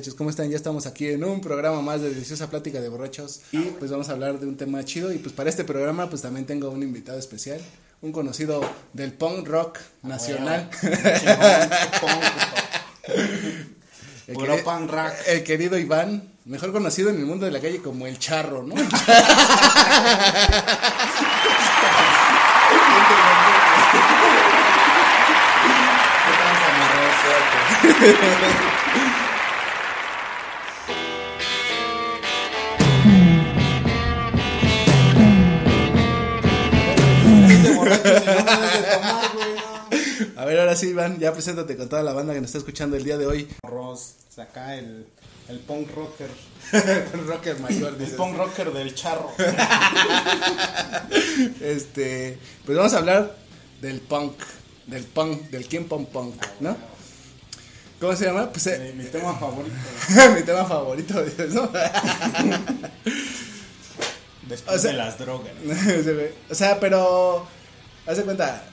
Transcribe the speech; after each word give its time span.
Muchachos? 0.00 0.14
¿Cómo 0.16 0.30
están? 0.30 0.48
Ya 0.48 0.56
estamos 0.56 0.86
aquí 0.86 1.08
en 1.08 1.22
un 1.24 1.42
programa 1.42 1.82
más 1.82 2.00
de 2.00 2.08
Deliciosa 2.08 2.48
Plática 2.48 2.80
de 2.80 2.88
Borrachos 2.88 3.40
y 3.52 3.58
pues 3.58 3.90
vamos 3.90 4.08
a 4.08 4.12
hablar 4.12 4.40
de 4.40 4.46
un 4.46 4.56
tema 4.56 4.82
chido 4.82 5.12
y 5.12 5.18
pues 5.18 5.34
para 5.34 5.50
este 5.50 5.62
programa 5.62 6.08
pues 6.08 6.22
también 6.22 6.46
tengo 6.46 6.70
un 6.70 6.82
invitado 6.82 7.18
especial, 7.18 7.60
un 8.00 8.10
conocido 8.10 8.62
del 8.94 9.12
punk 9.12 9.46
rock 9.46 9.78
nacional. 10.02 10.70
El, 14.26 14.34
Puro 14.36 14.54
queri- 14.56 14.62
punk 14.62 14.90
rock. 14.90 15.12
el 15.26 15.42
querido 15.44 15.76
Iván, 15.76 16.22
mejor 16.46 16.72
conocido 16.72 17.10
en 17.10 17.16
el 17.16 17.26
mundo 17.26 17.44
de 17.46 17.52
la 17.52 17.60
calle 17.60 17.82
como 17.82 18.06
el 18.06 18.16
charro, 18.18 18.62
¿no? 18.62 18.74
sí 40.80 40.88
Iván, 40.88 41.18
ya 41.18 41.32
preséntate 41.32 41.76
con 41.76 41.88
toda 41.88 42.02
la 42.02 42.12
banda 42.12 42.32
que 42.34 42.40
nos 42.40 42.48
está 42.48 42.58
escuchando 42.58 42.96
el 42.96 43.04
día 43.04 43.16
de 43.18 43.26
hoy. 43.26 43.48
Ross, 43.62 44.14
saca 44.34 44.76
el, 44.76 45.06
el 45.48 45.58
punk 45.60 45.90
rocker. 45.94 46.28
Un 47.14 47.26
rocker 47.26 47.58
mayor, 47.60 47.96
El 48.00 48.10
punk 48.12 48.36
rocker 48.36 48.72
del 48.72 48.94
charro. 48.94 49.30
Este, 51.60 52.38
pues 52.64 52.76
vamos 52.78 52.94
a 52.94 52.98
hablar 52.98 53.36
del 53.80 54.00
punk, 54.00 54.34
del 54.86 55.04
punk, 55.04 55.42
del 55.50 55.66
quién 55.66 55.86
punk 55.88 56.08
punk, 56.08 56.34
¿no? 56.60 56.76
¿Cómo 58.00 58.14
se 58.16 58.26
llama? 58.26 58.50
Pues 58.50 58.66
eh, 58.68 58.92
Mi, 58.96 59.04
mi 59.04 59.10
tema 59.10 59.34
favorito. 59.38 59.74
mi 60.34 60.42
tema 60.42 60.64
favorito, 60.64 61.14
¿no? 61.50 61.70
Después 64.48 64.76
O 64.76 64.80
sea- 64.80 64.90
de 64.92 64.96
las 64.96 65.18
drogas. 65.18 65.52
O 66.50 66.54
sea, 66.54 66.80
pero 66.80 67.46
haz 68.06 68.16
de 68.16 68.22
cuenta. 68.24 68.64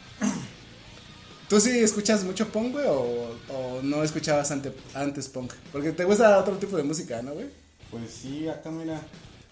¿Tú 1.49 1.59
sí 1.61 1.79
escuchas 1.79 2.23
mucho 2.23 2.47
punk, 2.49 2.73
güey? 2.73 2.85
O, 2.87 3.35
o 3.49 3.79
no 3.81 4.03
escuchabas 4.03 4.51
ante- 4.51 4.73
antes 4.93 5.27
punk? 5.29 5.53
Porque 5.71 5.91
te 5.93 6.03
gusta 6.03 6.37
otro 6.37 6.55
tipo 6.57 6.75
de 6.75 6.83
música, 6.83 7.21
¿no, 7.21 7.33
güey? 7.33 7.47
Pues 7.89 8.03
sí, 8.21 8.47
acá 8.49 8.69
mira. 8.69 8.99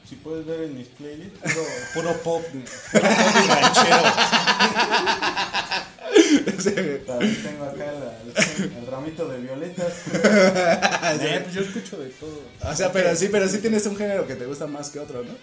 Si 0.08 0.16
puedes 0.18 0.46
ver 0.46 0.62
en 0.66 0.78
mis 0.78 0.88
playlists, 0.90 1.40
puro, 1.42 1.66
puro 1.96 2.14
pop, 2.22 2.44
puro 2.92 3.04
pop 3.04 3.44
y 3.44 3.48
ranchero. 3.48 3.98
Güey. 6.66 7.06
También 7.06 7.44
tengo 7.44 7.66
acá 7.66 7.86
la- 7.92 8.18
el, 8.22 8.72
el 8.78 8.88
ramito 8.88 9.28
de 9.28 9.40
violetas. 9.40 9.94
Eh, 11.22 11.40
pues 11.44 11.54
yo 11.56 11.62
escucho 11.62 11.98
de 11.98 12.10
todo. 12.10 12.42
O 12.64 12.76
sea, 12.76 12.92
pero 12.92 13.16
sí, 13.16 13.30
pero 13.32 13.48
sí 13.48 13.60
tienes 13.60 13.86
un 13.86 13.96
género 13.96 14.26
que 14.28 14.36
te 14.36 14.46
gusta 14.46 14.68
más 14.68 14.90
que 14.90 15.00
otro, 15.00 15.24
¿no? 15.24 15.34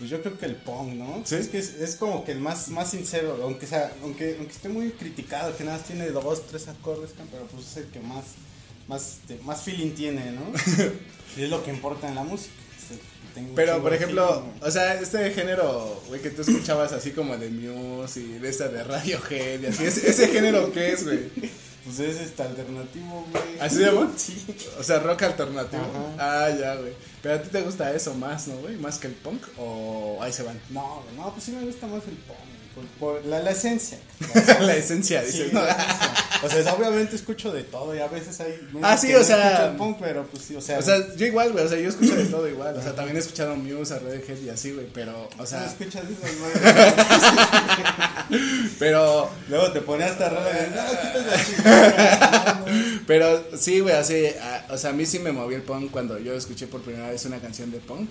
Pues 0.00 0.08
yo 0.08 0.22
creo 0.22 0.38
que 0.38 0.46
el 0.46 0.56
punk, 0.56 0.94
¿no? 0.94 1.22
¿Sí? 1.26 1.34
Es 1.34 1.48
que 1.48 1.58
es, 1.58 1.74
es 1.74 1.94
como 1.94 2.24
que 2.24 2.32
el 2.32 2.38
más, 2.38 2.70
más 2.70 2.90
sincero, 2.90 3.38
aunque 3.42 3.66
sea, 3.66 3.92
aunque, 4.02 4.36
aunque 4.38 4.54
esté 4.54 4.70
muy 4.70 4.92
criticado, 4.92 5.54
que 5.54 5.62
nada 5.62 5.76
más 5.76 5.86
tiene 5.86 6.08
dos, 6.08 6.46
tres 6.46 6.68
acordes, 6.68 7.10
pero 7.30 7.44
pues 7.48 7.66
es 7.66 7.76
el 7.76 7.84
que 7.88 8.00
más, 8.00 8.24
más, 8.88 9.18
este, 9.18 9.38
más 9.44 9.60
feeling 9.60 9.90
tiene, 9.90 10.32
¿no? 10.32 10.40
y 11.36 11.42
es 11.42 11.50
lo 11.50 11.62
que 11.62 11.70
importa 11.70 12.08
en 12.08 12.14
la 12.14 12.22
música. 12.22 12.54
que 13.34 13.42
Pero, 13.54 13.82
por 13.82 13.92
ejemplo, 13.92 14.26
feeling, 14.26 14.60
¿no? 14.62 14.66
o 14.66 14.70
sea, 14.70 14.94
este 14.94 15.30
género, 15.32 16.02
güey, 16.08 16.22
que 16.22 16.30
tú 16.30 16.40
escuchabas 16.40 16.92
así 16.92 17.10
como 17.10 17.36
de 17.36 17.50
Muse 17.50 18.20
y 18.20 18.38
de 18.38 18.48
esta 18.48 18.68
de 18.68 18.82
Radiohead 18.82 19.60
y 19.60 19.66
así, 19.66 19.84
¿ese, 19.84 20.08
ese 20.08 20.28
género 20.28 20.72
qué 20.72 20.92
es, 20.92 21.04
güey? 21.04 21.28
Pues 21.96 22.00
es 22.16 22.20
este 22.20 22.42
alternativo, 22.42 23.26
güey. 23.30 23.60
¿Así 23.60 23.76
se 23.76 23.82
llama? 23.86 24.10
Sí. 24.16 24.44
O 24.78 24.82
sea, 24.82 24.98
rock 25.00 25.22
alternativo. 25.22 25.82
Ajá. 26.16 26.46
Ah, 26.46 26.50
ya, 26.50 26.74
güey. 26.76 26.92
Pero 27.22 27.34
a 27.34 27.42
ti 27.42 27.48
te 27.50 27.60
gusta 27.62 27.92
eso 27.94 28.14
más, 28.14 28.46
¿no, 28.48 28.56
güey? 28.56 28.76
Más 28.76 28.98
que 28.98 29.08
el 29.08 29.14
punk 29.14 29.42
o 29.58 30.18
ahí 30.22 30.32
se 30.32 30.42
van. 30.42 30.60
No, 30.70 31.02
no, 31.16 31.32
pues 31.32 31.44
sí 31.44 31.52
me 31.52 31.64
gusta 31.64 31.86
más 31.86 32.02
el 32.06 32.16
punk, 32.16 32.38
por, 32.74 32.84
por 33.18 33.24
la, 33.26 33.40
la 33.40 33.50
esencia. 33.50 33.98
La 34.60 34.74
esencia, 34.76 35.20
Sí, 35.22 35.32
dices, 35.38 35.52
la 35.52 35.60
¿no? 36.42 36.46
O 36.46 36.48
sea, 36.48 36.72
obviamente 36.74 37.16
escucho 37.16 37.52
de 37.52 37.64
todo 37.64 37.94
y 37.94 37.98
a 37.98 38.06
veces 38.08 38.40
hay. 38.40 38.58
Ah, 38.82 38.96
sí, 38.96 39.12
o 39.14 39.18
no 39.18 39.24
sea- 39.24 39.74
punk, 39.76 39.98
pero 40.00 40.24
pues 40.26 40.44
sí, 40.44 40.56
o 40.56 40.60
sea. 40.60 40.78
O 40.78 40.82
sea, 40.82 41.14
yo 41.16 41.26
igual, 41.26 41.52
güey, 41.52 41.64
o 41.64 41.68
sea, 41.68 41.78
yo 41.78 41.88
escucho 41.90 42.14
de 42.16 42.24
todo 42.26 42.48
igual, 42.48 42.76
o 42.76 42.82
sea, 42.82 42.94
también 42.94 43.16
he 43.16 43.20
escuchado 43.20 43.54
Muse, 43.56 43.92
a 43.94 43.98
Radiohead 43.98 44.38
y 44.42 44.48
así, 44.48 44.72
güey, 44.72 44.86
pero, 44.94 45.28
o 45.36 45.36
no 45.36 45.46
sea, 45.46 45.66
escuchas 45.66 46.04
eso, 46.04 46.20
güey. 46.40 46.52
pero, 48.78 49.30
Luego 49.48 49.72
te 49.72 49.80
pones 49.80 50.10
hasta 50.10 50.30
de, 50.30 50.68
no, 50.68 50.82
quitas 50.90 51.26
la 51.26 51.44
chingada. 51.46 52.64
no, 52.66 52.66
no". 52.66 53.00
pero 53.06 53.42
sí, 53.56 53.80
güey, 53.80 53.94
así, 53.94 54.26
ah, 54.40 54.66
o 54.70 54.78
sea, 54.78 54.90
a 54.90 54.92
mí 54.92 55.06
sí 55.06 55.18
me 55.18 55.32
movió 55.32 55.56
el 55.56 55.62
punk 55.62 55.90
cuando 55.90 56.18
yo 56.18 56.34
escuché 56.34 56.66
por 56.66 56.80
primera 56.82 57.10
vez 57.10 57.24
una 57.24 57.38
canción 57.40 57.70
de 57.70 57.78
punk, 57.78 58.08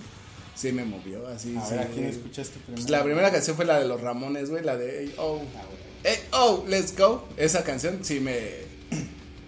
sí 0.54 0.72
me 0.72 0.84
movió, 0.84 1.26
así, 1.28 1.56
A 1.56 1.64
sí. 1.64 1.70
ver, 1.72 1.80
¿a 1.80 1.86
quién 1.86 2.04
güey. 2.04 2.10
escuchaste 2.16 2.54
primero? 2.58 2.74
Pues 2.82 2.90
la 2.90 3.02
primera 3.04 3.30
canción 3.30 3.56
fue 3.56 3.64
la 3.64 3.78
de 3.78 3.86
los 3.88 4.00
Ramones, 4.00 4.50
güey, 4.50 4.62
la 4.62 4.76
de 4.76 5.12
oh, 5.18 5.40
Ah, 5.56 5.62
hey, 6.04 6.18
oh, 6.32 6.64
let's 6.68 6.96
go, 6.96 7.26
esa 7.36 7.64
canción 7.64 8.00
sí 8.02 8.20
me, 8.20 8.38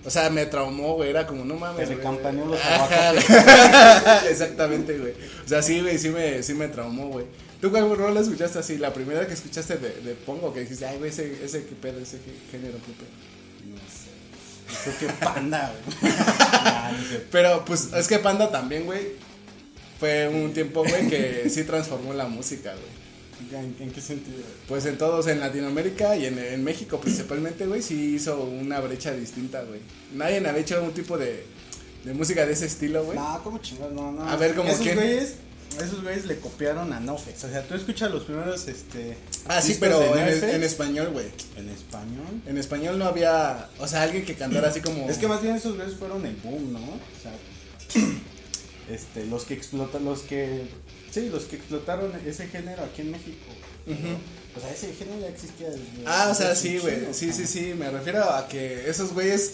o 0.04 0.10
sea, 0.10 0.31
me 0.31 0.47
traumó, 0.47 0.94
güey, 0.94 1.10
era 1.10 1.27
como, 1.27 1.44
no 1.44 1.54
mames, 1.56 1.77
Te 1.81 1.84
güey. 1.94 1.97
recampaneó 1.99 2.47
los 2.47 2.59
Ajá, 2.60 3.12
Exactamente, 4.28 4.99
güey. 4.99 5.12
O 5.44 5.49
sea, 5.49 5.62
sí, 5.62 5.81
güey, 5.81 5.99
sí 5.99 6.09
me, 6.10 6.43
sí 6.43 6.54
me 6.54 6.69
traumó, 6.69 7.09
güey. 7.09 7.27
¿Tú 7.62 7.71
cuál 7.71 7.97
rola 7.97 8.21
escuchaste 8.21 8.59
así? 8.59 8.77
La 8.77 8.93
primera 8.93 9.25
que 9.25 9.34
escuchaste 9.34 9.77
de, 9.77 10.00
de 10.00 10.15
Pongo, 10.15 10.53
que 10.53 10.62
dijiste, 10.62 10.84
ay, 10.84 10.99
güey, 10.99 11.11
ese, 11.11 11.45
ese 11.45 11.65
qué 11.65 11.77
pedo, 11.77 12.00
ese 12.00 12.19
qué 12.19 12.33
género, 12.50 12.77
qué 12.84 12.93
pedo. 12.93 13.09
No 13.71 13.78
sé. 13.87 14.99
Creo 14.99 14.99
que 14.99 15.25
panda, 15.25 15.72
güey. 15.72 16.12
Nah, 16.12 16.91
no 16.99 17.05
sé. 17.09 17.22
Pero, 17.31 17.65
pues, 17.65 17.93
es 17.93 18.09
que 18.09 18.19
Panda 18.19 18.51
también, 18.51 18.84
güey, 18.84 19.12
fue 20.01 20.27
un 20.27 20.53
tiempo, 20.53 20.83
güey, 20.83 21.09
que 21.09 21.49
sí 21.51 21.62
transformó 21.62 22.12
la 22.12 22.27
música, 22.27 22.72
güey. 22.72 23.62
¿En, 23.62 23.77
en 23.78 23.93
qué 23.93 24.01
sentido? 24.01 24.43
Pues 24.67 24.84
en 24.87 24.99
todos, 24.99 25.28
en 25.28 25.39
Latinoamérica 25.39 26.17
y 26.17 26.27
en, 26.27 26.41
en 26.41 26.65
México 26.65 27.01
principalmente, 27.01 27.67
güey, 27.67 27.81
sí 27.81 28.17
hizo 28.17 28.43
una 28.43 28.81
brecha 28.81 29.12
distinta, 29.12 29.62
güey. 29.62 29.78
Nadie 30.15 30.39
había 30.39 30.61
hecho 30.62 30.83
un 30.83 30.95
tipo 30.95 31.17
de, 31.17 31.45
de 32.05 32.12
música 32.12 32.45
de 32.45 32.55
ese 32.55 32.67
estilo, 32.67 33.05
güey. 33.05 33.17
No, 33.17 33.41
¿cómo 33.45 33.59
chingados? 33.59 33.93
No, 33.93 34.11
no. 34.11 34.28
A 34.28 34.34
ver, 34.34 34.57
¿cómo 34.57 34.69
esos 34.69 34.81
quién? 34.81 34.97
güeyes, 34.97 35.34
esos 35.80 36.03
güeyes 36.03 36.27
le 36.27 36.39
copiaron 36.39 36.92
a 36.92 37.01
Nofex. 37.01 37.45
O 37.45 37.48
sea, 37.48 37.63
tú 37.66 37.74
escuchas 37.74 38.10
los 38.10 38.24
primeros, 38.24 38.69
este. 38.69 39.16
Ah, 39.47 39.60
sí, 39.60 39.77
pero 39.78 40.16
en, 40.16 40.63
español, 40.63 41.10
güey. 41.13 41.27
en 41.57 41.69
español. 41.69 42.42
En 42.47 42.59
español 42.59 42.98
no 42.98 43.07
había, 43.07 43.69
o 43.78 43.86
sea, 43.86 44.03
alguien 44.03 44.24
que 44.24 44.34
cantara 44.34 44.69
así 44.69 44.80
como... 44.80 45.09
Es 45.09 45.19
que 45.19 45.28
más 45.28 45.42
bien 45.42 45.57
esos 45.57 45.77
güeyes 45.77 45.97
fueron 45.97 46.24
el 46.27 46.36
boom, 46.36 46.72
¿no? 46.72 46.80
O 46.80 47.22
sea, 47.22 47.33
este, 48.91 49.27
los 49.27 49.45
que 49.45 49.54
explotan, 49.54 50.04
los 50.04 50.21
que, 50.21 50.63
sí, 51.10 51.28
los 51.28 51.45
que 51.45 51.57
explotaron 51.57 52.13
ese 52.27 52.47
género 52.48 52.84
aquí 52.84 53.03
en 53.03 53.10
México. 53.13 53.47
¿no? 53.86 53.95
O 54.57 54.60
sea, 54.60 54.71
ese 54.71 54.92
género 54.92 55.21
ya 55.21 55.28
existía 55.28 55.71
desde. 55.71 55.83
Ah, 56.07 56.28
o 56.30 56.34
sea, 56.34 56.54
sí, 56.54 56.78
güey. 56.78 57.13
Sí, 57.13 57.33
sí, 57.33 57.47
sí. 57.47 57.74
Me 57.77 57.91
refiero 57.91 58.22
a 58.22 58.47
que 58.48 58.89
esos 58.89 59.13
güeyes, 59.13 59.53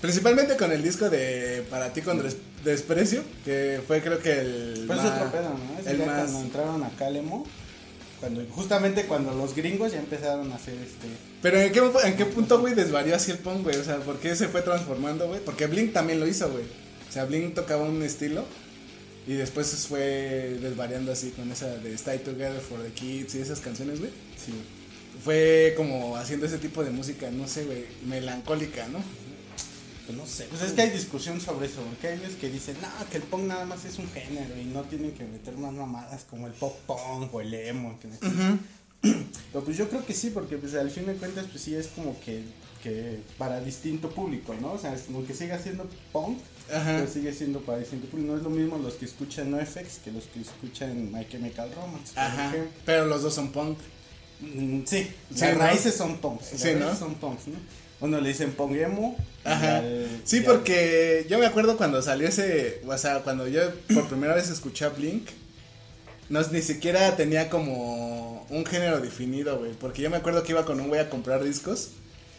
principalmente 0.00 0.56
con 0.56 0.72
el 0.72 0.82
disco 0.82 1.08
de 1.10 1.64
Para 1.70 1.92
ti 1.92 2.02
con 2.02 2.22
Des- 2.22 2.36
desprecio, 2.64 3.22
que 3.44 3.80
fue 3.86 4.00
creo 4.02 4.18
que 4.18 4.32
el. 4.40 4.84
Pues 4.86 4.98
es 4.98 5.04
más- 5.04 5.16
otro 5.20 5.32
pedo, 5.32 5.50
¿no? 5.50 5.78
Ese 5.80 5.90
el 5.90 5.98
más. 5.98 6.06
cuando 6.30 6.40
entraron 6.40 6.84
a 6.84 6.90
Calemo, 6.90 7.46
cuando, 8.20 8.44
justamente 8.50 9.04
cuando 9.06 9.34
los 9.34 9.54
gringos 9.54 9.92
ya 9.92 9.98
empezaron 9.98 10.50
a 10.52 10.56
hacer 10.56 10.74
este. 10.74 11.06
Pero 11.42 11.58
¿en 11.60 11.72
qué, 11.72 11.80
en 12.04 12.16
qué 12.16 12.26
punto, 12.26 12.60
güey, 12.60 12.74
desvarió 12.74 13.16
así 13.16 13.30
el 13.30 13.38
punk, 13.38 13.62
güey? 13.62 13.76
O 13.76 13.84
sea, 13.84 13.96
¿por 13.98 14.18
qué 14.18 14.36
se 14.36 14.48
fue 14.48 14.60
transformando, 14.62 15.26
güey? 15.28 15.40
Porque 15.44 15.66
Blink 15.66 15.92
también 15.92 16.20
lo 16.20 16.26
hizo, 16.26 16.50
güey. 16.50 16.64
O 17.08 17.12
sea, 17.12 17.24
Blink 17.24 17.54
tocaba 17.54 17.84
un 17.84 18.02
estilo 18.02 18.44
y 19.26 19.32
después 19.34 19.66
se 19.68 19.88
fue 19.88 20.58
desvariando 20.60 21.12
así 21.12 21.30
con 21.30 21.50
esa 21.50 21.66
de 21.78 21.94
Stay 21.94 22.18
Together 22.18 22.60
for 22.60 22.82
the 22.82 22.90
Kids 22.92 23.34
y 23.36 23.40
esas 23.40 23.60
canciones, 23.60 24.00
güey. 24.00 24.10
Sí. 24.36 24.52
Fue 25.24 25.72
como 25.76 26.16
haciendo 26.16 26.44
ese 26.46 26.58
tipo 26.58 26.84
de 26.84 26.90
música, 26.90 27.30
no 27.30 27.48
sé, 27.48 27.64
güey, 27.64 27.84
melancólica, 28.06 28.86
¿no? 28.88 28.98
Pues 30.10 30.16
no 30.16 30.26
sé. 30.26 30.44
Pues 30.50 30.62
es 30.62 30.72
que 30.72 30.82
hay 30.82 30.90
discusión 30.90 31.40
sobre 31.40 31.66
eso. 31.66 31.80
Porque 31.82 32.08
hay 32.08 32.18
ellos 32.18 32.32
que 32.40 32.48
dicen, 32.50 32.76
no, 32.82 32.88
que 33.10 33.18
el 33.18 33.22
punk 33.24 33.42
nada 33.44 33.64
más 33.64 33.84
es 33.84 33.98
un 33.98 34.08
género 34.10 34.56
y 34.60 34.64
no 34.64 34.82
tienen 34.82 35.12
que 35.12 35.24
meter 35.24 35.56
más 35.56 35.72
mamadas 35.72 36.24
como 36.28 36.46
el 36.46 36.52
pop 36.52 36.76
punk 36.86 37.32
o 37.34 37.40
el 37.40 37.52
emo. 37.54 37.98
Que 38.00 38.08
Pero 39.52 39.64
pues 39.64 39.76
yo 39.76 39.88
creo 39.88 40.04
que 40.04 40.12
sí, 40.12 40.30
porque 40.30 40.56
pues 40.58 40.74
al 40.74 40.90
fin 40.90 41.06
de 41.06 41.14
cuentas, 41.14 41.46
pues 41.50 41.62
sí 41.62 41.74
es 41.74 41.86
como 41.88 42.18
que, 42.20 42.42
que 42.82 43.20
para 43.38 43.60
distinto 43.60 44.10
público, 44.10 44.54
¿no? 44.60 44.72
O 44.72 44.78
sea, 44.78 44.94
es 44.94 45.02
como 45.02 45.24
que 45.26 45.32
siga 45.34 45.58
siendo 45.58 45.88
punk, 46.12 46.38
Ajá. 46.72 46.96
pero 46.98 47.10
sigue 47.10 47.32
siendo 47.32 47.60
para 47.62 47.78
distinto 47.78 48.08
público. 48.08 48.32
No 48.32 48.36
es 48.38 48.42
lo 48.44 48.50
mismo 48.50 48.78
los 48.78 48.94
que 48.94 49.06
escuchan 49.06 49.50
NoFX 49.50 49.98
que 50.04 50.12
los 50.12 50.24
que 50.24 50.40
escuchan 50.40 51.10
My 51.12 51.26
Chemical 51.28 51.70
Romance. 51.74 52.12
Ajá. 52.14 52.52
Pero 52.84 53.06
los 53.06 53.22
dos 53.22 53.34
son 53.34 53.50
punk. 53.52 53.78
Mm, 54.40 54.82
Sí, 54.86 55.04
Sí, 55.34 55.40
las 55.40 55.52
¿no? 55.54 55.58
raíces 55.60 55.94
son 55.94 56.18
punks. 56.18 56.52
las 56.52 56.60
Sí, 56.60 56.68
¿no? 56.74 56.80
raíces 56.80 56.98
son 56.98 57.14
punks, 57.14 57.46
¿no? 57.48 57.54
Uno 58.00 58.20
le 58.20 58.28
dicen 58.28 58.52
punk 58.52 58.76
emo. 58.76 59.16
y 59.44 59.48
Ajá. 59.48 59.78
al- 59.78 60.20
Sí, 60.24 60.40
porque 60.40 61.26
yo 61.28 61.38
me 61.38 61.46
acuerdo 61.46 61.76
cuando 61.76 62.00
salió 62.02 62.28
ese, 62.28 62.80
o 62.86 62.96
sea, 62.98 63.20
cuando 63.20 63.46
yo 63.48 63.60
por 63.94 64.08
primera 64.08 64.34
vez 64.34 64.48
escuché 64.50 64.84
a 64.86 64.88
Blink, 64.90 65.28
no, 66.28 66.40
ni 66.52 66.62
siquiera 66.62 67.16
tenía 67.16 67.50
como 67.50 68.46
un 68.50 68.64
género 68.64 69.00
definido, 69.00 69.58
güey, 69.58 69.72
porque 69.72 70.02
yo 70.02 70.10
me 70.10 70.16
acuerdo 70.16 70.42
que 70.42 70.52
iba 70.52 70.64
con 70.64 70.80
un 70.80 70.88
güey 70.88 71.00
a 71.00 71.10
comprar 71.10 71.42
discos 71.42 71.90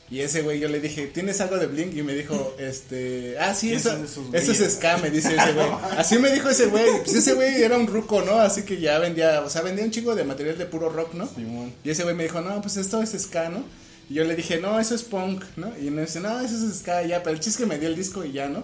y 0.10 0.20
ese 0.22 0.42
güey 0.42 0.60
yo 0.60 0.68
le 0.68 0.80
dije, 0.82 1.08
¿tienes 1.08 1.40
algo 1.42 1.58
de 1.58 1.68
Blink? 1.68 1.94
Y 1.96 2.04
me 2.04 2.14
dijo, 2.14 2.54
este, 2.60 3.38
ah, 3.40 3.54
sí, 3.54 3.68
¿Quién 3.68 3.80
eso, 3.80 3.92
eso 4.34 4.52
es 4.66 4.74
ska, 4.76 4.98
me 4.98 5.10
dice 5.10 5.36
ese 5.36 5.54
güey. 5.54 5.68
Así 5.98 6.18
me 6.20 6.32
dijo 6.32 6.50
ese 6.50 6.66
güey, 6.68 6.86
pues 7.04 7.16
ese 7.16 7.34
güey 7.34 7.62
era 7.64 7.78
un 7.78 7.88
ruco, 7.88 8.22
¿no? 8.22 8.40
Así 8.40 8.64
que 8.64 8.80
ya 8.80 9.00
vendía, 9.00 9.42
o 9.42 9.50
sea, 9.50 9.62
vendía 9.62 9.86
un 9.86 9.92
chingo 9.92 10.14
de 10.16 10.24
material 10.26 10.58
de 10.58 10.66
puro 10.66 10.90
rock, 10.90 11.14
¿no? 11.14 11.28
Simón. 11.28 11.74
Y 11.84 11.92
ese 11.92 12.04
güey 12.04 12.16
me 12.16 12.24
dijo, 12.24 12.42
no, 12.42 12.62
pues 12.62 12.76
esto 12.78 13.02
es 13.02 13.12
ska, 13.12 13.50
¿no? 13.50 13.64
Y 14.10 14.16
yo 14.16 14.24
le 14.24 14.36
dije, 14.36 14.60
no, 14.60 14.80
eso 14.80 14.96
es 14.96 15.04
punk, 15.04 15.44
¿no? 15.56 15.72
Y 15.80 15.90
me 15.90 16.02
dice, 16.02 16.20
no, 16.20 16.40
eso 16.40 16.56
es 16.56 16.80
ska, 16.80 17.04
ya, 17.04 17.24
pero 17.24 17.36
el 17.36 17.40
chiste 17.40 17.64
que 17.64 17.70
me 17.70 17.80
dio 17.80 17.88
el 17.88 17.96
disco 17.96 18.24
y 18.24 18.32
ya, 18.32 18.50
¿no? 18.50 18.64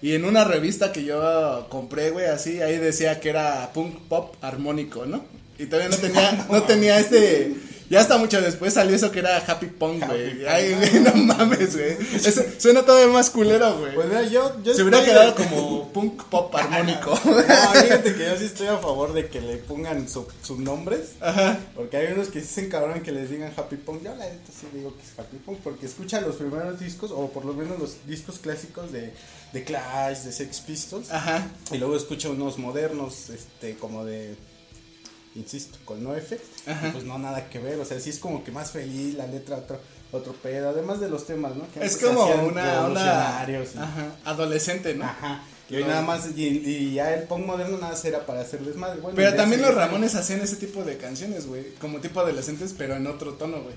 Y 0.00 0.14
en 0.14 0.24
una 0.24 0.44
revista 0.44 0.92
que 0.92 1.04
yo 1.04 1.66
compré, 1.70 2.10
güey, 2.10 2.26
así, 2.26 2.60
ahí 2.62 2.78
decía 2.78 3.20
que 3.20 3.30
era 3.30 3.72
punk 3.72 3.98
pop 4.08 4.36
armónico, 4.40 5.06
¿no? 5.06 5.24
Y 5.58 5.66
todavía 5.66 5.88
no 5.88 5.96
tenía, 5.96 6.46
no 6.50 6.62
tenía 6.62 7.00
este, 7.00 7.54
ya 7.90 8.00
hasta 8.00 8.18
mucho 8.18 8.40
después 8.40 8.74
salió 8.74 8.94
eso 8.94 9.10
que 9.10 9.20
era 9.20 9.38
happy 9.38 9.66
punk, 9.66 10.04
güey. 10.06 10.46
Ay, 10.46 10.74
güey, 10.74 11.00
no 11.00 11.14
mames, 11.14 11.76
güey. 11.76 11.96
Eso 12.14 12.42
Suena 12.58 12.82
todavía 12.84 13.12
más 13.12 13.30
culero, 13.30 13.78
güey. 13.78 13.94
Pues 13.94 14.06
mira, 14.08 14.22
yo, 14.24 14.56
yo 14.62 14.74
Se 14.74 14.82
hubiera 14.82 15.04
quedado 15.04 15.34
como 15.34 15.88
punk 15.92 16.24
pop 16.24 16.54
armónico. 16.54 17.10
No, 17.24 17.80
fíjate 17.80 18.14
que 18.14 18.24
yo 18.26 18.36
sí 18.36 18.44
estoy 18.44 18.66
a 18.68 18.78
favor 18.78 19.12
de 19.12 19.28
que 19.28 19.40
le 19.40 19.56
pongan 19.56 20.08
su- 20.08 20.26
sus 20.42 20.58
nombres. 20.58 21.12
Ajá. 21.20 21.58
Porque 21.74 21.96
hay 21.96 22.12
unos 22.12 22.28
que 22.28 22.40
sí 22.40 22.46
se 22.46 22.60
encabronan 22.66 23.02
que 23.02 23.12
les 23.12 23.30
digan 23.30 23.52
Happy 23.56 23.76
Punk. 23.76 24.02
Yo 24.04 24.14
la 24.14 24.24
neta 24.26 24.50
sí 24.52 24.66
digo 24.74 24.94
que 24.96 25.02
es 25.02 25.18
Happy 25.18 25.36
Punk 25.38 25.58
porque 25.64 25.86
escucha 25.86 26.20
los 26.20 26.36
primeros 26.36 26.78
discos, 26.80 27.10
o 27.10 27.28
por 27.30 27.44
lo 27.44 27.54
menos 27.54 27.78
los 27.78 28.06
discos 28.06 28.38
clásicos 28.38 28.92
de, 28.92 29.12
de 29.52 29.64
Clash, 29.64 30.18
de 30.20 30.32
Sex 30.32 30.60
Pistols. 30.60 31.10
Ajá. 31.10 31.46
Y 31.72 31.78
luego 31.78 31.96
escucha 31.96 32.28
unos 32.28 32.58
modernos, 32.58 33.30
este, 33.30 33.76
como 33.76 34.04
de, 34.04 34.34
insisto, 35.38 35.78
con 35.84 36.02
no. 36.02 36.12
Ajá. 36.66 36.90
Pues 36.92 37.04
no, 37.04 37.18
nada 37.18 37.48
que 37.48 37.58
ver. 37.58 37.78
O 37.80 37.84
sea, 37.84 37.98
sí 38.00 38.10
es 38.10 38.18
como 38.18 38.44
que 38.44 38.50
más 38.50 38.70
feliz, 38.72 39.14
la 39.14 39.26
letra 39.26 39.56
otro, 39.56 39.80
otro 40.12 40.32
pedo. 40.34 40.68
Además 40.70 41.00
de 41.00 41.08
los 41.08 41.26
temas, 41.26 41.54
¿no? 41.56 41.66
Que 41.72 41.84
Es 41.84 41.96
como 41.96 42.26
una 42.26 42.84
onda 42.86 43.40
ajá, 43.40 44.12
adolescente, 44.24 44.94
¿no? 44.94 45.04
Ajá. 45.04 45.42
Y 45.70 45.76
hoy 45.76 45.82
No. 45.82 45.88
nada 45.88 46.02
más, 46.02 46.28
y, 46.34 46.44
y 46.46 46.94
ya 46.94 47.12
el 47.14 47.24
punk 47.24 47.44
moderno 47.44 47.76
nada 47.76 47.92
más 47.92 48.04
era 48.04 48.24
para 48.24 48.40
hacer 48.40 48.60
desmadre. 48.60 49.00
Bueno, 49.00 49.14
Pero 49.16 49.34
también 49.34 49.60
los 49.60 49.74
Ramones 49.74 50.14
hacían 50.14 50.40
ese 50.40 50.56
tipo 50.56 50.82
de 50.82 50.96
canciones, 50.96 51.46
güey. 51.46 51.74
Como 51.80 52.00
tipo 52.00 52.20
adolescentes, 52.20 52.74
pero 52.76 52.96
en 52.96 53.06
otro 53.06 53.34
tono, 53.34 53.58
güey. 53.62 53.74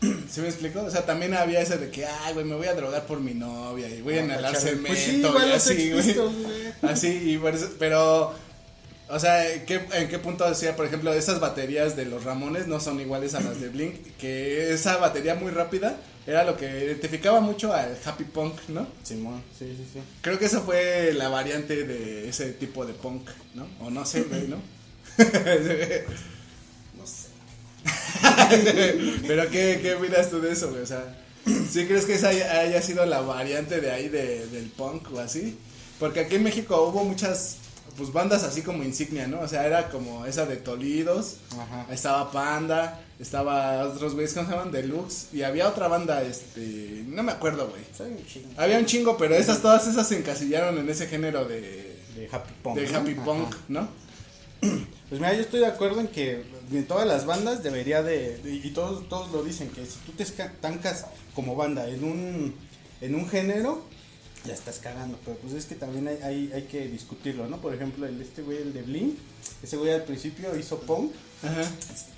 ¿Sí 0.30 0.40
me 0.40 0.48
explico? 0.48 0.80
O 0.80 0.90
sea, 0.90 1.04
también 1.04 1.34
había 1.34 1.60
ese 1.60 1.76
de 1.76 1.90
que, 1.90 2.06
ay, 2.06 2.32
güey, 2.32 2.46
me 2.46 2.54
voy 2.54 2.66
a 2.68 2.74
drogar 2.74 3.04
por 3.04 3.20
mi 3.20 3.34
novia 3.34 3.88
y 3.88 4.00
voy 4.00 4.14
a 4.18 4.24
inhalar 4.24 4.56
cemento 4.56 4.88
Pues 4.88 5.00
sí, 5.00 5.20
y 5.20 5.52
así, 5.52 5.90
güey. 5.90 6.16
Así, 6.82 7.08
y 7.32 7.36
por 7.38 7.54
eso- 7.54 7.72
pero, 7.78 8.32
o 9.10 9.18
sea, 9.18 9.52
¿en 9.52 9.64
qué, 9.64 9.80
¿en 9.92 10.08
qué 10.08 10.18
punto 10.18 10.48
decía, 10.48 10.76
por 10.76 10.84
ejemplo, 10.84 11.12
esas 11.12 11.40
baterías 11.40 11.96
de 11.96 12.04
los 12.04 12.24
Ramones 12.24 12.66
no 12.66 12.78
son 12.78 13.00
iguales 13.00 13.34
a 13.34 13.40
las 13.40 13.60
de 13.60 13.68
Blink? 13.70 14.16
Que 14.18 14.72
esa 14.72 14.98
batería 14.98 15.34
muy 15.34 15.50
rápida 15.50 15.96
era 16.26 16.44
lo 16.44 16.58
que 16.58 16.66
identificaba 16.66 17.40
mucho 17.40 17.72
al 17.72 17.96
happy 18.04 18.24
punk, 18.24 18.54
¿no? 18.68 18.86
Simón, 19.02 19.42
sí, 19.58 19.74
sí, 19.76 19.88
sí. 19.94 20.00
Creo 20.20 20.38
que 20.38 20.44
esa 20.44 20.60
fue 20.60 21.14
la 21.14 21.30
variante 21.30 21.84
de 21.86 22.28
ese 22.28 22.52
tipo 22.52 22.84
de 22.84 22.92
punk, 22.92 23.30
¿no? 23.54 23.66
O 23.80 23.88
no 23.90 24.04
sé, 24.04 24.22
güey, 24.24 24.46
¿no? 24.46 24.60
No 26.98 27.06
sé. 27.06 27.28
Pero 29.26 29.48
¿qué, 29.50 29.78
qué 29.80 29.94
opinas 29.94 30.28
tú 30.28 30.40
de 30.40 30.52
eso, 30.52 30.68
güey? 30.68 30.82
O 30.82 30.86
sea, 30.86 31.16
¿sí 31.70 31.86
crees 31.86 32.04
que 32.04 32.14
esa 32.14 32.28
haya, 32.28 32.60
haya 32.60 32.82
sido 32.82 33.06
la 33.06 33.22
variante 33.22 33.80
de 33.80 33.90
ahí 33.90 34.10
de, 34.10 34.46
del 34.48 34.66
punk 34.66 35.10
o 35.14 35.20
así? 35.20 35.56
Porque 35.98 36.20
aquí 36.20 36.34
en 36.34 36.42
México 36.42 36.82
hubo 36.82 37.04
muchas 37.04 37.56
pues 37.98 38.12
bandas 38.12 38.44
así 38.44 38.62
como 38.62 38.82
insignia, 38.84 39.26
¿no? 39.26 39.40
O 39.40 39.48
sea, 39.48 39.66
era 39.66 39.90
como 39.90 40.24
esa 40.24 40.46
de 40.46 40.56
Tolidos, 40.56 41.36
Ajá. 41.52 41.86
estaba 41.92 42.30
Panda, 42.32 43.00
estaba 43.18 43.82
otros 43.88 44.14
güeyes 44.14 44.32
que 44.32 44.40
se 44.44 44.46
llaman 44.50 44.70
Deluxe 44.72 45.28
y 45.34 45.42
había 45.42 45.68
otra 45.68 45.88
banda, 45.88 46.22
este, 46.22 47.02
no 47.08 47.22
me 47.22 47.32
acuerdo, 47.32 47.68
güey. 47.68 47.82
Soy 47.96 48.12
un 48.12 48.24
chingo. 48.26 48.48
Había 48.56 48.78
un 48.78 48.86
chingo, 48.86 49.16
pero 49.18 49.34
esas 49.34 49.60
todas 49.60 49.86
esas 49.88 50.06
se 50.08 50.16
encasillaron 50.16 50.78
en 50.78 50.88
ese 50.88 51.06
género 51.08 51.44
de, 51.44 51.98
De 52.14 52.28
Happy 52.32 52.52
Punk. 52.62 52.76
de 52.76 52.88
¿no? 52.90 52.98
happy 52.98 53.12
Ajá. 53.12 53.24
punk, 53.24 53.54
¿no? 53.68 53.88
Pues 55.08 55.22
mira, 55.22 55.32
yo 55.32 55.40
estoy 55.40 55.60
de 55.60 55.66
acuerdo 55.66 56.00
en 56.00 56.08
que 56.08 56.44
en 56.70 56.86
todas 56.86 57.06
las 57.06 57.24
bandas 57.24 57.62
debería 57.62 58.02
de, 58.02 58.36
de- 58.38 58.54
y 58.56 58.70
todos 58.72 59.08
todos 59.08 59.30
lo 59.32 59.42
dicen 59.42 59.70
que 59.70 59.86
si 59.86 59.98
tú 60.04 60.12
te 60.12 60.22
estancas 60.22 61.06
como 61.34 61.56
banda 61.56 61.88
en 61.88 62.04
un 62.04 62.54
en 63.00 63.14
un 63.14 63.26
género 63.26 63.82
ya 64.44 64.54
estás 64.54 64.78
cagando, 64.78 65.18
pero 65.24 65.36
pues 65.38 65.52
es 65.54 65.66
que 65.66 65.74
también 65.74 66.08
hay, 66.08 66.18
hay, 66.22 66.52
hay 66.54 66.62
que 66.62 66.88
discutirlo, 66.88 67.48
¿no? 67.48 67.60
Por 67.60 67.74
ejemplo, 67.74 68.06
el 68.06 68.20
este 68.20 68.42
güey 68.42 68.58
el 68.58 68.72
de 68.72 68.82
Blink, 68.82 69.18
ese 69.62 69.76
güey 69.76 69.92
al 69.92 70.04
principio 70.04 70.56
hizo 70.56 70.78
punk, 70.80 71.12
Ajá. 71.42 71.62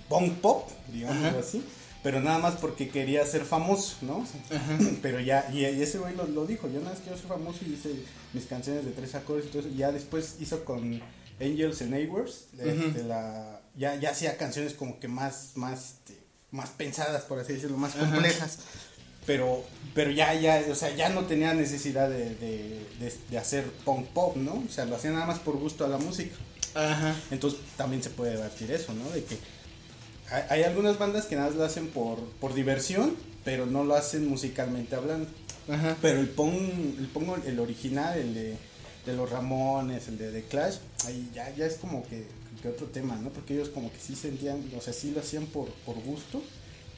punk 0.08 0.34
pop, 0.40 0.68
digamos 0.92 1.24
Ajá. 1.24 1.38
así, 1.38 1.62
pero 2.02 2.20
nada 2.20 2.38
más 2.38 2.54
porque 2.56 2.88
quería 2.88 3.24
ser 3.26 3.44
famoso, 3.44 3.96
¿no? 4.02 4.26
Ajá. 4.54 4.78
Pero 5.02 5.20
ya, 5.20 5.50
y, 5.52 5.60
y 5.60 5.82
ese 5.82 5.98
güey 5.98 6.14
lo, 6.14 6.26
lo 6.26 6.46
dijo, 6.46 6.66
yo 6.68 6.80
nada 6.80 6.92
más 6.92 7.00
quiero 7.00 7.18
ser 7.18 7.28
famoso 7.28 7.58
y 7.66 7.74
hice 7.74 7.90
mis 8.32 8.46
canciones 8.46 8.84
de 8.84 8.92
tres 8.92 9.14
acordes 9.14 9.46
y 9.46 9.48
todo 9.48 9.60
eso. 9.60 9.68
Y 9.68 9.76
ya 9.76 9.92
después 9.92 10.36
hizo 10.40 10.64
con 10.64 11.02
Angels 11.40 11.82
and 11.82 11.90
Neighbors, 11.90 12.46
este, 12.58 13.02
la, 13.04 13.60
ya, 13.76 13.96
ya 13.96 14.10
hacía 14.10 14.36
canciones 14.36 14.74
como 14.74 14.98
que 14.98 15.08
más, 15.08 15.52
más, 15.56 15.94
este, 15.94 16.18
más 16.50 16.70
pensadas, 16.70 17.22
por 17.24 17.38
así 17.38 17.52
decirlo, 17.54 17.76
más 17.76 17.94
complejas. 17.94 18.58
Pero, 19.30 19.62
pero 19.94 20.10
ya, 20.10 20.34
ya, 20.34 20.64
o 20.68 20.74
sea, 20.74 20.92
ya 20.96 21.08
no 21.08 21.24
tenía 21.24 21.54
necesidad 21.54 22.10
de, 22.10 22.34
de, 22.34 22.84
de, 22.98 23.14
de 23.30 23.38
hacer 23.38 23.64
punk 23.84 24.08
pop, 24.08 24.34
¿no? 24.34 24.64
O 24.68 24.72
sea, 24.72 24.86
lo 24.86 24.96
hacía 24.96 25.12
nada 25.12 25.24
más 25.24 25.38
por 25.38 25.56
gusto 25.56 25.84
a 25.84 25.88
la 25.88 25.98
música. 25.98 26.34
Ajá. 26.74 27.14
Entonces 27.30 27.60
también 27.76 28.02
se 28.02 28.10
puede 28.10 28.32
debatir 28.32 28.72
eso, 28.72 28.92
¿no? 28.92 29.08
De 29.10 29.22
que 29.22 29.38
hay, 30.32 30.42
hay 30.48 30.62
algunas 30.64 30.98
bandas 30.98 31.26
que 31.26 31.36
nada 31.36 31.46
más 31.46 31.56
lo 31.56 31.62
hacen 31.62 31.90
por, 31.90 32.18
por 32.40 32.54
diversión, 32.54 33.14
pero 33.44 33.66
no 33.66 33.84
lo 33.84 33.94
hacen 33.94 34.26
musicalmente 34.26 34.96
hablando. 34.96 35.28
Ajá. 35.68 35.96
Pero 36.02 36.18
el 36.18 36.28
pong, 36.30 36.56
el 36.98 37.06
pongo 37.06 37.36
el 37.36 37.60
original, 37.60 38.18
el 38.18 38.34
de, 38.34 38.56
de 39.06 39.12
los 39.12 39.30
Ramones, 39.30 40.08
el 40.08 40.18
de 40.18 40.32
The 40.32 40.42
Clash, 40.42 40.78
ahí 41.06 41.30
ya, 41.32 41.54
ya 41.54 41.66
es 41.66 41.74
como 41.74 42.02
que, 42.08 42.26
que 42.60 42.68
otro 42.68 42.88
tema, 42.88 43.14
¿no? 43.14 43.30
Porque 43.30 43.54
ellos 43.54 43.68
como 43.68 43.92
que 43.92 43.98
sí 44.00 44.16
sentían, 44.16 44.68
o 44.76 44.80
sea, 44.80 44.92
sí 44.92 45.12
lo 45.12 45.20
hacían 45.20 45.46
por, 45.46 45.68
por 45.86 45.94
gusto. 46.00 46.42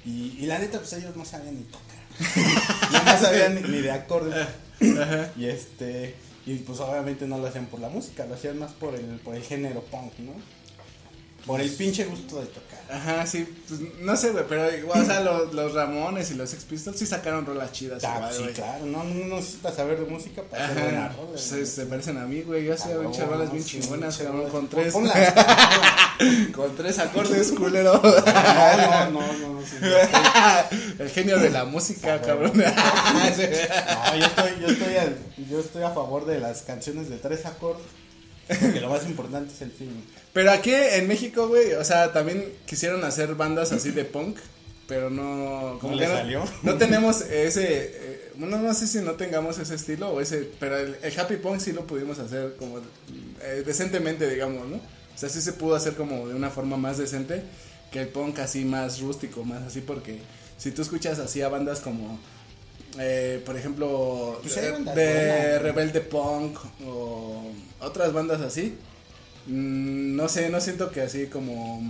Y, 0.06 0.38
y 0.40 0.46
la 0.46 0.58
neta, 0.58 0.78
pues 0.78 0.94
ellos 0.94 1.14
no 1.14 1.26
sabían 1.26 1.56
ni 1.56 1.64
tocar. 1.64 2.01
no, 2.92 3.18
sabían 3.18 3.54
ni, 3.54 3.62
ni 3.62 3.80
de 3.80 3.90
acordes. 3.90 4.46
Ajá. 5.00 5.30
Y 5.36 5.46
este, 5.46 6.14
y 6.46 6.56
pues 6.56 6.80
obviamente 6.80 7.26
no 7.26 7.38
lo 7.38 7.46
hacían 7.46 7.66
por 7.66 7.80
la 7.80 7.88
música, 7.88 8.26
lo 8.26 8.34
hacían 8.34 8.58
más 8.58 8.72
por 8.72 8.94
el, 8.94 9.20
por 9.20 9.34
el 9.34 9.42
género 9.42 9.82
punk, 9.82 10.18
¿no? 10.18 10.32
Por 11.46 11.60
el 11.60 11.70
pinche 11.70 12.04
gusto 12.04 12.40
de 12.40 12.46
tocar. 12.46 12.72
Ajá, 12.90 13.26
sí, 13.26 13.46
pues 13.68 13.80
no 14.00 14.16
sé, 14.16 14.30
güey, 14.30 14.44
pero 14.48 14.76
igual, 14.76 15.00
o 15.00 15.04
sea, 15.06 15.20
los, 15.20 15.54
los 15.54 15.72
Ramones 15.72 16.30
y 16.30 16.34
los 16.34 16.50
Sex 16.50 16.64
Pistols 16.64 16.98
sí 16.98 17.06
sacaron 17.06 17.46
rolas 17.46 17.72
chidas, 17.72 18.04
Ah, 18.04 18.16
igual, 18.32 18.34
sí, 18.34 18.52
claro, 18.54 18.84
no, 18.84 19.02
no 19.04 19.36
necesitas 19.36 19.74
saber 19.76 19.98
de 19.98 20.04
música 20.04 20.42
para 20.42 20.66
hacer 20.66 20.82
buena 20.82 21.06
Ajá, 21.06 21.14
rola. 21.16 21.28
güey. 21.30 21.38
se, 21.42 21.64
se 21.64 21.86
parecen 21.86 22.18
a 22.18 22.26
mí, 22.26 22.42
güey, 22.42 22.64
yo 22.66 22.74
hacía 22.74 22.94
no, 22.96 23.10
rolas 23.10 23.50
bien 23.50 23.64
chingonas, 23.64 24.18
cabrón, 24.18 24.50
con 24.50 24.68
tres, 24.68 24.92
ponlas. 24.92 25.16
con 26.54 26.76
tres 26.76 26.98
acordes, 26.98 27.52
culero. 27.52 27.94
No, 28.02 28.10
no, 29.10 29.10
no, 29.10 29.32
no, 29.32 29.48
no, 29.54 29.66
sí, 29.66 29.76
El 30.98 31.08
genio 31.10 31.38
de 31.38 31.50
la 31.50 31.64
música, 31.64 32.20
cabrón. 32.20 32.52
No, 32.62 34.16
yo 34.18 34.26
estoy, 34.26 34.50
yo 34.60 34.66
estoy, 34.68 34.96
al- 34.96 35.18
yo 35.50 35.60
estoy 35.60 35.82
a 35.82 35.90
favor 35.90 36.26
de 36.26 36.40
las 36.40 36.62
canciones 36.62 37.08
de 37.08 37.16
tres 37.16 37.46
acordes. 37.46 37.86
Porque 38.48 38.80
lo 38.80 38.88
más 38.88 39.04
importante 39.06 39.52
es 39.52 39.62
el 39.62 39.70
film. 39.70 40.02
Pero 40.32 40.50
aquí 40.50 40.72
en 40.72 41.06
México, 41.08 41.48
güey, 41.48 41.74
o 41.74 41.84
sea, 41.84 42.12
también 42.12 42.44
quisieron 42.66 43.04
hacer 43.04 43.34
bandas 43.34 43.72
así 43.72 43.90
de 43.90 44.04
punk, 44.04 44.38
pero 44.88 45.10
no... 45.10 45.78
¿No 45.82 45.94
le 45.94 46.06
salió? 46.06 46.44
No 46.62 46.76
tenemos 46.76 47.20
ese... 47.22 47.92
eh, 47.94 48.32
no 48.36 48.74
sé 48.74 48.86
si 48.86 48.98
no 49.00 49.12
tengamos 49.12 49.58
ese 49.58 49.74
estilo 49.74 50.10
o 50.10 50.20
ese, 50.20 50.48
pero 50.58 50.76
el, 50.76 50.96
el 51.02 51.20
happy 51.20 51.36
punk 51.36 51.60
sí 51.60 51.72
lo 51.72 51.86
pudimos 51.86 52.18
hacer 52.18 52.56
como 52.58 52.78
eh, 52.78 53.62
decentemente, 53.64 54.28
digamos, 54.28 54.66
¿no? 54.68 54.76
O 54.76 55.18
sea, 55.18 55.28
sí 55.28 55.40
se 55.40 55.52
pudo 55.52 55.74
hacer 55.74 55.94
como 55.94 56.28
de 56.28 56.34
una 56.34 56.50
forma 56.50 56.76
más 56.76 56.98
decente 56.98 57.42
que 57.90 58.00
el 58.00 58.08
punk 58.08 58.38
así 58.38 58.64
más 58.64 59.00
rústico, 59.00 59.44
más 59.44 59.62
así, 59.62 59.82
porque 59.82 60.20
si 60.56 60.70
tú 60.70 60.82
escuchas 60.82 61.18
así 61.18 61.42
a 61.42 61.48
bandas 61.48 61.80
como, 61.80 62.18
eh, 62.98 63.42
por 63.44 63.56
ejemplo, 63.56 64.38
Pues 64.42 64.56
hay 64.56 64.66
de, 64.66 64.70
bandas 64.72 64.94
de. 64.94 65.58
Rebelde 65.58 66.00
Punk 66.00 66.58
o 66.86 67.44
otras 67.80 68.12
bandas 68.12 68.40
así, 68.40 68.76
mm, 69.46 70.14
no 70.16 70.28
sé, 70.28 70.50
no 70.50 70.60
siento 70.60 70.90
que 70.90 71.00
así 71.02 71.26
como, 71.26 71.82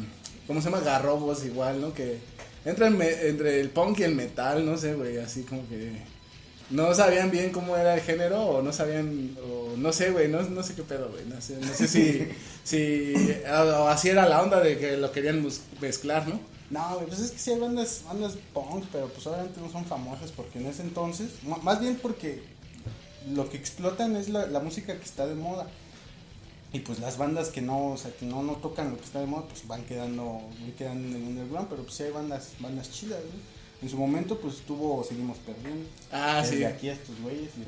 ¿cómo 0.46 0.60
se 0.60 0.70
llama? 0.70 0.80
Garrobos 0.84 1.44
igual, 1.44 1.80
¿no? 1.80 1.92
Que 1.92 2.18
entra 2.64 2.86
en 2.86 2.96
me- 2.96 3.26
entre 3.28 3.60
el 3.60 3.70
punk 3.70 4.00
y 4.00 4.04
el 4.04 4.14
metal, 4.14 4.64
no 4.64 4.76
sé, 4.78 4.94
güey, 4.94 5.18
así 5.18 5.42
como 5.42 5.68
que 5.68 5.92
no 6.70 6.94
sabían 6.94 7.30
bien 7.30 7.50
cómo 7.50 7.76
era 7.76 7.94
el 7.94 8.00
género 8.00 8.40
o 8.44 8.62
no 8.62 8.72
sabían, 8.72 9.36
o 9.46 9.76
no 9.76 9.92
sé, 9.92 10.10
güey, 10.10 10.28
no, 10.28 10.40
no 10.42 10.62
sé 10.62 10.74
qué 10.74 10.82
pedo, 10.82 11.10
güey, 11.10 11.24
no 11.26 11.40
sé, 11.40 11.56
no 11.60 11.74
sé 11.74 11.86
si, 11.88 12.28
si, 12.64 13.14
o 13.50 13.88
así 13.88 14.08
era 14.08 14.26
la 14.28 14.40
onda 14.42 14.60
de 14.60 14.78
que 14.78 14.96
lo 14.96 15.12
querían 15.12 15.46
mezclar, 15.80 16.26
¿no? 16.28 16.40
No, 16.72 17.00
pues 17.06 17.20
es 17.20 17.30
que 17.32 17.38
sí 17.38 17.50
hay 17.52 17.60
bandas, 17.60 18.02
bandas 18.06 18.32
punk, 18.54 18.84
pero 18.90 19.06
pues 19.08 19.26
obviamente 19.26 19.60
no 19.60 19.70
son 19.70 19.84
famosas 19.84 20.32
porque 20.32 20.58
en 20.58 20.66
ese 20.66 20.82
entonces, 20.82 21.30
más 21.62 21.80
bien 21.80 21.98
porque 22.00 22.42
lo 23.30 23.48
que 23.50 23.58
explotan 23.58 24.16
es 24.16 24.30
la, 24.30 24.46
la 24.46 24.58
música 24.60 24.96
que 24.96 25.04
está 25.04 25.26
de 25.26 25.34
moda. 25.34 25.68
Y 26.72 26.80
pues 26.80 26.98
las 27.00 27.18
bandas 27.18 27.50
que 27.50 27.60
no, 27.60 27.88
o 27.92 27.96
sea, 27.98 28.10
que 28.16 28.24
no, 28.24 28.42
no 28.42 28.54
tocan 28.54 28.90
lo 28.90 28.96
que 28.96 29.04
está 29.04 29.20
de 29.20 29.26
moda, 29.26 29.44
pues 29.46 29.66
van 29.66 29.84
quedando, 29.84 30.40
van 30.60 30.72
quedando 30.72 31.06
en 31.08 31.14
el 31.22 31.28
underground, 31.28 31.68
pero 31.68 31.82
pues 31.82 31.94
sí 31.94 32.04
hay 32.04 32.10
bandas, 32.10 32.52
bandas 32.58 32.90
chidas, 32.90 33.20
güey. 33.20 33.42
En 33.82 33.90
su 33.90 33.98
momento 33.98 34.38
pues 34.38 34.62
tuvo, 34.62 35.04
seguimos 35.04 35.36
perdiendo. 35.38 35.86
Ah, 36.10 36.40
Desde 36.40 36.56
sí. 36.56 36.64
aquí 36.64 36.88
a 36.88 36.94
estos 36.94 37.20
güeyes 37.20 37.50
y. 37.58 37.66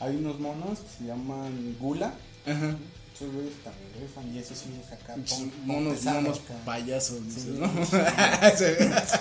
Hay 0.00 0.14
unos 0.14 0.38
monos 0.38 0.78
que 0.78 0.98
se 0.98 1.04
llaman 1.04 1.76
Gula. 1.80 2.14
Ajá. 2.46 2.76
Esos 3.18 3.34
güeyes 3.34 3.54
también 3.64 3.88
rifan 4.00 4.32
y 4.32 4.38
eso 4.38 4.54
sí 4.54 4.80
es 4.80 4.92
acá. 4.92 5.14
punk, 5.14 5.26
punk 5.28 5.52
Monos, 5.64 6.04
monos 6.04 6.40
payasos. 6.64 7.18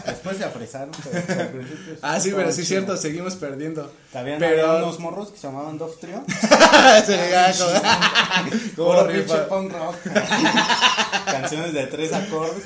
Después 0.06 0.38
se 0.38 0.44
apresaron, 0.44 0.92
pero, 1.04 1.24
ah, 2.04 2.20
sí, 2.20 2.32
pero 2.36 2.52
sí 2.52 2.62
es 2.62 2.68
cierto, 2.68 2.96
seguimos 2.96 3.36
perdiendo. 3.38 3.92
También 4.14 4.38
Pero- 4.38 4.70
había 4.70 4.84
unos 4.84 5.00
morros 5.00 5.32
que 5.32 5.40
se 5.40 5.48
llamaban 5.48 5.80
Dove 5.80 5.96
Trio. 6.00 6.24
Se 7.08 8.76
como- 8.76 9.08
pinche 9.08 9.38
punk 9.50 9.72
rock. 9.74 9.96
Canciones 11.26 11.74
de 11.74 11.88
tres 11.88 12.14
acordes. 12.14 12.66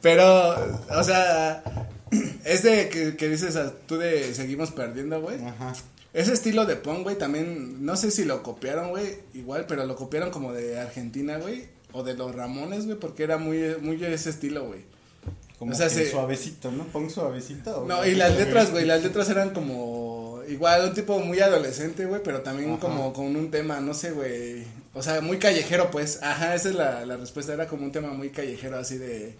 Pero, 0.00 0.78
o 0.88 1.04
sea, 1.04 1.62
es 2.46 2.62
de 2.62 2.88
que, 2.88 3.14
que 3.16 3.28
dices 3.28 3.56
ah, 3.56 3.72
tú 3.86 3.98
de 3.98 4.32
seguimos 4.32 4.70
perdiendo, 4.70 5.20
güey. 5.20 5.36
Ajá. 5.44 5.74
Ese 6.14 6.32
estilo 6.34 6.66
de 6.66 6.76
punk, 6.76 7.04
güey, 7.04 7.16
también, 7.16 7.84
no 7.84 7.96
sé 7.96 8.10
si 8.10 8.24
lo 8.24 8.42
copiaron, 8.42 8.90
güey, 8.90 9.16
igual, 9.34 9.64
pero 9.66 9.86
lo 9.86 9.96
copiaron 9.96 10.30
como 10.30 10.52
de 10.52 10.78
Argentina, 10.78 11.38
güey, 11.38 11.64
o 11.92 12.02
de 12.02 12.14
los 12.14 12.34
Ramones, 12.34 12.84
güey, 12.86 12.98
porque 12.98 13.22
era 13.22 13.38
muy, 13.38 13.76
muy 13.80 14.02
ese 14.04 14.28
estilo, 14.30 14.66
güey. 14.66 14.80
Como 15.58 15.72
O 15.72 15.74
sea, 15.74 15.88
se- 15.88 16.10
suavecito, 16.10 16.70
¿no? 16.72 16.84
Punk 16.84 17.08
suavecito. 17.08 17.82
¿o 17.82 17.86
No, 17.86 18.04
y 18.04 18.14
las 18.14 18.36
letras, 18.36 18.70
güey, 18.72 18.84
las 18.84 19.02
letras 19.02 19.30
eran 19.30 19.50
como, 19.50 20.42
igual, 20.48 20.84
un 20.88 20.92
tipo 20.94 21.18
muy 21.20 21.40
adolescente, 21.40 22.04
güey, 22.04 22.20
pero 22.22 22.42
también 22.42 22.70
Ajá. 22.72 22.80
como 22.80 23.12
con 23.14 23.34
un 23.34 23.50
tema, 23.50 23.80
no 23.80 23.94
sé, 23.94 24.10
güey, 24.10 24.64
o 24.92 25.02
sea, 25.02 25.20
muy 25.22 25.38
callejero, 25.38 25.90
pues, 25.90 26.18
ajá, 26.22 26.54
esa 26.54 26.68
es 26.68 26.74
la, 26.74 27.06
la 27.06 27.16
respuesta, 27.16 27.54
era 27.54 27.66
como 27.68 27.84
un 27.84 27.92
tema 27.92 28.12
muy 28.12 28.28
callejero, 28.30 28.76
así 28.78 28.98
de, 28.98 29.34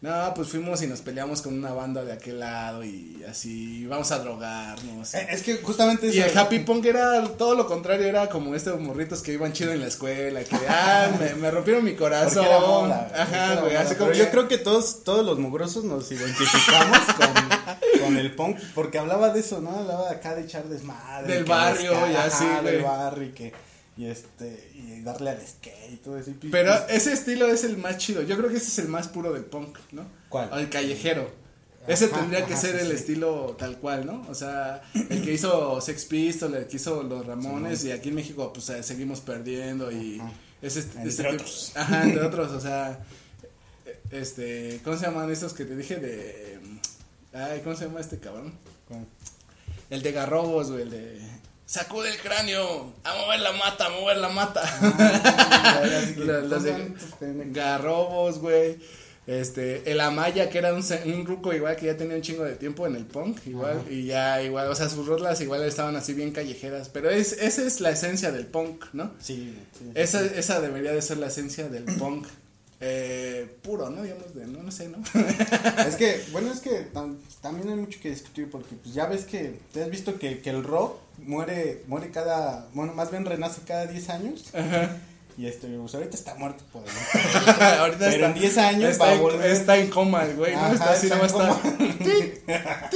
no, 0.00 0.32
pues 0.34 0.48
fuimos 0.48 0.80
y 0.82 0.86
nos 0.86 1.00
peleamos 1.00 1.42
con 1.42 1.54
una 1.58 1.72
banda 1.72 2.04
de 2.04 2.12
aquel 2.12 2.38
lado 2.38 2.84
y 2.84 3.24
así, 3.28 3.84
vamos 3.86 4.12
a 4.12 4.20
drogarnos. 4.20 5.12
Eh, 5.14 5.26
Es 5.30 5.42
que 5.42 5.56
justamente 5.56 6.06
Y 6.06 6.18
eso- 6.20 6.28
el 6.30 6.38
happy 6.38 6.60
punk 6.60 6.84
era 6.86 7.22
todo 7.36 7.56
lo 7.56 7.66
contrario, 7.66 8.06
era 8.06 8.28
como 8.28 8.54
estos 8.54 8.78
morritos 8.80 9.22
que 9.22 9.32
iban 9.32 9.52
chido 9.52 9.72
en 9.72 9.80
la 9.80 9.88
escuela, 9.88 10.44
que, 10.44 10.56
ah, 10.68 11.10
me, 11.18 11.34
me 11.34 11.50
rompieron 11.50 11.82
mi 11.84 11.94
corazón. 11.96 12.44
Era 12.44 13.10
Ajá, 13.22 13.60
güey, 13.60 13.74
así 13.74 13.96
como 13.96 14.12
yo 14.12 14.30
creo 14.30 14.46
que 14.46 14.58
todos, 14.58 15.02
todos 15.02 15.26
los 15.26 15.38
mugrosos 15.40 15.82
nos 15.82 16.10
identificamos 16.12 16.98
con, 17.16 18.00
con 18.04 18.16
el 18.16 18.34
punk, 18.36 18.58
porque 18.76 18.98
hablaba 19.00 19.30
de 19.30 19.40
eso, 19.40 19.60
¿no? 19.60 19.70
Hablaba 19.70 20.10
acá 20.12 20.36
de 20.36 20.42
echar 20.42 20.64
desmadre. 20.64 21.34
Del 21.34 21.44
barrio 21.44 21.92
y 22.10 22.14
así, 22.14 22.44
del 22.62 22.82
barrio 22.82 23.24
y 23.24 23.32
que, 23.32 23.52
y 23.98 24.06
este, 24.06 24.70
y 24.74 25.00
darle 25.02 25.30
al 25.30 25.46
skate 25.46 25.92
y 25.92 25.96
todo 25.96 26.16
eso. 26.16 26.32
Pero 26.50 26.72
pues, 26.86 26.96
ese 26.96 27.12
estilo 27.12 27.48
es 27.48 27.64
el 27.64 27.76
más 27.76 27.98
chido. 27.98 28.22
Yo 28.22 28.36
creo 28.38 28.48
que 28.48 28.56
ese 28.56 28.68
es 28.68 28.78
el 28.78 28.88
más 28.88 29.08
puro 29.08 29.32
del 29.32 29.44
punk, 29.44 29.76
¿no? 29.92 30.06
¿Cuál? 30.28 30.50
O 30.52 30.56
el 30.56 30.70
callejero. 30.70 31.28
Ese 31.88 32.04
Ajá, 32.06 32.20
tendría 32.20 32.46
que 32.46 32.52
ajá, 32.52 32.62
ser 32.62 32.76
sí, 32.76 32.82
el 32.82 32.88
sí. 32.90 32.94
estilo 32.96 33.56
tal 33.58 33.78
cual, 33.78 34.06
¿no? 34.06 34.24
O 34.28 34.34
sea, 34.34 34.82
el 34.94 35.24
que 35.24 35.32
hizo 35.32 35.80
Sex 35.80 36.04
Pistols, 36.04 36.54
el 36.54 36.66
que 36.68 36.76
hizo 36.76 37.02
Los 37.02 37.26
Ramones, 37.26 37.82
y 37.84 37.90
aquí 37.90 38.10
en 38.10 38.14
México, 38.14 38.52
pues 38.52 38.68
eh, 38.70 38.82
seguimos 38.82 39.20
perdiendo 39.20 39.90
y 39.90 40.20
Ajá. 40.20 40.30
ese 40.62 40.80
este 40.80 41.00
Entre 41.00 41.10
tipo- 41.24 41.34
otros. 41.34 41.72
Ajá, 41.74 42.04
entre 42.04 42.22
otros, 42.22 42.52
o 42.52 42.60
sea, 42.60 43.00
eh, 43.86 43.98
este, 44.12 44.80
¿cómo 44.84 44.96
se 44.96 45.06
llaman 45.06 45.30
estos 45.32 45.54
que 45.54 45.64
te 45.64 45.74
dije 45.74 45.96
de. 45.96 46.58
Ay, 47.32 47.62
¿cómo 47.64 47.74
se 47.74 47.86
llama 47.86 48.00
este 48.00 48.18
cabrón? 48.18 48.52
El 49.90 50.02
de 50.02 50.12
Garrobos, 50.12 50.70
güey, 50.70 50.82
el 50.82 50.90
de. 50.90 51.20
Sacude 51.68 52.08
el 52.08 52.16
cráneo, 52.18 52.94
a 53.04 53.14
mover 53.14 53.40
la 53.40 53.52
mata, 53.52 53.86
a 53.86 53.90
mover 53.90 54.16
la 54.16 54.30
mata. 54.30 54.62
Ah, 54.64 55.82
así 56.02 56.14
que, 56.14 56.20
Los- 56.24 56.46
los 56.48 56.62
de- 56.62 56.72
¿cómo 57.18 57.44
Garrobos, 57.52 58.38
güey. 58.38 58.78
Este, 59.26 59.92
el 59.92 60.00
Amaya, 60.00 60.48
que 60.48 60.56
era 60.56 60.72
un, 60.72 60.82
un 61.04 61.26
ruco 61.26 61.52
igual 61.52 61.76
que 61.76 61.84
ya 61.84 61.96
tenía 61.98 62.16
un 62.16 62.22
chingo 62.22 62.44
de 62.44 62.56
tiempo 62.56 62.86
en 62.86 62.96
el 62.96 63.04
punk, 63.04 63.46
igual, 63.46 63.82
y 63.90 64.06
ya 64.06 64.40
igual, 64.42 64.68
o 64.68 64.74
sea, 64.74 64.88
sus 64.88 65.06
rolas 65.06 65.38
igual 65.42 65.62
estaban 65.64 65.94
así 65.96 66.14
bien 66.14 66.32
callejeras, 66.32 66.88
pero 66.88 67.10
es, 67.10 67.32
esa 67.34 67.60
es 67.66 67.82
la 67.82 67.90
esencia 67.90 68.32
del 68.32 68.46
punk, 68.46 68.86
¿no? 68.94 69.12
Sí, 69.20 69.54
sí. 69.78 69.90
Esa, 69.94 70.24
esa 70.24 70.62
debería 70.62 70.92
de 70.92 71.02
ser 71.02 71.18
la 71.18 71.26
esencia 71.26 71.68
del 71.68 71.84
punk, 71.84 72.26
eh, 72.80 73.56
puro, 73.62 73.90
¿no? 73.90 74.02
Digamos, 74.02 74.34
de, 74.34 74.46
no, 74.46 74.62
no 74.62 74.70
sé, 74.70 74.88
¿no? 74.88 74.98
Es 75.88 75.96
que, 75.96 76.24
bueno, 76.32 76.52
es 76.52 76.60
que 76.60 76.90
tam- 76.92 77.16
también 77.42 77.68
hay 77.68 77.74
mucho 77.76 77.98
que 78.00 78.10
discutir 78.10 78.50
porque 78.50 78.76
pues 78.76 78.94
ya 78.94 79.06
ves 79.06 79.24
que, 79.24 79.58
te 79.72 79.82
has 79.82 79.90
visto 79.90 80.18
que, 80.18 80.40
que 80.40 80.50
el 80.50 80.62
rock 80.64 80.96
muere, 81.18 81.82
muere 81.88 82.10
cada, 82.10 82.68
bueno, 82.74 82.92
más 82.94 83.10
bien 83.10 83.24
renace 83.24 83.60
cada 83.66 83.86
10 83.86 84.08
años. 84.10 84.44
Y 85.36 85.46
este, 85.46 85.68
pues 85.68 85.94
ahorita 85.94 86.16
está 86.16 86.34
muerto 86.34 86.64
por 86.72 86.82
el- 86.82 86.90
Ahorita 87.78 88.10
Pero 88.10 88.26
en 88.26 88.34
10 88.34 88.58
años 88.58 88.90
está, 88.90 89.04
va 89.04 89.10
a 89.10 89.14
en, 89.14 89.20
volver. 89.20 89.50
está 89.50 89.76
en 89.76 89.88
coma, 89.88 90.24
el 90.24 90.34
güey, 90.36 90.52
¿no? 90.54 90.60
Ajá, 90.62 90.72
está 90.74 90.90
así, 90.92 91.06
está 91.06 91.16
nomás 91.36 91.64
en 91.64 91.86
está. 91.90 92.90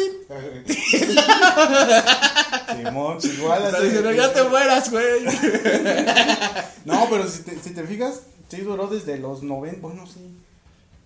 Simón, 2.77 3.19
pues, 3.21 3.35
igual 3.39 3.65
Está 3.65 3.77
hace- 3.79 3.85
diciendo, 3.87 4.13
ya 4.13 4.33
te 4.33 4.43
mueras, 4.45 4.91
güey. 4.91 5.25
No, 6.85 7.07
pero 7.11 7.29
si 7.29 7.43
te, 7.43 7.59
si 7.61 7.71
te 7.71 7.83
fijas, 7.85 8.21
sí 8.57 8.61
duró 8.63 8.87
desde 8.87 9.19
los 9.19 9.43
90, 9.43 9.81
bueno, 9.81 10.07
sí. 10.07 10.21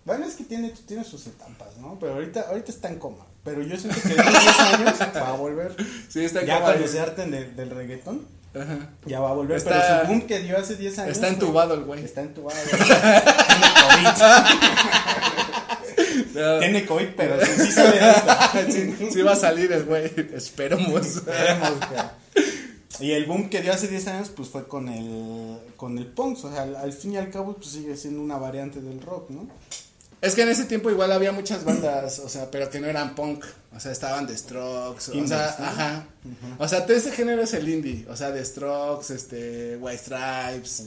Bueno, 0.05 0.25
es 0.27 0.35
que 0.35 0.45
tiene, 0.45 0.73
tiene 0.87 1.05
sus 1.05 1.27
etapas, 1.27 1.77
¿no? 1.81 1.97
Pero 2.01 2.15
ahorita, 2.15 2.43
ahorita 2.49 2.71
está 2.73 2.89
en 2.89 2.99
coma. 2.99 3.25
Pero 3.45 3.63
yo 3.63 3.77
siento 3.77 4.01
que 4.03 4.09
en 4.15 4.17
10 4.17 4.61
años 4.61 4.95
va 5.17 5.29
a 5.29 5.33
volver. 5.37 5.75
Sí, 6.09 6.25
está 6.25 6.41
en 6.41 6.47
Ya 6.47 6.55
coma. 6.55 6.65
cuando 6.67 6.83
güey. 6.83 6.93
se 6.93 7.01
harten 7.01 7.31
de- 7.31 7.51
del 7.53 7.71
reggaetón, 7.71 8.27
Ajá. 8.55 8.91
ya 9.05 9.21
va 9.21 9.31
a 9.31 9.35
volver. 9.35 9.57
Está- 9.59 9.71
pero 9.71 10.01
su 10.03 10.07
boom 10.09 10.23
que 10.27 10.41
dio 10.41 10.59
hace 10.59 10.77
10 10.77 10.99
años. 11.01 11.13
Está 11.13 11.29
entubado 11.29 11.75
el 11.75 11.85
güey. 11.85 12.05
Está 12.05 12.23
entubado. 12.23 12.57
Tiene 12.69 12.85
COVID. 16.35 16.59
Tiene 16.61 16.87
COVID, 16.87 17.09
pero 17.17 17.45
sí, 17.45 17.53
sí 17.67 17.73
sale 17.73 17.99
de 17.99 18.11
esta. 18.11 18.53
sí, 18.71 18.97
sí 19.13 19.23
va 19.23 19.33
a 19.33 19.37
salir 19.37 19.73
el 19.73 19.85
güey. 19.85 20.13
Esperemos. 20.35 21.07
Esperemos 21.07 21.71
que- 21.89 22.26
Y 23.01 23.13
el 23.13 23.27
boom 23.27 23.49
que 23.51 23.63
dio 23.63 23.73
hace 23.73 23.89
10 23.89 24.07
años, 24.09 24.29
pues 24.35 24.49
fue 24.49 24.67
con 24.67 24.89
el, 24.89 25.59
con 25.77 25.99
el 25.99 26.07
punk. 26.07 26.45
O 26.45 26.51
sea, 26.51 26.63
al, 26.63 26.77
al 26.77 26.93
fin 26.93 27.13
y 27.13 27.17
al 27.17 27.31
cabo, 27.31 27.55
pues 27.55 27.69
sigue 27.69 27.97
siendo 27.97 28.21
una 28.23 28.39
variante 28.39 28.81
del 28.81 29.01
rock, 29.01 29.31
¿no? 29.31 29.49
Es 30.23 30.35
que 30.35 30.43
en 30.43 30.49
ese 30.49 30.65
tiempo 30.65 30.91
igual 30.91 31.13
había 31.13 31.31
muchas 31.31 31.65
bandas, 31.65 32.19
o 32.21 32.29
sea, 32.29 32.51
pero 32.51 32.71
que 32.71 32.81
no 32.81 32.87
eran 32.87 33.15
punk. 33.15 33.45
O 33.75 33.79
sea, 33.79 33.93
estaban 33.93 34.27
The 34.27 34.37
Strokes, 34.37 35.11
o 35.11 35.27
sea, 35.27 35.55
¿no? 35.59 35.65
ajá. 35.67 36.07
O 36.59 36.67
sea, 36.67 36.87
todo 36.87 36.97
ese 36.97 37.13
género 37.13 37.43
es 37.43 37.53
el 37.53 37.69
indie. 37.69 38.07
O 38.09 38.17
sea, 38.17 38.33
The 38.33 38.45
Strokes, 38.45 39.13
este, 39.13 39.77
White 39.77 39.99
Stripes, 39.99 40.85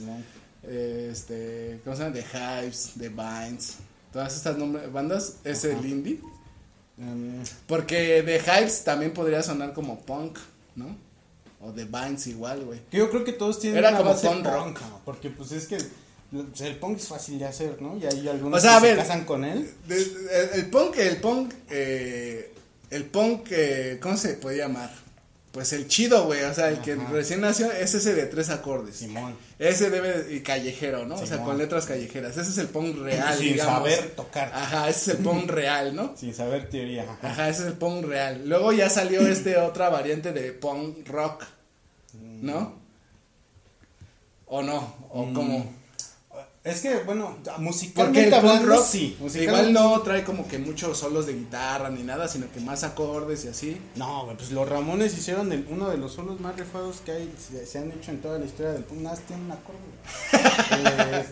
este, 0.68 1.80
¿cómo 1.84 1.96
se 1.96 2.02
llama? 2.02 2.14
The 2.14 2.24
Hives, 2.64 2.92
The 2.98 3.08
Vines. 3.08 3.76
Todas 4.12 4.36
estas 4.36 4.56
bandas 4.92 5.36
es 5.44 5.64
el 5.64 5.86
indie. 5.86 6.20
Em, 6.98 7.42
Porque 7.68 8.22
The 8.24 8.38
Hives 8.38 8.82
también 8.82 9.14
podría 9.14 9.42
sonar 9.42 9.72
como 9.72 10.00
punk, 10.00 10.38
¿no? 10.74 10.96
O 11.62 11.72
The 11.72 11.84
Vines 11.84 12.26
igual, 12.26 12.64
güey. 12.64 12.80
que 12.90 12.96
yo 12.98 13.10
creo 13.10 13.22
que 13.24 13.32
todos 13.32 13.60
tienen 13.60 13.78
Era 13.78 13.90
una 13.90 13.98
como 13.98 14.10
base 14.10 14.26
punk. 14.28 14.78
Porque 15.04 15.30
pues 15.30 15.52
es 15.52 15.66
que 15.66 15.76
el 15.76 16.76
punk 16.76 16.96
es 16.98 17.08
fácil 17.08 17.38
de 17.38 17.44
hacer, 17.44 17.80
¿no? 17.82 17.96
Y 17.98 18.06
hay 18.06 18.28
algunos 18.28 18.58
O 18.58 18.60
sea, 18.62 18.76
a 18.76 18.80
que 18.80 18.86
ver, 18.86 18.96
se 18.96 19.02
casan 19.02 19.24
con 19.24 19.44
él. 19.44 19.70
De- 19.86 20.04
de- 20.04 20.44
el, 20.54 20.70
punk, 20.70 20.96
el 20.96 21.16
punk, 21.18 21.52
eh, 21.70 22.52
el 22.90 23.04
punk, 23.04 23.48
eh, 23.50 23.98
¿cómo 24.00 24.16
se 24.16 24.34
puede 24.34 24.58
llamar? 24.58 24.90
Pues 25.52 25.72
el 25.72 25.88
chido, 25.88 26.26
güey, 26.26 26.42
o 26.44 26.54
sea, 26.54 26.68
el 26.68 26.80
que 26.80 26.94
recién 26.94 27.40
nació 27.40 27.72
es 27.72 27.92
ese 27.94 28.14
de 28.14 28.26
tres 28.26 28.50
acordes. 28.50 28.96
Simón. 28.96 29.36
Ese 29.58 29.90
debe, 29.90 30.32
y 30.34 30.40
callejero, 30.40 31.04
¿no? 31.06 31.16
o 31.16 31.26
sea, 31.26 31.38
con 31.44 31.58
letras 31.58 31.86
callejeras. 31.86 32.36
Ese 32.36 32.50
es 32.50 32.58
el 32.58 32.68
punk 32.68 32.96
real, 32.98 33.36
Sin 33.36 33.52
digamos. 33.54 33.74
saber 33.74 34.10
tocar. 34.14 34.52
Ajá, 34.54 34.88
ese 34.88 35.12
es 35.12 35.18
el 35.18 35.24
punk 35.24 35.50
real, 35.50 35.94
¿no? 35.96 36.16
Sin 36.16 36.32
saber 36.34 36.70
teoría. 36.70 37.02
ajá. 37.02 37.18
Ajá, 37.30 37.48
ese 37.48 37.62
es 37.62 37.66
el 37.68 37.72
punk 37.74 38.04
real. 38.06 38.42
Luego 38.48 38.72
ya 38.72 38.88
salió 38.88 39.26
este 39.26 39.56
otra 39.56 39.88
variante 39.88 40.32
de 40.32 40.52
punk 40.52 41.06
rock, 41.08 41.44
¿no? 42.14 42.78
¿O 44.46 44.62
no? 44.62 44.94
¿O 45.10 45.26
Mm. 45.26 45.34
cómo? 45.34 45.79
Es 46.62 46.82
que, 46.82 46.94
bueno, 47.04 47.38
Porque 47.42 47.58
musicalmente 47.62 48.24
el 48.24 48.30
punk 48.34 48.44
hablando, 48.44 48.68
rock 48.76 48.84
sí. 48.86 49.16
igual 49.36 49.72
no 49.72 49.98
trae 50.02 50.24
como 50.24 50.46
que 50.46 50.58
muchos 50.58 50.98
solos 50.98 51.24
de 51.24 51.32
guitarra 51.32 51.88
ni 51.88 52.02
nada, 52.02 52.28
sino 52.28 52.52
que 52.52 52.60
más 52.60 52.84
acordes 52.84 53.46
y 53.46 53.48
así. 53.48 53.80
No, 53.96 54.28
pues 54.36 54.50
los 54.50 54.68
Ramones 54.68 55.16
hicieron 55.16 55.50
uno 55.70 55.88
de 55.88 55.96
los 55.96 56.12
solos 56.12 56.38
más 56.38 56.54
rifados 56.56 57.00
que 57.02 57.12
hay, 57.12 57.34
se, 57.38 57.64
se 57.64 57.78
han 57.78 57.90
hecho 57.92 58.10
en 58.10 58.20
toda 58.20 58.38
la 58.38 58.44
historia 58.44 58.72
del 58.72 58.84
punk. 58.84 59.00
Nada, 59.00 59.16
más 59.16 59.24
tiene 59.26 59.42
un 59.42 59.52
acorde. 59.52 59.78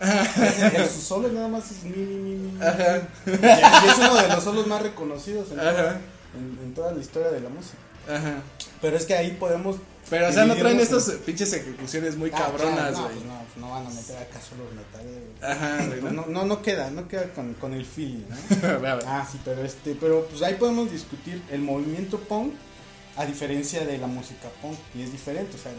Este, 0.00 0.66
el, 0.66 0.76
el- 0.76 0.88
su 0.88 1.00
solo 1.00 1.28
nada 1.28 1.48
más 1.48 1.70
es 1.70 1.82
mi, 1.84 1.90
mi, 1.96 2.14
mi, 2.14 2.34
mi. 2.52 2.62
Ajá. 2.62 3.06
Y, 3.26 3.30
es 3.30 3.98
uno 3.98 4.14
de 4.16 4.28
los 4.28 4.44
solos 4.44 4.66
más 4.66 4.82
reconocidos 4.82 5.50
en, 5.50 5.56
toda- 5.58 5.70
Ajá. 5.70 6.00
en- 6.34 6.58
en 6.64 6.74
toda 6.74 6.92
la 6.92 7.00
historia 7.00 7.30
de 7.30 7.40
la 7.40 7.48
música. 7.48 7.76
Ajá. 8.08 8.42
Pero 8.80 8.96
es 8.96 9.04
que 9.06 9.14
ahí 9.14 9.32
podemos. 9.38 9.76
Pero, 10.08 10.28
o 10.28 10.32
sea, 10.32 10.44
no 10.44 10.56
traen 10.56 10.80
en- 10.80 11.18
pinches 11.24 11.52
ejecuciones 11.52 12.16
muy 12.16 12.30
Ah, 12.34 12.38
cabronas, 12.38 12.98
güey. 12.98 13.12
pues 13.12 13.24
no, 13.26 13.42
pues 13.44 13.56
no 13.58 13.70
van 13.70 13.86
a 13.86 13.90
meter 13.90 14.16
acá 14.16 14.40
solos 14.40 14.66
metales, 14.74 15.12
güey. 15.12 15.52
Ajá, 15.52 15.86
güey, 15.86 16.12
¿no? 16.14 16.26
no, 16.26 16.44
no, 16.44 16.62
queda, 16.62 16.90
no 16.90 17.06
queda 17.06 17.32
con, 17.32 17.54
con 17.54 17.74
el 17.74 17.84
feeling, 17.84 18.24
¿no? 18.28 18.68
A 18.68 18.78
ver. 18.78 19.04
Ah, 19.06 19.28
sí, 19.30 19.38
pero 19.44 19.62
este, 19.64 19.94
pero 19.94 20.26
pues 20.26 20.42
ahí 20.42 20.54
podemos 20.54 20.90
discutir 20.90 21.40
el 21.50 21.60
movimiento 21.60 22.18
punk 22.18 22.54
a 23.16 23.26
diferencia 23.26 23.84
de 23.84 23.98
la 23.98 24.06
música 24.06 24.48
punk 24.62 24.78
y 24.94 25.02
es 25.02 25.12
diferente, 25.12 25.56
o 25.56 25.60
sea, 25.60 25.72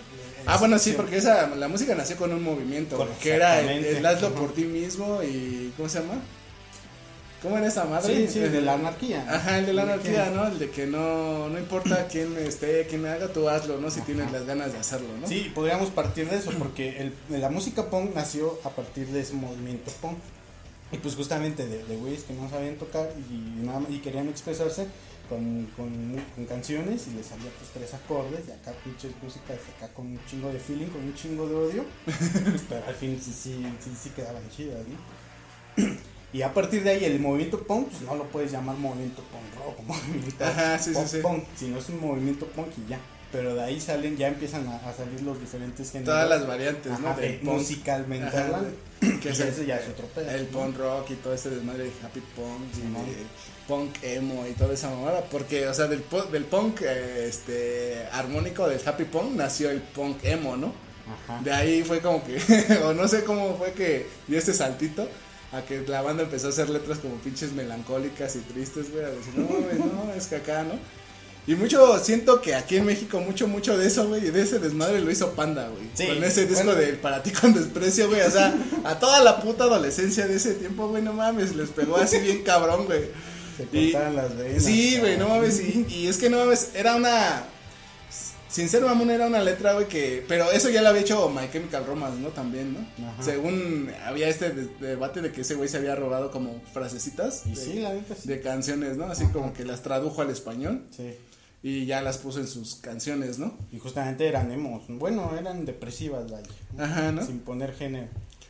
Ah, 0.46 0.58
bueno, 0.58 0.78
sí, 0.80 0.94
porque 0.94 1.18
esa, 1.18 1.48
la 1.48 1.68
música 1.68 1.96
nació 1.96 2.16
con 2.18 2.32
un 2.32 2.44
movimiento, 2.44 3.08
que 3.22 3.34
era 3.34 3.60
el, 3.62 4.06
hazlo 4.06 4.34
por 4.34 4.54
ti 4.54 4.64
mismo 4.66 5.22
y, 5.24 5.74
¿cómo 5.76 5.90
se 5.90 6.00
llama? 6.00 6.16
¿Cómo 7.42 7.58
era 7.58 7.68
esa 7.68 7.86
madre? 7.86 8.28
Sí, 8.28 8.34
sí, 8.34 8.40
de 8.40 8.62
la 8.62 8.76
anarquía. 8.76 9.26
Ajá, 9.28 9.58
el 9.58 9.66
de 9.66 9.74
la 9.74 9.82
anarquía, 9.84 10.30
¿no? 10.30 10.48
El 10.48 10.60
de 10.60 10.70
que 10.70 10.86
no, 10.86 11.50
no 11.50 11.58
importa 11.58 12.08
quién 12.08 12.38
esté, 12.38 12.86
quién 12.88 13.06
haga, 13.08 13.30
tú 13.30 13.50
hazlo, 13.50 13.80
¿no? 13.80 13.90
Si 13.90 14.02
tienes 14.02 14.32
las 14.32 14.46
ganas 14.46 14.74
de 14.74 14.78
hacerlo, 14.78 15.08
¿no? 15.20 15.28
Sí, 15.28 15.52
podríamos 15.54 15.90
partir 15.90 16.30
de 16.30 16.38
eso 16.38 16.52
porque 16.60 17.00
el, 17.00 17.42
la 17.42 17.50
música 17.50 17.90
punk 17.90 18.14
nació 18.14 18.60
a 18.64 18.70
partir 18.70 19.08
de 19.08 19.22
ese 19.22 19.34
movimiento 19.34 19.92
punk. 20.02 20.18
Y 20.92 20.98
pues 20.98 21.16
justamente 21.16 21.66
de, 21.66 21.84
de 21.84 21.96
güeyes 21.96 22.24
que 22.24 22.34
no 22.34 22.50
sabían 22.50 22.76
tocar 22.76 23.10
y, 23.30 23.66
nada 23.66 23.82
y 23.90 24.00
querían 24.00 24.28
expresarse 24.28 24.88
con, 25.30 25.66
con, 25.78 26.22
con 26.36 26.46
canciones 26.46 27.08
y 27.08 27.16
les 27.16 27.26
salía 27.26 27.50
pues 27.58 27.72
tres 27.74 27.94
acordes 27.94 28.42
y 28.50 28.52
acá 28.52 28.74
pinches 28.84 29.14
músicas 29.24 29.58
acá 29.78 29.92
con 29.94 30.08
un 30.08 30.20
chingo 30.30 30.50
de 30.50 30.60
feeling, 30.60 30.88
con 30.88 31.02
un 31.02 31.16
chingo 31.16 31.48
de 31.48 31.56
odio. 31.56 31.86
pero 32.70 32.86
al 32.86 32.94
fin 32.94 33.20
sí, 33.20 33.32
sí, 33.34 33.66
sí, 33.80 33.92
sí 34.00 34.10
quedaban 34.12 34.48
chidas, 34.50 34.86
¿no? 34.86 36.12
Y 36.34 36.42
a 36.44 36.54
partir 36.54 36.84
de 36.84 36.92
ahí 36.92 37.06
el 37.06 37.20
movimiento 37.20 37.60
punk, 37.64 37.90
pues 37.90 38.02
no 38.04 38.16
lo 38.16 38.24
puedes 38.26 38.52
llamar 38.52 38.78
movimiento 38.78 39.22
punk 39.24 39.66
rock 39.66 39.80
o 39.80 39.84
movimiento 39.84 40.46
Ajá, 40.46 40.78
sí, 40.80 40.92
sí, 40.92 40.96
pop 40.96 41.08
sí. 41.08 41.18
punk, 41.22 41.44
sino 41.58 41.78
es 41.80 41.90
un 41.90 42.00
movimiento 42.00 42.46
punk 42.48 42.68
y 42.86 42.90
ya. 42.90 43.00
Pero 43.32 43.56
de 43.56 43.64
ahí 43.64 43.80
salen, 43.80 44.18
ya 44.18 44.28
empiezan 44.28 44.68
a, 44.68 44.76
a 44.90 44.94
salir 44.94 45.22
los 45.22 45.40
diferentes 45.40 45.90
géneros. 45.92 46.14
Todas 46.14 46.28
las 46.30 46.46
variantes, 46.46 47.00
¿no? 47.00 47.10
Ajá, 47.10 47.20
de- 47.22 47.34
punk. 47.44 47.54
musicalmente 47.60 48.28
Ajá. 48.28 48.46
hablando. 48.46 48.70
Que 49.22 49.30
es 49.30 49.40
ese 49.40 49.62
el, 49.62 49.68
ya 49.68 49.78
es 49.78 49.88
otro 49.90 50.06
pedo. 50.08 50.30
el 50.30 50.44
¿no? 50.52 50.60
punk 50.60 50.78
rock 50.78 51.12
y 51.12 51.16
todo 51.16 51.34
este 51.34 51.50
desmadre 51.50 51.86
de 51.86 51.92
happy 52.04 52.20
punk 52.36 52.62
y 52.74 52.76
Simón. 52.76 53.06
de 53.06 53.16
punk 53.68 53.96
emo 54.04 54.46
y 54.48 54.54
toda 54.54 54.74
esa 54.74 54.90
mamada. 54.90 55.22
Porque, 55.32 55.68
o 55.68 55.74
sea, 55.74 55.88
del, 55.88 56.04
del 56.32 56.44
punk 56.46 56.82
eh, 56.82 57.26
este, 57.28 58.06
armónico, 58.12 58.68
del 58.68 58.80
happy 58.86 59.06
punk, 59.06 59.32
nació 59.34 59.70
el 59.70 59.82
punk 59.82 60.24
emo, 60.24 60.58
¿no? 60.58 60.74
Ajá. 61.26 61.42
De 61.42 61.52
ahí 61.54 61.84
fue 61.84 62.00
como 62.02 62.22
que, 62.24 62.38
o 62.86 62.94
no 62.94 63.08
sé 63.08 63.24
cómo 63.24 63.56
fue 63.58 63.72
que 63.74 64.08
dio 64.28 64.38
este 64.38 64.54
saltito 64.54 65.08
a 65.52 65.62
que 65.64 65.82
la 65.88 66.02
banda 66.02 66.24
empezó 66.24 66.48
a 66.48 66.50
hacer 66.52 66.70
letras 66.70 67.00
como 67.00 67.16
pinches 67.16 67.52
melancólicas 67.54 68.36
y 68.36 68.40
tristes, 68.40 68.92
güey, 68.92 69.04
a 69.04 69.10
decir, 69.10 69.34
no, 69.36 69.46
güey, 69.48 69.78
no, 69.78 70.14
es 70.14 70.28
que 70.28 70.38
acá, 70.38 70.64
¿no? 70.64 70.74
Y 71.48 71.56
mucho, 71.56 71.98
siento 72.00 72.40
que 72.40 72.54
aquí 72.54 72.78
en 72.78 72.86
México, 72.86 73.20
mucho, 73.20 73.48
mucho 73.48 73.76
de 73.78 73.88
eso, 73.88 74.08
güey, 74.08 74.22
de 74.22 74.42
ese 74.42 74.60
desmadre 74.60 75.02
lo 75.02 75.10
hizo 75.10 75.32
Panda, 75.32 75.68
güey. 75.70 75.90
Sí, 75.96 76.06
con 76.08 76.24
ese 76.24 76.46
disco 76.46 76.66
bueno. 76.66 76.80
de 76.80 76.94
Para 76.94 77.24
ti 77.24 77.32
con 77.32 77.54
desprecio, 77.54 78.08
güey, 78.10 78.22
o 78.22 78.30
sea, 78.30 78.54
a 78.84 79.00
toda 79.00 79.24
la 79.24 79.42
puta 79.42 79.64
adolescencia 79.64 80.28
de 80.28 80.36
ese 80.36 80.54
tiempo, 80.54 80.88
güey, 80.88 81.02
no 81.02 81.14
mames, 81.14 81.56
les 81.56 81.70
pegó 81.70 81.98
así 81.98 82.20
bien 82.20 82.44
cabrón, 82.44 82.86
güey. 82.86 83.06
Se 83.58 83.78
Y- 83.78 83.92
las 83.92 84.38
venas. 84.38 84.64
Sí, 84.64 84.98
güey, 85.00 85.18
no 85.18 85.30
mames, 85.30 85.60
y, 85.60 85.86
y 85.90 86.08
es 86.08 86.18
que 86.18 86.30
no 86.30 86.38
mames, 86.38 86.70
era 86.76 86.96
una. 86.96 87.44
Sin 88.52 88.68
ser 88.68 88.84
mamón, 88.84 89.10
era 89.10 89.28
una 89.28 89.42
letra, 89.42 89.74
güey, 89.74 89.88
que. 89.88 90.26
Pero 90.28 90.52
eso 90.52 90.70
ya 90.70 90.82
lo 90.82 90.90
había 90.90 91.02
hecho 91.02 91.30
My 91.30 91.50
Chemical 91.52 91.86
Romance, 91.86 92.20
¿no? 92.20 92.30
También, 92.30 92.74
¿no? 92.74 93.08
Ajá. 93.08 93.24
Según 93.24 93.90
había 94.06 94.28
este 94.28 94.50
de- 94.50 94.68
debate 94.86 95.22
de 95.22 95.32
que 95.32 95.42
ese 95.42 95.56
güey 95.56 95.70
se 95.70 95.78
había 95.78 95.96
robado 95.96 96.32
como 96.32 96.62
frasecitas 96.74 97.44
Y 97.46 97.52
de, 97.52 97.56
sí, 97.56 97.74
la 97.80 97.94
neta 97.94 98.14
sí. 98.16 98.28
de 98.28 98.42
canciones, 98.42 98.98
¿no? 98.98 99.06
Así 99.06 99.24
Ajá. 99.24 99.34
como 99.34 99.54
que 99.54 99.64
las 99.64 99.82
tradujo 99.84 100.22
al 100.22 100.30
español 100.32 100.84
Sí. 100.90 101.14
y 101.64 101.86
ya 101.86 102.02
las 102.02 102.18
puso 102.18 102.40
en 102.42 102.48
sus 102.48 102.76
canciones, 102.76 103.40
¿no? 103.40 103.58
Y 103.72 103.80
justamente 103.80 104.28
eran 104.28 104.52
emos. 104.52 104.84
Bueno, 104.90 105.32
eran 105.40 105.64
depresivas, 105.64 106.30
vaya. 106.30 106.48
Ajá, 106.78 107.12
¿no? 107.14 107.26
Sin 107.26 107.40
poner 107.40 107.74
género. 107.74 108.10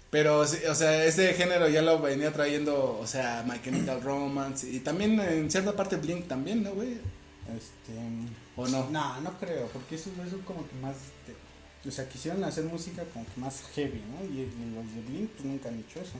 Pero, 0.09 0.39
o 0.39 0.45
sea, 0.47 1.05
ese 1.05 1.33
género 1.35 1.69
ya 1.69 1.81
lo 1.83 2.01
venía 2.01 2.33
trayendo, 2.33 2.97
o 2.99 3.05
sea, 3.07 3.45
My 3.47 3.61
Chemical 3.63 4.01
Romance 4.01 4.67
y 4.69 4.79
también 4.79 5.17
en 5.21 5.49
cierta 5.49 5.73
parte 5.73 5.95
Blink 5.95 6.27
también, 6.27 6.63
¿no, 6.63 6.71
güey? 6.71 6.95
Este. 7.55 7.93
¿O 8.55 8.67
no? 8.67 8.89
No, 8.89 9.21
no 9.21 9.37
creo, 9.39 9.67
porque 9.69 9.95
eso 9.95 10.09
es 10.25 10.33
como 10.45 10.67
que 10.67 10.75
más. 10.75 10.95
o 11.85 11.91
sea, 11.91 12.07
quisieron 12.09 12.43
hacer 12.43 12.65
música 12.65 13.03
como 13.13 13.25
que 13.25 13.39
más 13.39 13.61
heavy, 13.75 14.01
¿no? 14.11 14.23
Y, 14.25 14.41
y 14.41 14.73
los 14.75 14.93
de 14.93 15.01
Blink 15.01 15.29
pues 15.31 15.45
nunca 15.45 15.69
han 15.69 15.79
hecho 15.79 15.99
eso. 16.01 16.13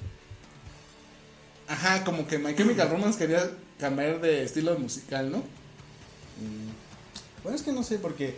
Ajá, 1.67 2.03
como 2.03 2.27
que 2.27 2.37
My 2.37 2.55
Chemical 2.55 2.89
Romance 2.89 3.17
quería 3.19 3.49
cambiar 3.79 4.19
de 4.21 4.43
estilo 4.43 4.77
musical, 4.77 5.31
¿no? 5.31 5.37
Mm, 5.39 6.71
Bueno, 7.43 7.55
es 7.55 7.63
que 7.63 7.71
no 7.71 7.83
sé, 7.83 7.99
porque 7.99 8.37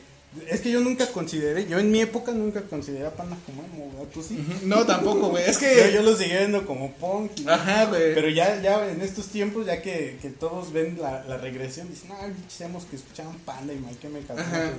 es 0.49 0.61
que 0.61 0.71
yo 0.71 0.81
nunca 0.81 1.07
consideré, 1.07 1.65
yo 1.67 1.79
en 1.79 1.91
mi 1.91 2.01
época 2.01 2.31
nunca 2.31 2.61
consideré 2.63 3.05
a 3.05 3.11
Panda 3.11 3.37
como 3.45 3.63
emo, 3.63 3.91
¿verdad? 3.93 4.07
¿Tú 4.13 4.21
sí? 4.23 4.43
No, 4.63 4.85
tampoco, 4.85 5.29
güey. 5.29 5.43
Es 5.49 5.59
Yo, 5.59 5.67
que. 5.67 5.91
yo 5.93 6.01
lo 6.01 6.15
seguía 6.15 6.39
viendo 6.39 6.65
como 6.65 6.91
punk. 6.93 7.31
y- 7.39 7.47
Ajá, 7.47 7.85
güey. 7.85 8.13
Pero 8.13 8.29
ya, 8.29 8.61
ya 8.61 8.89
en 8.89 9.01
estos 9.01 9.27
tiempos, 9.27 9.65
ya 9.65 9.81
que, 9.81 10.17
que 10.21 10.29
todos 10.29 10.71
ven 10.73 10.97
la, 11.01 11.23
la 11.25 11.37
regresión, 11.37 11.89
dicen, 11.89 12.11
ah, 12.13 12.27
bichemos 12.27 12.85
que 12.85 12.95
escuchaban 12.95 13.35
Panda 13.45 13.73
y 13.73 13.77
Mike 13.77 14.09
me 14.09 14.19
casó. 14.21 14.41
Ajá. 14.41 14.71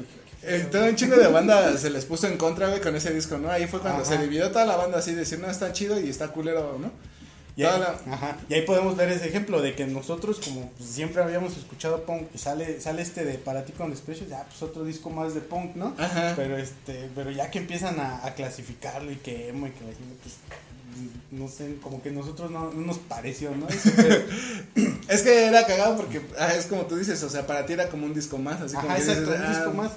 Eh, 0.43 0.67
todo 0.71 0.85
un 0.85 0.95
chingo 0.97 1.17
de 1.17 1.29
banda 1.29 1.77
se 1.79 1.88
les 1.88 2.05
puso 2.05 2.27
en 2.27 2.37
contra, 2.37 2.69
güey, 2.69 2.81
con 2.81 2.95
ese 2.95 3.12
disco, 3.14 3.38
¿no? 3.38 3.51
Ahí 3.51 3.67
fue 3.67 3.81
cuando 3.81 4.03
Ajá. 4.03 4.11
se 4.17 4.19
dividió 4.23 4.51
toda 4.51 4.67
la 4.67 4.77
banda 4.77 4.99
así, 4.99 5.12
de 5.12 5.19
decir, 5.21 5.38
no, 5.38 5.51
está 5.51 5.73
chido 5.73 5.99
y 5.99 6.11
está 6.11 6.29
culero, 6.29 6.77
¿no? 6.79 6.90
Y 7.57 7.62
ahí, 7.62 7.79
la- 7.81 8.01
ajá, 8.14 8.37
y 8.49 8.55
ahí 8.55 8.62
podemos 8.62 8.97
ver 8.97 9.11
ese 9.11 9.29
ejemplo 9.29 9.62
de 9.62 9.75
que 9.77 9.87
nosotros, 9.87 10.40
como 10.45 10.71
pues, 10.71 10.90
siempre 10.90 11.23
habíamos 11.23 11.57
escuchado 11.57 12.03
punk, 12.05 12.23
y 12.35 12.38
sale, 12.38 12.81
sale 12.81 13.03
este 13.03 13.25
de 13.25 13.35
Para 13.38 13.64
ti 13.64 13.73
con 13.73 13.90
desprecio, 13.90 14.27
ya 14.29 14.43
pues 14.45 14.61
otro 14.62 14.85
disco 14.85 15.09
más 15.11 15.35
de 15.35 15.40
punk, 15.40 15.77
¿no? 15.77 15.95
Ajá. 15.99 16.33
Pero 16.35 16.57
este, 16.59 17.09
pero 17.14 17.31
ya 17.31 17.51
que 17.53 17.59
empiezan 17.61 18.01
a, 18.01 18.27
a 18.27 18.35
clasificarlo 18.35 19.12
y 19.12 19.17
que 19.17 19.51
emo 19.51 19.69
y 19.69 19.71
que 19.71 19.85
pues, 19.85 20.35
no 21.31 21.49
sé, 21.49 21.77
como 21.83 22.01
que 22.03 22.11
nosotros 22.11 22.51
no, 22.51 22.73
no 22.73 22.87
nos 22.87 22.99
pareció, 22.99 23.55
¿no? 23.55 23.69
Eso, 23.69 23.90
pero- 23.97 24.25
Es 25.09 25.23
que 25.23 25.47
era 25.47 25.67
cagado 25.67 25.97
porque 25.97 26.23
ah, 26.38 26.55
es 26.55 26.67
como 26.67 26.87
tú 26.87 26.97
dices, 26.97 27.23
o 27.23 27.29
sea, 27.29 27.47
para 27.47 27.67
ti 27.67 27.75
era 27.75 27.88
como 27.88 28.07
un 28.07 28.14
disco 28.14 28.38
más, 28.38 28.61
así 28.61 28.75
como 28.75 28.88
ajá, 28.88 28.97
que 28.97 29.03
exacto, 29.03 29.31
dices, 29.31 29.38
un 29.40 29.47
ah, 29.47 29.51
disco 29.51 29.71
más. 29.75 29.90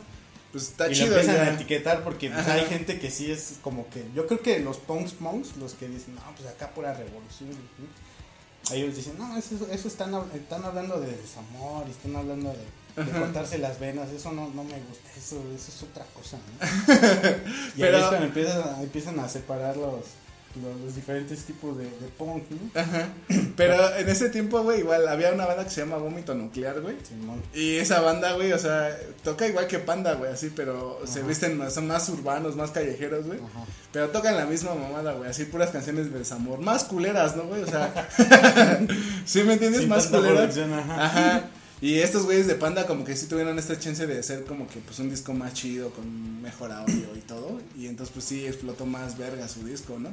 Pues 0.57 0.69
está 0.69 0.89
y 0.89 0.95
chido 0.95 1.09
lo 1.09 1.19
empiezan 1.19 1.35
ya. 1.35 1.51
a 1.51 1.53
etiquetar 1.53 2.03
porque 2.03 2.31
pues, 2.31 2.47
hay 2.47 2.65
gente 2.65 2.99
que 2.99 3.11
sí 3.11 3.29
es 3.29 3.59
como 3.61 3.87
que 3.91 4.03
yo 4.15 4.25
creo 4.25 4.41
que 4.41 4.57
los 4.59 4.77
punks 4.77 5.11
punks 5.11 5.55
los 5.57 5.75
que 5.75 5.87
dicen 5.87 6.15
no 6.15 6.21
pues 6.35 6.49
acá 6.49 6.71
pura 6.71 6.95
revolución 6.95 7.51
¿no? 7.51 8.75
ellos 8.75 8.95
dicen 8.95 9.13
no 9.19 9.37
eso, 9.37 9.67
eso 9.71 9.87
están, 9.87 10.15
están 10.33 10.65
hablando 10.65 10.99
de 10.99 11.15
desamor 11.15 11.85
y 11.87 11.91
están 11.91 12.15
hablando 12.15 12.49
de, 12.49 13.11
cortarse 13.11 13.59
las 13.59 13.79
venas 13.79 14.09
eso 14.09 14.31
no, 14.31 14.49
no 14.49 14.63
me 14.63 14.79
gusta 14.79 15.09
eso 15.15 15.43
eso 15.55 15.71
es 15.71 15.83
otra 15.83 16.03
cosa 16.05 16.37
¿no? 16.37 16.65
y 17.75 17.79
Pero- 17.81 17.97
ahí 17.97 18.03
es 18.03 18.09
cuando 18.09 18.25
empiezan, 18.25 18.81
empiezan 18.81 19.19
a 19.19 19.29
separar 19.29 19.77
los, 19.77 20.05
los, 20.61 20.79
los 20.81 20.95
diferentes 20.95 21.43
tipos 21.45 21.77
de, 21.77 21.85
de 21.85 22.07
punk 22.17 22.43
¿no? 22.51 22.79
Ajá. 22.79 23.09
Pero 23.55 23.95
en 23.95 24.09
ese 24.09 24.29
tiempo, 24.29 24.61
güey, 24.61 24.79
igual 24.79 25.07
había 25.07 25.31
una 25.31 25.45
banda 25.45 25.63
que 25.63 25.69
se 25.69 25.81
llama 25.81 25.97
Vómito 25.97 26.35
Nuclear, 26.35 26.81
güey. 26.81 26.95
Simón. 27.07 27.41
Y 27.53 27.77
esa 27.77 28.01
banda, 28.01 28.33
güey, 28.33 28.53
o 28.53 28.59
sea, 28.59 28.95
toca 29.23 29.47
igual 29.47 29.67
que 29.67 29.79
Panda, 29.79 30.13
güey, 30.13 30.31
así, 30.31 30.51
pero 30.55 31.01
se 31.05 31.23
visten 31.23 31.57
más, 31.57 31.73
son 31.73 31.87
más 31.87 32.07
urbanos, 32.09 32.55
más 32.55 32.71
callejeros, 32.71 33.25
güey. 33.25 33.39
Pero 33.91 34.09
tocan 34.09 34.35
la 34.35 34.45
misma 34.45 34.75
mamada, 34.75 35.13
güey, 35.13 35.29
así 35.29 35.45
puras 35.45 35.71
canciones 35.71 36.11
de 36.11 36.19
desamor, 36.19 36.59
más 36.59 36.83
culeras, 36.83 37.35
¿no, 37.35 37.43
güey? 37.43 37.63
O 37.63 37.67
sea, 37.67 38.07
¿sí 39.25 39.43
me 39.43 39.53
entiendes? 39.53 39.81
Sin 39.81 39.89
más 39.89 40.07
culeras. 40.07 40.57
ajá. 40.57 41.05
Ajá. 41.05 41.49
Y 41.79 41.99
estos 41.99 42.25
güeyes 42.25 42.47
de 42.47 42.55
Panda 42.55 42.87
como 42.87 43.05
que 43.05 43.15
sí 43.15 43.27
tuvieron 43.27 43.59
esta 43.59 43.77
chance 43.77 44.07
de 44.07 44.17
hacer 44.17 44.45
como 44.45 44.67
que 44.67 44.79
pues 44.79 44.97
un 44.97 45.11
disco 45.11 45.33
más 45.33 45.53
chido, 45.53 45.91
con 45.91 46.41
mejor 46.41 46.71
audio 46.71 47.15
y 47.15 47.19
todo. 47.19 47.59
Y 47.77 47.85
entonces 47.85 48.11
pues 48.13 48.25
sí 48.25 48.47
explotó 48.47 48.87
más 48.87 49.17
verga 49.17 49.47
su 49.47 49.63
disco, 49.63 49.99
¿no? 49.99 50.11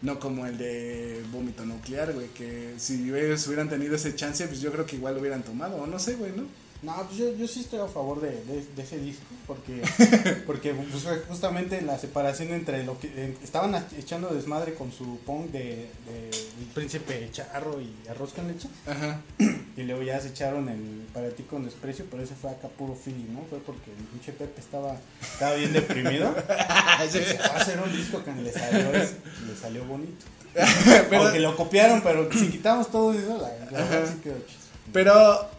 No 0.00 0.20
como 0.20 0.46
el 0.46 0.56
de 0.58 1.24
Vómito 1.32 1.64
Nuclear, 1.66 2.12
güey, 2.12 2.28
que 2.28 2.74
si 2.78 3.12
ellos 3.12 3.46
hubieran 3.48 3.68
tenido 3.68 3.96
ese 3.96 4.14
chance, 4.14 4.46
pues 4.46 4.60
yo 4.60 4.70
creo 4.70 4.86
que 4.86 4.96
igual 4.96 5.14
lo 5.14 5.20
hubieran 5.20 5.42
tomado, 5.42 5.76
o 5.76 5.86
no 5.86 5.98
sé, 5.98 6.14
güey, 6.14 6.32
¿no? 6.32 6.44
No, 6.80 6.94
pues 7.06 7.16
yo, 7.18 7.34
yo 7.34 7.48
sí 7.48 7.60
estoy 7.60 7.80
a 7.80 7.88
favor 7.88 8.20
de, 8.20 8.30
de, 8.44 8.64
de 8.76 8.82
ese 8.82 8.98
disco, 8.98 9.24
porque, 9.48 9.82
porque 10.46 10.74
pues, 10.74 11.04
justamente 11.26 11.80
la 11.82 11.98
separación 11.98 12.52
entre 12.52 12.84
lo 12.84 13.00
que 13.00 13.08
eh, 13.16 13.36
estaban 13.42 13.74
echando 13.98 14.28
desmadre 14.28 14.74
con 14.74 14.92
su 14.92 15.18
punk 15.26 15.50
de, 15.50 15.90
de 16.06 16.30
El 16.60 16.66
Príncipe 16.74 17.28
Charro 17.32 17.80
y 17.80 17.92
Arroz 18.08 18.32
con 18.32 18.46
Leche, 18.46 18.68
Ajá. 18.86 19.20
y 19.76 19.82
luego 19.82 20.02
ya 20.04 20.20
se 20.20 20.28
echaron 20.28 20.68
el 20.68 21.04
Para 21.12 21.30
ti 21.30 21.42
con 21.42 21.64
desprecio, 21.64 22.04
pero 22.08 22.22
ese 22.22 22.36
fue 22.36 22.50
acá 22.52 22.68
puro 22.68 22.94
feeling, 22.94 23.32
¿no? 23.34 23.42
Fue 23.50 23.58
porque 23.58 23.90
el 23.90 24.04
pinche 24.04 24.30
Pepe 24.32 24.60
estaba, 24.60 24.96
estaba 25.20 25.54
bien 25.56 25.72
deprimido, 25.72 26.32
se 27.10 27.38
va 27.38 27.44
a 27.44 27.56
hacer 27.56 27.80
un 27.80 27.90
disco 27.90 28.22
que 28.22 28.30
le 28.32 28.52
salió, 28.52 28.92
le 28.92 29.56
salió 29.60 29.84
bonito. 29.84 30.24
Pero- 30.54 31.22
Porque 31.24 31.40
lo 31.40 31.56
copiaron, 31.56 32.02
pero 32.02 32.32
si 32.32 32.48
quitamos 32.48 32.90
todo 32.90 33.12
eso, 33.12 33.36
la, 33.36 33.48
la 33.70 33.84
verdad 33.84 34.08
sí 34.12 34.20
quedó 34.22 34.36
chido. 34.46 34.58
Pero, 34.92 35.50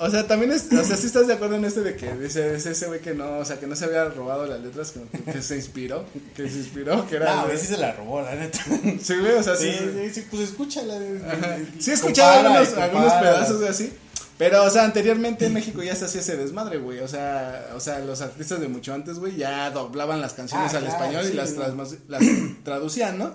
o 0.00 0.10
sea, 0.10 0.26
también 0.26 0.50
es, 0.50 0.66
o 0.72 0.82
sea, 0.84 0.96
sí 0.96 1.06
estás 1.06 1.26
de 1.26 1.34
acuerdo 1.34 1.56
en 1.56 1.64
este 1.64 1.82
de 1.82 1.94
que 1.94 2.12
dice 2.14 2.54
es 2.56 2.66
ese 2.66 2.86
güey 2.86 3.00
que 3.00 3.14
no, 3.14 3.38
o 3.38 3.44
sea, 3.44 3.60
que 3.60 3.66
no 3.66 3.76
se 3.76 3.84
había 3.84 4.06
robado 4.06 4.46
las 4.46 4.58
letras, 4.60 4.92
que, 4.92 5.32
que 5.32 5.42
se 5.42 5.56
inspiró, 5.56 6.04
que 6.34 6.48
se 6.48 6.58
inspiró, 6.58 7.06
que 7.06 7.16
era. 7.16 7.36
No, 7.36 7.44
güey, 7.46 7.58
sí 7.58 7.66
se 7.66 7.76
la 7.76 7.92
robó, 7.92 8.22
la 8.22 8.34
neta. 8.34 8.58
Sí, 9.02 9.14
güey, 9.16 9.32
o 9.34 9.42
sea, 9.42 9.56
sí. 9.56 9.72
Sí, 10.12 10.24
pues 10.30 10.42
escúchala. 10.48 10.94
Ajá. 10.94 11.58
Sí, 11.78 11.90
he 11.90 11.94
escuchado 11.94 12.48
algunos, 12.48 12.76
algunos 12.76 13.12
pedazos 13.12 13.58
güey, 13.58 13.68
así. 13.68 13.92
Pero, 14.38 14.64
o 14.64 14.70
sea, 14.70 14.84
anteriormente 14.84 15.44
en 15.44 15.52
México 15.52 15.82
ya 15.82 15.94
se 15.94 16.06
hacía 16.06 16.22
ese 16.22 16.38
desmadre, 16.38 16.78
güey. 16.78 17.00
O 17.00 17.08
sea, 17.08 17.68
o 17.76 17.80
sea, 17.80 17.98
los 17.98 18.22
artistas 18.22 18.58
de 18.58 18.68
mucho 18.68 18.94
antes, 18.94 19.18
güey, 19.18 19.36
ya 19.36 19.70
doblaban 19.70 20.22
las 20.22 20.32
canciones 20.32 20.72
Ah, 20.72 20.78
al 20.78 20.84
claro, 20.84 20.96
español 21.20 21.26
y 21.26 21.36
no. 21.36 21.84
las 22.08 22.22
traducían, 22.64 23.18
¿no? 23.18 23.34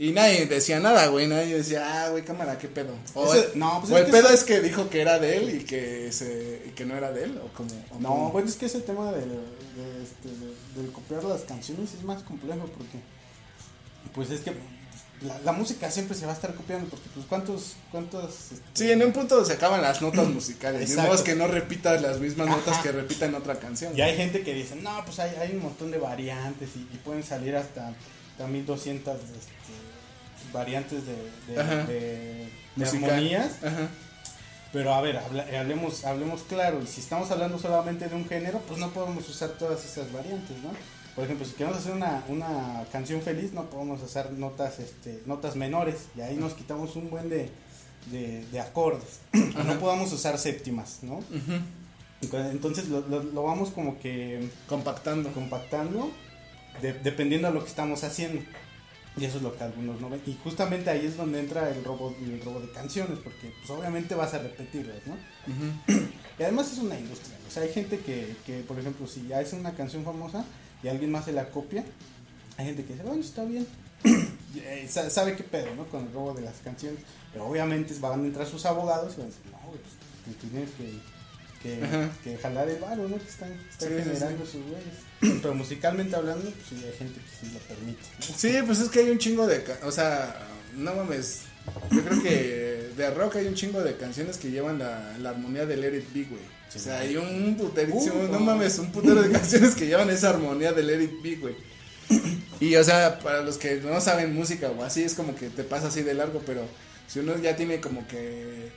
Y 0.00 0.12
nadie 0.12 0.46
decía 0.46 0.78
nada, 0.78 1.08
güey. 1.08 1.26
Nadie 1.26 1.56
decía, 1.56 2.04
ah, 2.04 2.10
güey, 2.10 2.24
cámara, 2.24 2.56
qué 2.56 2.68
pedo. 2.68 2.94
O, 3.14 3.34
Ese- 3.34 3.52
el, 3.52 3.58
no, 3.58 3.80
pues 3.80 3.92
o 3.92 3.96
es 3.96 4.00
el 4.02 4.06
que 4.06 4.12
pedo 4.12 4.28
es 4.30 4.44
que 4.44 4.60
dijo 4.60 4.88
que 4.88 5.00
era 5.00 5.18
de 5.18 5.36
él 5.38 5.60
y 5.60 5.64
que, 5.64 6.12
se, 6.12 6.62
y 6.66 6.70
que 6.70 6.84
no 6.86 6.96
era 6.96 7.10
de 7.10 7.24
él, 7.24 7.40
o 7.44 7.48
como. 7.56 7.70
o 7.90 7.98
No, 8.00 8.08
como- 8.08 8.30
bueno, 8.32 8.48
es 8.48 8.54
que 8.56 8.66
ese 8.66 8.80
tema 8.80 9.10
de, 9.10 9.22
de, 9.22 10.02
este, 10.02 10.28
de- 10.28 10.80
del 10.82 10.92
copiar 10.92 11.24
las 11.24 11.40
canciones 11.42 11.94
es 11.94 12.04
más 12.04 12.22
complejo 12.22 12.66
porque, 12.76 12.98
pues 14.14 14.30
es 14.30 14.40
que 14.42 14.52
la, 15.22 15.36
la 15.40 15.50
música 15.50 15.90
siempre 15.90 16.16
se 16.16 16.26
va 16.26 16.30
a 16.32 16.34
estar 16.36 16.54
copiando 16.54 16.88
porque, 16.88 17.08
pues, 17.12 17.26
¿cuántos, 17.26 17.74
cuántos? 17.90 18.52
este, 18.52 18.62
Sí, 18.74 18.92
en 18.92 19.02
un 19.02 19.12
punto 19.12 19.44
se 19.44 19.54
acaban 19.54 19.82
las 19.82 20.00
notas 20.00 20.28
musicales. 20.28 20.94
Modo 20.94 21.24
que 21.24 21.34
no 21.34 21.48
repitas 21.48 22.00
las 22.00 22.20
mismas 22.20 22.46
Ajá. 22.46 22.56
notas 22.58 22.78
que 22.84 22.92
repita 22.92 23.26
en 23.26 23.34
otra 23.34 23.58
canción. 23.58 23.98
Y 23.98 24.00
hay 24.00 24.16
gente 24.16 24.42
que 24.44 24.54
dice, 24.54 24.76
no, 24.76 25.04
pues 25.04 25.18
hay, 25.18 25.34
hay 25.40 25.56
un 25.56 25.62
montón 25.64 25.90
de 25.90 25.98
variantes 25.98 26.68
y, 26.76 26.82
y 26.94 26.98
pueden 27.04 27.24
salir 27.24 27.56
hasta, 27.56 27.88
hasta 28.30 28.46
1200 28.46 29.16
este, 29.16 29.52
variantes 30.52 31.02
de, 31.06 31.14
de, 31.54 31.60
Ajá. 31.60 31.74
de- 31.84 32.48
de 32.76 32.84
Musical. 32.84 33.10
armonías. 33.10 33.52
Ajá. 33.64 33.88
Pero 34.72 34.92
a 34.92 35.00
ver, 35.00 35.16
hablemos, 35.56 36.04
hablemos 36.04 36.42
claro, 36.42 36.80
y 36.82 36.86
si 36.86 37.00
estamos 37.00 37.30
hablando 37.30 37.58
solamente 37.58 38.06
de 38.08 38.14
un 38.14 38.28
género, 38.28 38.60
pues 38.68 38.78
no 38.78 38.90
podemos 38.90 39.26
usar 39.28 39.50
todas 39.50 39.82
esas 39.84 40.12
variantes, 40.12 40.56
¿no? 40.62 40.70
Por 41.14 41.24
ejemplo, 41.24 41.46
si 41.46 41.52
queremos 41.54 41.78
hacer 41.78 41.92
una, 41.94 42.22
una 42.28 42.84
canción 42.92 43.22
feliz, 43.22 43.52
no 43.52 43.64
podemos 43.70 44.02
hacer 44.02 44.30
notas, 44.32 44.78
este, 44.78 45.22
notas 45.26 45.56
menores, 45.56 46.08
y 46.16 46.20
ahí 46.20 46.36
nos 46.36 46.52
quitamos 46.52 46.96
un 46.96 47.08
buen 47.10 47.28
de, 47.30 47.50
de, 48.12 48.44
de 48.52 48.60
acordes. 48.60 49.20
No 49.32 49.78
podamos 49.80 50.12
usar 50.12 50.38
séptimas, 50.38 50.98
¿no? 51.02 51.20
Entonces 52.20 52.88
lo, 52.88 53.00
lo- 53.08 53.22
lo 53.22 53.42
vamos 53.44 53.70
como 53.70 53.98
que 53.98 54.48
Compactando. 54.68 55.30
compactando 55.32 56.10
de- 56.82 56.92
dependiendo 56.92 57.48
a 57.48 57.50
lo 57.52 57.62
que 57.62 57.70
estamos 57.70 58.04
haciendo. 58.04 58.42
Y 59.20 59.24
eso 59.24 59.38
es 59.38 59.42
lo 59.42 59.56
que 59.56 59.64
algunos 59.64 60.00
no 60.00 60.08
ven. 60.10 60.20
Y 60.26 60.34
justamente 60.44 60.90
ahí 60.90 61.04
es 61.06 61.16
donde 61.16 61.40
entra 61.40 61.68
el 61.70 61.82
robo, 61.84 62.14
el 62.22 62.40
robo 62.42 62.60
de 62.60 62.70
canciones, 62.70 63.18
porque 63.22 63.52
pues 63.58 63.70
obviamente 63.70 64.14
vas 64.14 64.34
a 64.34 64.38
repetirlas, 64.38 64.96
¿no? 65.06 65.16
Y 66.38 66.42
además 66.44 66.70
es 66.72 66.78
una 66.78 66.96
industria. 66.96 67.36
O 67.48 67.50
sea, 67.50 67.64
hay 67.64 67.72
gente 67.72 67.98
que, 67.98 68.36
que 68.46 68.60
por 68.60 68.78
ejemplo, 68.78 69.08
si 69.08 69.26
ya 69.26 69.40
es 69.40 69.52
una 69.54 69.74
canción 69.74 70.04
famosa 70.04 70.44
y 70.84 70.86
alguien 70.88 71.10
más 71.10 71.24
se 71.24 71.32
la 71.32 71.48
copia, 71.50 71.84
hay 72.56 72.66
gente 72.66 72.84
que 72.84 72.92
dice, 72.92 73.04
bueno, 73.04 73.20
está 73.20 73.44
bien. 73.44 73.66
Eh, 74.56 74.86
sa- 74.88 75.10
sabe 75.10 75.36
qué 75.36 75.44
pedo, 75.44 75.74
¿no? 75.76 75.84
Con 75.88 76.06
el 76.06 76.12
robo 76.12 76.32
de 76.32 76.40
las 76.40 76.54
canciones. 76.64 77.00
Pero 77.32 77.46
obviamente 77.46 77.92
van 78.00 78.22
a 78.22 78.24
entrar 78.24 78.46
sus 78.46 78.64
abogados 78.64 79.12
y 79.14 79.16
van 79.20 79.26
a 79.26 79.30
decir, 79.30 79.42
no, 79.52 79.58
pues 79.70 80.36
tienes 80.38 80.70
que, 80.70 80.84
que, 81.62 82.38
jalar 82.40 82.68
el 82.68 82.78
varo, 82.78 83.08
¿no? 83.08 83.16
Que 83.18 83.28
están, 83.28 83.52
están 83.70 83.88
Sí, 83.88 83.94
sí, 83.96 84.02
generando 84.04 84.46
sus 84.46 84.62
güeyes. 84.64 85.38
Pero 85.42 85.54
musicalmente 85.54 86.14
hablando, 86.16 86.44
pues 86.50 86.66
sí, 86.68 86.76
hay 86.86 86.96
gente 86.96 87.20
que 87.20 87.46
sí 87.46 87.52
lo 87.52 87.58
permite. 87.60 88.02
¿no? 88.18 88.34
Sí, 88.36 88.58
pues 88.64 88.80
es 88.80 88.88
que 88.88 89.00
hay 89.00 89.10
un 89.10 89.18
chingo 89.18 89.46
de. 89.46 89.64
O 89.84 89.90
sea, 89.92 90.36
no 90.76 90.94
mames. 90.94 91.42
Yo 91.90 92.02
creo 92.02 92.22
que 92.22 92.90
de 92.96 93.10
rock 93.10 93.36
hay 93.36 93.46
un 93.46 93.54
chingo 93.54 93.82
de 93.82 93.96
canciones 93.96 94.38
que 94.38 94.50
llevan 94.50 94.78
la, 94.78 95.16
la 95.18 95.30
armonía 95.30 95.66
del 95.66 95.80
Let 95.82 95.98
It 95.98 96.12
Be, 96.14 96.24
güey. 96.24 96.42
O 96.74 96.78
sea, 96.78 97.00
hay 97.00 97.16
un 97.16 97.56
Uh, 97.58 98.28
no 98.28 98.28
no. 98.28 98.40
mames, 98.40 98.78
un 98.78 98.92
putero 98.92 99.22
de 99.22 99.30
canciones 99.30 99.74
que 99.74 99.86
llevan 99.86 100.10
esa 100.10 100.30
armonía 100.30 100.72
del 100.72 100.86
Let 100.86 101.02
It 101.02 101.22
Be, 101.22 101.36
güey. 101.36 101.54
Y 102.60 102.74
o 102.76 102.84
sea, 102.84 103.18
para 103.20 103.42
los 103.42 103.56
que 103.58 103.76
no 103.76 104.00
saben 104.00 104.34
música 104.34 104.70
o 104.70 104.82
así, 104.82 105.02
es 105.02 105.14
como 105.14 105.34
que 105.34 105.48
te 105.50 105.64
pasa 105.64 105.88
así 105.88 106.02
de 106.02 106.14
largo, 106.14 106.42
pero 106.44 106.62
si 107.06 107.20
uno 107.20 107.36
ya 107.38 107.54
tiene 107.56 107.80
como 107.80 108.06
que, 108.08 108.70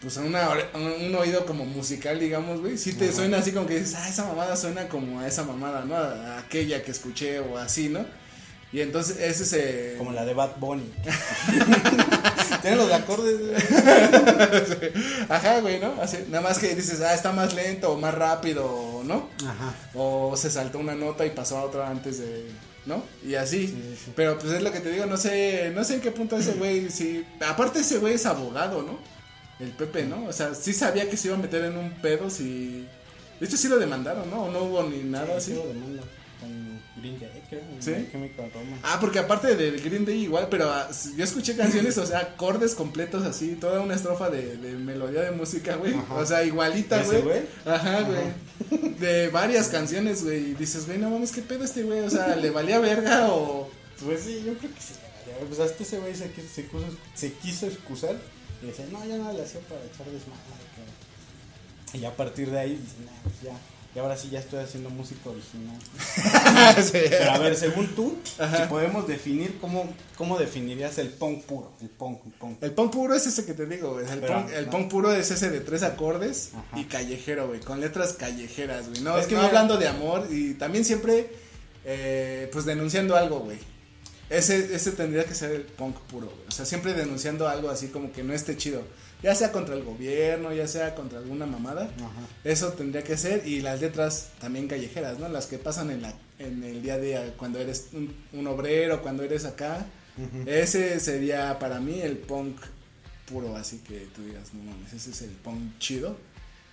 pues 0.00 0.16
una, 0.18 0.50
un, 0.74 1.14
oído 1.14 1.46
como 1.46 1.64
musical, 1.64 2.20
digamos, 2.20 2.60
güey, 2.60 2.76
sí 2.76 2.92
te 2.92 3.12
suena 3.12 3.38
así 3.38 3.52
como 3.52 3.66
que 3.66 3.78
dices, 3.78 3.94
ah, 3.96 4.08
esa 4.08 4.24
mamada 4.24 4.56
suena 4.56 4.88
como 4.88 5.20
a 5.20 5.26
esa 5.26 5.44
mamada, 5.44 5.84
¿no? 5.84 5.96
A 5.96 6.38
aquella 6.38 6.82
que 6.82 6.90
escuché 6.90 7.40
o 7.40 7.56
así, 7.56 7.88
¿no? 7.88 8.04
Y 8.72 8.80
entonces 8.80 9.18
ese 9.20 9.46
se... 9.46 9.94
Como 9.96 10.12
la 10.12 10.24
de 10.24 10.34
Bad 10.34 10.56
Bunny. 10.58 10.92
Tienen 12.62 12.78
los 12.78 12.92
acordes. 12.92 13.40
Ajá, 15.28 15.60
güey, 15.60 15.80
¿no? 15.80 15.94
Así, 16.02 16.18
nada 16.28 16.42
más 16.42 16.58
que 16.58 16.74
dices, 16.74 17.00
ah, 17.00 17.14
está 17.14 17.32
más 17.32 17.54
lento 17.54 17.92
o 17.92 17.98
más 17.98 18.12
rápido, 18.12 19.02
¿no? 19.04 19.30
Ajá. 19.46 19.74
O 19.94 20.36
se 20.36 20.50
saltó 20.50 20.78
una 20.78 20.94
nota 20.94 21.24
y 21.24 21.30
pasó 21.30 21.58
a 21.58 21.64
otra 21.64 21.88
antes 21.88 22.18
de, 22.18 22.50
¿no? 22.86 23.02
Y 23.24 23.36
así. 23.36 23.68
Sí, 23.68 23.98
sí. 24.04 24.12
Pero 24.16 24.38
pues 24.38 24.52
es 24.52 24.62
lo 24.62 24.72
que 24.72 24.80
te 24.80 24.90
digo, 24.90 25.06
no 25.06 25.16
sé, 25.16 25.70
no 25.74 25.84
sé 25.84 25.94
en 25.94 26.00
qué 26.00 26.10
punto 26.10 26.36
ese 26.36 26.52
güey, 26.52 26.90
sí. 26.90 27.24
Aparte 27.46 27.78
ese 27.80 27.98
güey 27.98 28.14
es 28.14 28.26
abogado, 28.26 28.82
¿no? 28.82 28.98
El 29.60 29.70
Pepe, 29.70 30.04
¿no? 30.04 30.26
O 30.26 30.32
sea, 30.32 30.54
sí 30.54 30.72
sabía 30.72 31.08
que 31.08 31.16
se 31.16 31.28
iba 31.28 31.36
a 31.36 31.40
meter 31.40 31.64
en 31.64 31.76
un 31.76 31.90
pedo 32.02 32.28
si... 32.30 32.86
De 33.40 33.46
hecho 33.46 33.56
sí 33.56 33.68
lo 33.68 33.78
demandaron, 33.78 34.28
¿no? 34.30 34.50
No 34.50 34.64
hubo 34.64 34.82
ni 34.84 34.98
nada 35.02 35.26
Sí, 35.40 35.52
así. 35.52 35.54
lo 35.54 35.66
demanda 35.68 36.02
con 36.40 36.80
Green 36.96 37.18
Day, 37.20 37.42
creo. 37.48 37.62
¿Sí? 37.80 37.92
Romance. 38.12 38.80
Ah, 38.82 38.98
porque 39.00 39.18
aparte 39.18 39.56
del 39.56 39.80
Green 39.82 40.04
Day 40.04 40.24
igual, 40.24 40.48
pero 40.50 40.70
ah, 40.70 40.88
yo 41.16 41.24
escuché 41.24 41.56
canciones, 41.56 41.96
o 41.98 42.06
sea, 42.06 42.18
acordes 42.20 42.74
completos 42.74 43.24
así, 43.24 43.54
toda 43.54 43.80
una 43.80 43.94
estrofa 43.94 44.28
de, 44.30 44.56
de 44.56 44.72
melodía 44.72 45.22
de 45.22 45.30
música, 45.30 45.76
güey. 45.76 45.94
O 46.10 46.24
sea, 46.26 46.44
igualita, 46.44 47.00
¿Ese 47.02 47.20
güey. 47.20 47.42
Ajá, 47.64 48.02
güey. 48.02 48.92
De 48.98 49.28
varias 49.28 49.68
canciones, 49.68 50.24
güey. 50.24 50.50
Y 50.50 50.54
dices, 50.54 50.86
güey, 50.86 50.98
no 50.98 51.10
mames, 51.10 51.32
qué 51.32 51.42
pedo 51.42 51.64
este 51.64 51.82
güey. 51.82 52.00
O 52.00 52.10
sea, 52.10 52.36
¿le 52.36 52.50
valía 52.50 52.78
verga 52.80 53.28
o.? 53.32 53.70
Pues 54.04 54.20
sí, 54.22 54.42
yo 54.44 54.54
creo 54.54 54.72
que 54.74 54.80
sí. 54.80 54.94
Pues 55.48 55.60
hasta 55.60 55.82
ese 55.82 55.98
güey 55.98 56.14
se 56.14 56.30
se, 56.34 56.66
se 57.14 57.32
quiso 57.34 57.66
excusar 57.66 58.16
y 58.62 58.66
decía, 58.66 58.86
no, 58.90 59.04
ya 59.04 59.16
nada 59.18 59.32
le 59.32 59.42
hacía 59.42 59.60
para 59.62 59.80
echar 59.82 60.06
desmadre. 60.06 60.40
cabrón". 60.74 60.94
Y 61.94 62.04
a 62.04 62.14
partir 62.16 62.50
de 62.50 62.58
ahí 62.58 62.70
dice, 62.70 62.96
no, 63.04 63.10
pues 63.22 63.34
ya. 63.42 63.52
Y 63.94 63.98
ahora 63.98 64.14
sí 64.14 64.28
ya 64.28 64.40
estoy 64.40 64.58
haciendo 64.62 64.90
música 64.90 65.30
original. 65.30 65.78
Sí. 66.82 66.98
Pero 67.08 67.30
a 67.32 67.38
ver, 67.38 67.56
según 67.56 67.86
tú, 67.94 68.18
Ajá. 68.38 68.64
si 68.64 68.68
podemos 68.68 69.06
definir, 69.08 69.58
¿cómo, 69.58 69.88
¿cómo 70.18 70.38
definirías 70.38 70.98
el 70.98 71.08
punk 71.08 71.44
puro? 71.44 71.72
El 71.80 71.88
punk, 71.88 72.18
el 72.26 72.32
punk. 72.32 72.62
El 72.62 72.72
punk 72.72 72.92
puro 72.92 73.14
es 73.14 73.26
ese 73.26 73.46
que 73.46 73.54
te 73.54 73.64
digo, 73.64 73.94
güey. 73.94 74.06
El, 74.10 74.18
Pero, 74.20 74.34
punk, 74.34 74.50
el 74.52 74.64
no. 74.66 74.70
punk 74.70 74.90
puro 74.90 75.12
es 75.14 75.30
ese 75.30 75.48
de 75.48 75.60
tres 75.60 75.82
acordes 75.82 76.50
Ajá. 76.54 76.78
y 76.78 76.84
callejero, 76.84 77.48
güey. 77.48 77.60
Con 77.60 77.80
letras 77.80 78.12
callejeras, 78.12 78.88
güey. 78.90 79.00
No, 79.00 79.16
Es 79.16 79.26
que 79.26 79.34
no 79.34 79.40
hablando 79.40 79.78
de 79.78 79.88
amor 79.88 80.26
y 80.30 80.52
también 80.54 80.84
siempre, 80.84 81.30
eh, 81.86 82.50
pues 82.52 82.66
denunciando 82.66 83.16
algo, 83.16 83.40
güey. 83.40 83.58
Ese, 84.28 84.74
ese 84.74 84.92
tendría 84.92 85.24
que 85.24 85.34
ser 85.34 85.52
el 85.52 85.62
punk 85.62 85.96
puro, 86.10 86.26
güey. 86.26 86.48
O 86.48 86.50
sea, 86.50 86.64
siempre 86.64 86.94
denunciando 86.94 87.48
algo 87.48 87.70
así 87.70 87.88
como 87.88 88.12
que 88.12 88.22
no 88.22 88.32
esté 88.32 88.56
chido. 88.56 88.82
Ya 89.22 89.34
sea 89.34 89.52
contra 89.52 89.74
el 89.74 89.84
gobierno, 89.84 90.52
ya 90.52 90.66
sea 90.66 90.94
contra 90.94 91.18
alguna 91.18 91.46
mamada. 91.46 91.84
Ajá. 91.96 92.28
Eso 92.44 92.72
tendría 92.72 93.02
que 93.02 93.16
ser. 93.16 93.46
Y 93.46 93.60
las 93.60 93.80
letras 93.80 94.30
también 94.40 94.68
callejeras, 94.68 95.18
¿no? 95.18 95.28
Las 95.28 95.46
que 95.46 95.58
pasan 95.58 95.90
en, 95.90 96.02
la, 96.02 96.14
en 96.38 96.62
el 96.64 96.82
día 96.82 96.94
a 96.94 96.98
día. 96.98 97.34
Cuando 97.36 97.58
eres 97.58 97.88
un, 97.92 98.14
un 98.32 98.46
obrero, 98.46 99.02
cuando 99.02 99.22
eres 99.22 99.44
acá. 99.44 99.86
Ese 100.46 100.98
sería 100.98 101.58
para 101.58 101.78
mí 101.78 102.00
el 102.00 102.16
punk 102.16 102.58
puro. 103.26 103.54
Así 103.56 103.78
que 103.78 104.06
tú 104.14 104.24
digas, 104.24 104.54
no 104.54 104.62
mames, 104.64 104.92
ese 104.92 105.10
es 105.10 105.22
el 105.22 105.30
punk 105.30 105.78
chido. 105.78 106.16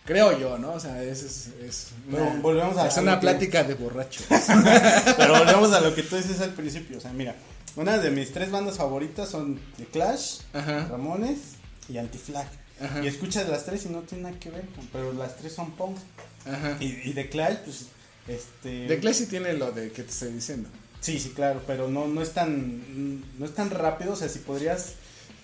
Creo 0.06 0.38
yo, 0.38 0.58
¿no? 0.58 0.74
O 0.74 0.80
sea, 0.80 1.02
ese 1.02 1.28
es, 1.28 1.48
es 1.64 1.88
Pero 2.12 2.30
volvemos 2.42 2.78
a- 2.78 2.88
es 2.88 2.98
una 2.98 3.16
que- 3.16 3.22
plática 3.22 3.64
de 3.64 3.74
borrachos. 3.76 4.26
Pero 5.18 5.38
volvemos 5.40 5.72
a 5.72 5.80
lo 5.82 5.96
que 5.96 6.04
tú 6.04 6.18
dices 6.18 6.42
al 6.42 6.52
principio. 6.52 6.98
O 6.98 7.02
sea, 7.02 7.12
mira, 7.14 7.36
una 7.78 7.98
de 7.98 8.12
mis 8.12 8.34
tres 8.34 8.52
bandas 8.52 8.78
favoritas 8.78 9.30
son 9.30 9.60
The 9.78 9.86
Clash, 9.86 10.40
Ajá. 10.54 10.88
Ramones 10.90 11.40
y 11.88 11.98
Anti-Flag. 11.98 12.48
Ajá. 12.82 13.02
Y 13.04 13.08
escuchas 13.08 13.48
las 13.48 13.64
tres 13.66 13.86
y 13.86 13.90
no 13.90 14.00
tiene 14.02 14.24
nada 14.26 14.40
que 14.40 14.50
ver, 14.50 14.66
pero 14.92 15.14
las 15.14 15.38
tres 15.38 15.54
son 15.54 15.72
punk. 15.72 15.98
Ajá. 16.46 16.76
Y, 16.82 17.10
y 17.10 17.14
The 17.14 17.30
Clash, 17.30 17.58
pues, 17.64 17.86
este... 18.28 18.88
The 18.88 19.00
Clash 19.00 19.16
sí 19.16 19.26
tiene 19.28 19.54
lo 19.54 19.72
de 19.72 19.92
que 19.92 20.04
te 20.04 20.12
estoy 20.12 20.34
diciendo. 20.34 20.68
Sí, 21.00 21.20
sí, 21.20 21.30
claro, 21.36 21.62
pero 21.66 21.88
no, 21.88 22.08
no 22.08 22.22
es 22.22 22.32
tan 22.32 23.22
no 23.40 23.46
es 23.46 23.54
tan 23.56 23.70
rápido, 23.70 24.14
o 24.14 24.16
sea, 24.18 24.28
si 24.28 24.40
podrías 24.40 24.94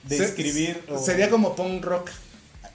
describir... 0.03 0.81
Se- 0.85 0.93
o- 0.93 0.99
Sería 1.03 1.29
como 1.29 1.55
punk 1.55 1.83
rock. 1.85 2.09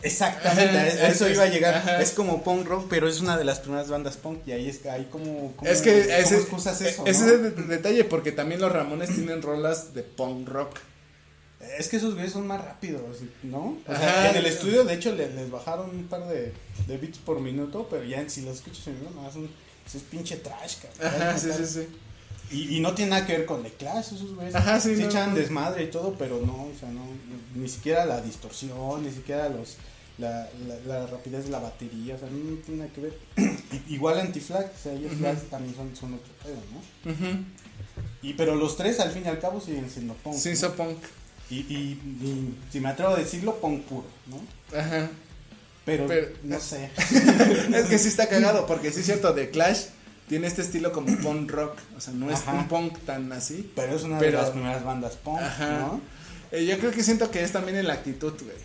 Exactamente, 0.05 0.79
a 0.79 1.09
eso 1.09 1.27
es- 1.27 1.35
iba 1.35 1.45
a 1.45 1.49
llegar. 1.49 1.75
ajá. 1.75 2.01
Es 2.01 2.11
como 2.13 2.43
punk 2.45 2.67
rock, 2.67 2.87
pero 2.89 3.09
es 3.09 3.21
una 3.21 3.37
de 3.37 3.45
las 3.45 3.61
primeras 3.61 3.89
bandas 3.89 4.17
punk. 4.17 4.47
Y 4.47 4.53
ahí 4.53 4.69
es 4.69 4.85
ahí 4.87 5.09
como. 5.11 5.53
como 5.57 5.71
Es 5.71 5.81
que 5.83 6.03
¿cómo 6.03 6.13
ese, 6.15 6.37
excusas 6.37 6.81
eso, 6.81 7.05
ese 7.07 7.21
no? 7.21 7.27
es 7.27 7.33
el 7.33 7.43
de- 7.57 7.63
detalle 7.77 8.05
porque 8.05 8.31
también 8.33 8.61
los 8.61 8.71
Ramones 8.71 9.15
tienen 9.15 9.43
rolas 9.43 9.95
de 9.95 10.03
punk 10.03 10.49
rock. 10.49 10.77
Es 11.79 11.89
que 11.89 11.97
esos 11.97 12.13
güeyes 12.15 12.33
son 12.33 12.47
más 12.47 12.63
rápidos, 12.63 13.01
¿no? 13.43 13.79
O 13.89 13.97
sea, 13.97 14.31
en 14.31 14.37
el 14.37 14.45
estudio, 14.47 14.85
de 14.85 14.95
hecho, 14.95 15.15
le- 15.15 15.31
les, 15.33 15.51
bajaron 15.51 15.89
un 15.91 16.07
par 16.09 16.29
de, 16.29 16.53
de 16.87 16.99
beats 16.99 17.17
por 17.19 17.41
minuto, 17.41 17.89
pero 17.91 18.05
ya 18.05 18.29
si 18.29 18.43
los 18.43 18.57
escuchas 18.57 18.87
en 18.89 19.01
vivo, 19.01 19.11
no, 19.15 19.27
es 19.29 19.35
un 19.35 19.51
es 19.87 20.03
pinche 20.03 20.37
trash, 20.37 20.77
cabrón. 20.83 21.23
Ajá, 21.23 21.39
sí, 21.39 21.49
sí, 21.57 21.65
sí. 21.67 21.87
Y, 22.51 22.77
y 22.77 22.81
no 22.81 22.95
tiene 22.95 23.13
nada 23.13 23.27
que 23.27 23.39
ver 23.39 23.47
con 23.47 23.63
The 23.63 23.71
Clash, 23.73 24.13
esos 24.15 24.35
güeyes. 24.35 24.55
Ajá, 24.55 24.79
sí, 24.79 24.91
no, 24.97 25.07
echan 25.07 25.31
no. 25.31 25.37
desmadre 25.37 25.85
y 25.85 25.87
todo, 25.87 26.15
pero 26.19 26.39
no, 26.45 26.53
o 26.65 26.73
sea, 26.79 26.91
no, 26.91 27.01
ni 27.55 27.69
siquiera 27.69 28.05
la 28.05 28.21
distorsión, 28.21 29.03
ni 29.03 29.11
siquiera 29.11 29.49
los 29.49 29.77
la, 30.19 30.49
la, 30.69 30.77
la 30.87 31.07
rapidez 31.07 31.45
de 31.47 31.51
la 31.51 31.59
batería, 31.59 32.15
o 32.15 32.19
sea, 32.19 32.29
no, 32.31 32.57
tiene 32.59 32.83
nada 32.83 32.93
que 32.95 33.01
ver. 33.01 33.19
Igual 33.89 34.21
Anti-Flag, 34.21 34.71
o 34.79 34.83
sea, 34.83 34.93
ellos 34.93 35.13
ya 35.21 35.35
también 35.51 35.75
son, 35.75 35.95
son 35.97 36.15
otro 36.15 36.33
pedo, 36.43 36.57
¿no? 36.73 37.11
Ujú. 37.13 37.45
Y, 38.23 38.35
pero 38.35 38.55
los 38.55 38.77
tres, 38.77 39.01
al 39.01 39.11
fin 39.11 39.23
y 39.25 39.29
al 39.29 39.39
cabo, 39.41 39.61
siguen 39.61 39.91
siendo 39.91 40.15
punk. 40.15 40.37
Sí, 40.37 40.53
¿no? 40.63 40.73
punk. 40.73 40.99
Y, 41.51 41.57
y, 41.57 42.01
y 42.23 42.55
si 42.71 42.81
me 42.81 42.89
atrevo 42.89 43.13
a 43.15 43.19
decirlo, 43.19 43.57
punk 43.61 43.83
puro, 43.85 44.07
¿no? 44.27 44.79
Ajá. 44.79 45.11
Pero, 45.85 46.07
Pero- 46.07 46.29
no 46.45 46.59
sé. 46.61 46.91
es 47.75 47.87
que 47.87 47.99
sí 47.99 48.09
está 48.09 48.29
cagado, 48.29 48.67
porque 48.67 48.91
sí 48.93 49.01
es 49.01 49.07
cierto, 49.07 49.35
The 49.35 49.51
Clash 49.51 49.87
tiene 50.29 50.47
este 50.47 50.63
estilo 50.63 50.93
como 50.93 51.15
punk 51.19 51.51
rock, 51.51 51.77
o 51.97 52.01
sea, 52.01 52.15
no 52.15 52.31
es 52.31 52.41
Ajá. 52.41 52.53
un 52.55 52.69
punk 52.69 52.99
tan 53.01 53.31
así. 53.33 53.71
Pero 53.77 53.95
es 53.95 54.03
una 54.05 54.19
Pero- 54.19 54.39
de 54.39 54.43
las 54.45 54.53
primeras 54.53 54.85
bandas 54.85 55.17
punk, 55.17 55.41
Ajá. 55.41 55.79
¿no? 55.81 56.01
Eh, 56.53 56.65
yo 56.65 56.79
creo 56.79 56.93
que 56.93 57.03
siento 57.03 57.31
que 57.31 57.43
es 57.43 57.53
también 57.53 57.77
en 57.77 57.87
la 57.89 57.95
actitud, 57.95 58.33
güey, 58.33 58.57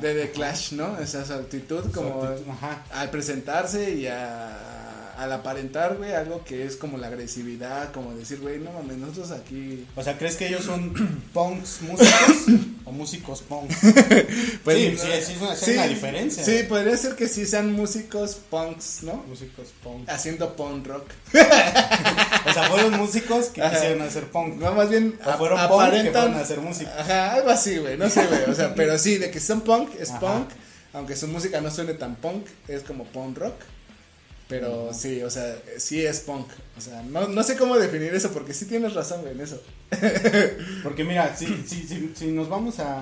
de 0.00 0.14
The 0.14 0.30
Clash, 0.32 0.72
¿no? 0.72 0.98
Esa 0.98 1.24
su 1.24 1.32
actitud 1.32 1.90
como 1.92 2.24
actitud, 2.24 2.84
al 2.92 3.10
presentarse 3.10 3.90
y 3.94 4.06
a, 4.06 4.89
al 5.20 5.32
aparentar, 5.32 5.96
güey, 5.98 6.12
algo 6.14 6.42
que 6.44 6.64
es 6.64 6.76
como 6.76 6.96
la 6.96 7.08
agresividad, 7.08 7.92
como 7.92 8.14
decir, 8.14 8.40
güey, 8.40 8.58
no 8.58 8.72
mames, 8.72 8.96
nosotros 8.96 9.30
aquí... 9.32 9.86
O 9.94 10.02
sea, 10.02 10.16
¿crees 10.16 10.36
que 10.36 10.48
ellos 10.48 10.64
son 10.64 10.94
punks 11.34 11.82
músicos 11.82 12.36
o 12.86 12.92
músicos 12.92 13.42
punk? 13.42 13.70
Pues, 14.64 14.76
sí, 14.76 14.96
sí, 14.98 15.06
sí, 15.26 15.32
es 15.34 15.40
una, 15.42 15.54
sí 15.56 15.70
hay 15.72 15.76
una 15.78 15.86
diferencia. 15.88 16.44
Sí, 16.44 16.62
podría 16.68 16.96
ser 16.96 17.16
que 17.16 17.28
sí 17.28 17.44
sean 17.46 17.72
músicos 17.72 18.36
punks, 18.50 19.02
¿no? 19.02 19.22
Músicos 19.28 19.68
punk. 19.82 20.08
Haciendo 20.08 20.56
punk 20.56 20.86
rock. 20.86 21.10
O 22.46 22.52
sea, 22.54 22.62
fueron 22.70 22.96
músicos 22.96 23.46
que 23.48 23.62
Ajá. 23.62 23.74
quisieron 23.74 24.00
hacer 24.02 24.24
punk. 24.24 24.54
No, 24.56 24.72
más 24.72 24.88
bien 24.88 25.18
O 25.24 25.32
fueron 25.38 25.58
ap- 25.58 25.68
punk 25.68 25.80
que 25.90 25.96
aparentan- 25.98 26.12
fueron 26.12 26.34
a 26.34 26.40
hacer 26.40 26.60
música. 26.60 26.90
Ajá, 26.98 27.32
algo 27.34 27.50
así, 27.50 27.76
güey, 27.78 27.98
no 27.98 28.08
sé, 28.08 28.26
güey, 28.26 28.44
o 28.48 28.54
sea, 28.54 28.74
pero 28.74 28.98
sí, 28.98 29.18
de 29.18 29.30
que 29.30 29.38
son 29.40 29.60
punk, 29.60 29.90
es 30.00 30.10
Ajá. 30.10 30.20
punk, 30.20 30.48
aunque 30.94 31.14
su 31.16 31.28
música 31.28 31.60
no 31.60 31.70
suene 31.70 31.94
tan 31.94 32.16
punk, 32.16 32.46
es 32.68 32.82
como 32.82 33.04
punk 33.04 33.36
rock, 33.38 33.54
pero 34.50 34.92
sí, 34.92 35.22
o 35.22 35.30
sea, 35.30 35.56
sí 35.78 36.04
es 36.04 36.20
punk, 36.20 36.48
o 36.76 36.80
sea, 36.80 37.02
no, 37.04 37.28
no 37.28 37.42
sé 37.44 37.56
cómo 37.56 37.78
definir 37.78 38.12
eso, 38.12 38.32
porque 38.32 38.52
sí 38.52 38.66
tienes 38.66 38.94
razón, 38.94 39.26
en 39.28 39.40
eso. 39.40 39.62
Porque 40.82 41.04
mira, 41.04 41.36
si, 41.36 41.46
si, 41.66 41.86
si, 41.86 42.12
si 42.14 42.26
nos 42.32 42.48
vamos 42.48 42.78
a, 42.80 42.98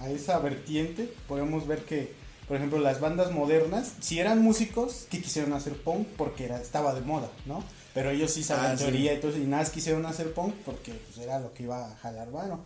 a, 0.00 0.10
esa 0.10 0.38
vertiente, 0.38 1.12
podemos 1.28 1.66
ver 1.66 1.84
que, 1.84 2.12
por 2.48 2.56
ejemplo, 2.56 2.78
las 2.78 3.00
bandas 3.00 3.30
modernas, 3.30 3.92
si 4.00 4.18
eran 4.18 4.42
músicos 4.42 5.06
que 5.10 5.20
quisieron 5.20 5.52
hacer 5.52 5.74
punk 5.74 6.08
porque 6.16 6.44
era, 6.46 6.60
estaba 6.60 6.94
de 6.94 7.02
moda, 7.02 7.30
¿no? 7.46 7.62
Pero 7.94 8.10
ellos 8.10 8.30
sí 8.32 8.42
saben 8.42 8.72
Ah, 8.72 8.76
sí. 8.76 8.84
teoría 8.84 9.14
y 9.14 9.20
todo 9.20 9.36
y 9.36 9.40
nada 9.40 9.62
más 9.62 9.70
quisieron 9.70 10.06
hacer 10.06 10.32
punk 10.32 10.54
porque 10.64 10.92
pues, 10.92 11.18
era 11.18 11.38
lo 11.40 11.52
que 11.52 11.64
iba 11.64 11.86
a 11.90 11.96
jalar 11.96 12.30
varo. 12.30 12.60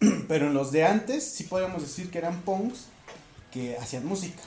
Pero 0.28 0.46
en 0.48 0.54
los 0.54 0.72
de 0.72 0.84
antes 0.84 1.24
sí 1.24 1.44
podríamos 1.44 1.82
decir 1.82 2.10
que 2.10 2.18
eran 2.18 2.40
punks 2.42 2.86
que 3.52 3.76
hacían 3.76 4.06
música, 4.06 4.42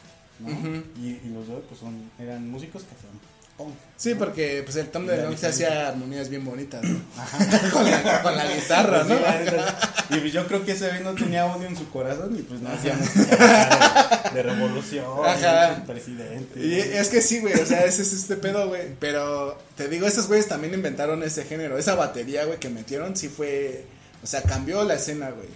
y, 0.98 1.08
y 1.08 1.32
los 1.34 1.48
hoy 1.50 1.64
pues 1.68 1.80
son, 1.80 2.12
eran 2.20 2.50
músicos 2.50 2.84
que 2.84 2.96
hacían 2.96 3.14
punk. 3.58 3.74
Sí, 3.96 4.12
¿no? 4.14 4.20
porque 4.20 4.62
pues 4.66 4.76
el 4.76 4.88
Tom 4.90 5.06
de 5.08 5.16
Long 5.24 5.38
se 5.38 5.48
hacía 5.48 5.88
armonías 5.88 6.28
bien 6.30 6.44
bonitas, 6.44 6.84
¿no? 6.84 7.00
Ajá. 7.18 7.70
con, 7.72 7.90
la, 7.90 8.22
con 8.22 8.36
la 8.36 8.54
guitarra, 8.54 9.06
Pues 9.06 9.20
¿no? 9.52 10.16
Y 10.18 10.20
pues 10.20 10.34
yo 10.34 10.46
creo 10.48 10.66
que 10.66 10.74
ese 10.74 10.90
güey 10.90 11.04
no 11.04 11.14
tenía 11.14 11.46
odio 11.46 11.68
en 11.68 11.78
su 11.78 11.90
corazón 11.90 12.36
y 12.38 12.42
pues 12.42 12.60
no 12.62 12.70
hacía 12.70 12.96
música 12.96 14.22
de, 14.34 14.36
de 14.36 14.44
revolución, 14.44 15.06
Ajá. 15.26 15.76
de 15.76 15.82
presidente. 15.82 16.60
Y 16.60 16.80
es 16.80 17.08
que 17.10 17.22
sí, 17.22 17.40
güey, 17.40 17.54
o 17.54 17.66
sea, 17.66 17.86
ese 17.86 18.02
es 18.02 18.14
este 18.14 18.36
pedo, 18.36 18.68
güey. 18.68 18.94
Pero 19.00 19.58
te 19.76 19.88
digo, 19.88 20.06
estos 20.06 20.28
güeyes 20.28 20.48
también 20.48 20.74
inventaron 20.74 21.24
ese 21.24 21.46
género. 21.46 21.78
Esa 21.78 21.96
batería, 21.96 22.46
güey, 22.46 22.60
que 22.60 22.70
metieron, 22.70 23.16
sí 23.16 23.30
fue. 23.30 23.86
O 24.26 24.28
sea, 24.28 24.42
cambió 24.42 24.84
la 24.84 24.96
escena, 24.96 25.30
güey. 25.30 25.48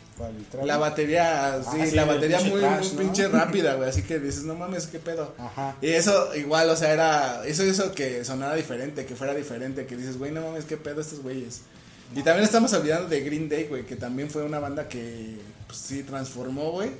La 0.63 0.77
batería, 0.77 1.59
sí, 1.71 1.89
sí, 1.89 1.95
la 1.95 2.05
batería 2.05 2.37
pinche 2.37 2.51
muy, 2.51 2.61
muy 2.61 2.87
¿no? 2.93 2.99
pinche 2.99 3.27
rápida, 3.27 3.73
güey. 3.77 3.89
Así 3.89 4.03
que 4.03 4.19
dices, 4.19 4.43
no 4.43 4.53
mames, 4.53 4.85
qué 4.85 4.99
pedo. 4.99 5.33
Ajá. 5.39 5.75
Y 5.81 5.87
eso, 5.89 6.35
igual, 6.35 6.69
o 6.69 6.75
sea, 6.75 6.93
era. 6.93 7.45
Eso, 7.47 7.63
eso 7.63 7.91
que 7.93 8.23
sonara 8.23 8.53
diferente, 8.55 9.07
que 9.07 9.15
fuera 9.15 9.33
diferente, 9.33 9.87
que 9.87 9.97
dices, 9.97 10.19
güey, 10.19 10.31
no 10.31 10.41
mames, 10.43 10.65
qué 10.65 10.77
pedo 10.77 11.01
estos 11.01 11.23
güeyes. 11.23 11.61
Y 12.15 12.21
también 12.21 12.43
estamos 12.45 12.71
olvidando 12.73 13.09
de 13.09 13.21
Green 13.21 13.49
Day, 13.49 13.65
güey, 13.65 13.85
que 13.87 13.95
también 13.95 14.29
fue 14.29 14.43
una 14.43 14.59
banda 14.59 14.87
que, 14.87 15.37
pues 15.65 15.79
sí, 15.79 16.03
transformó, 16.03 16.71
güey. 16.71 16.91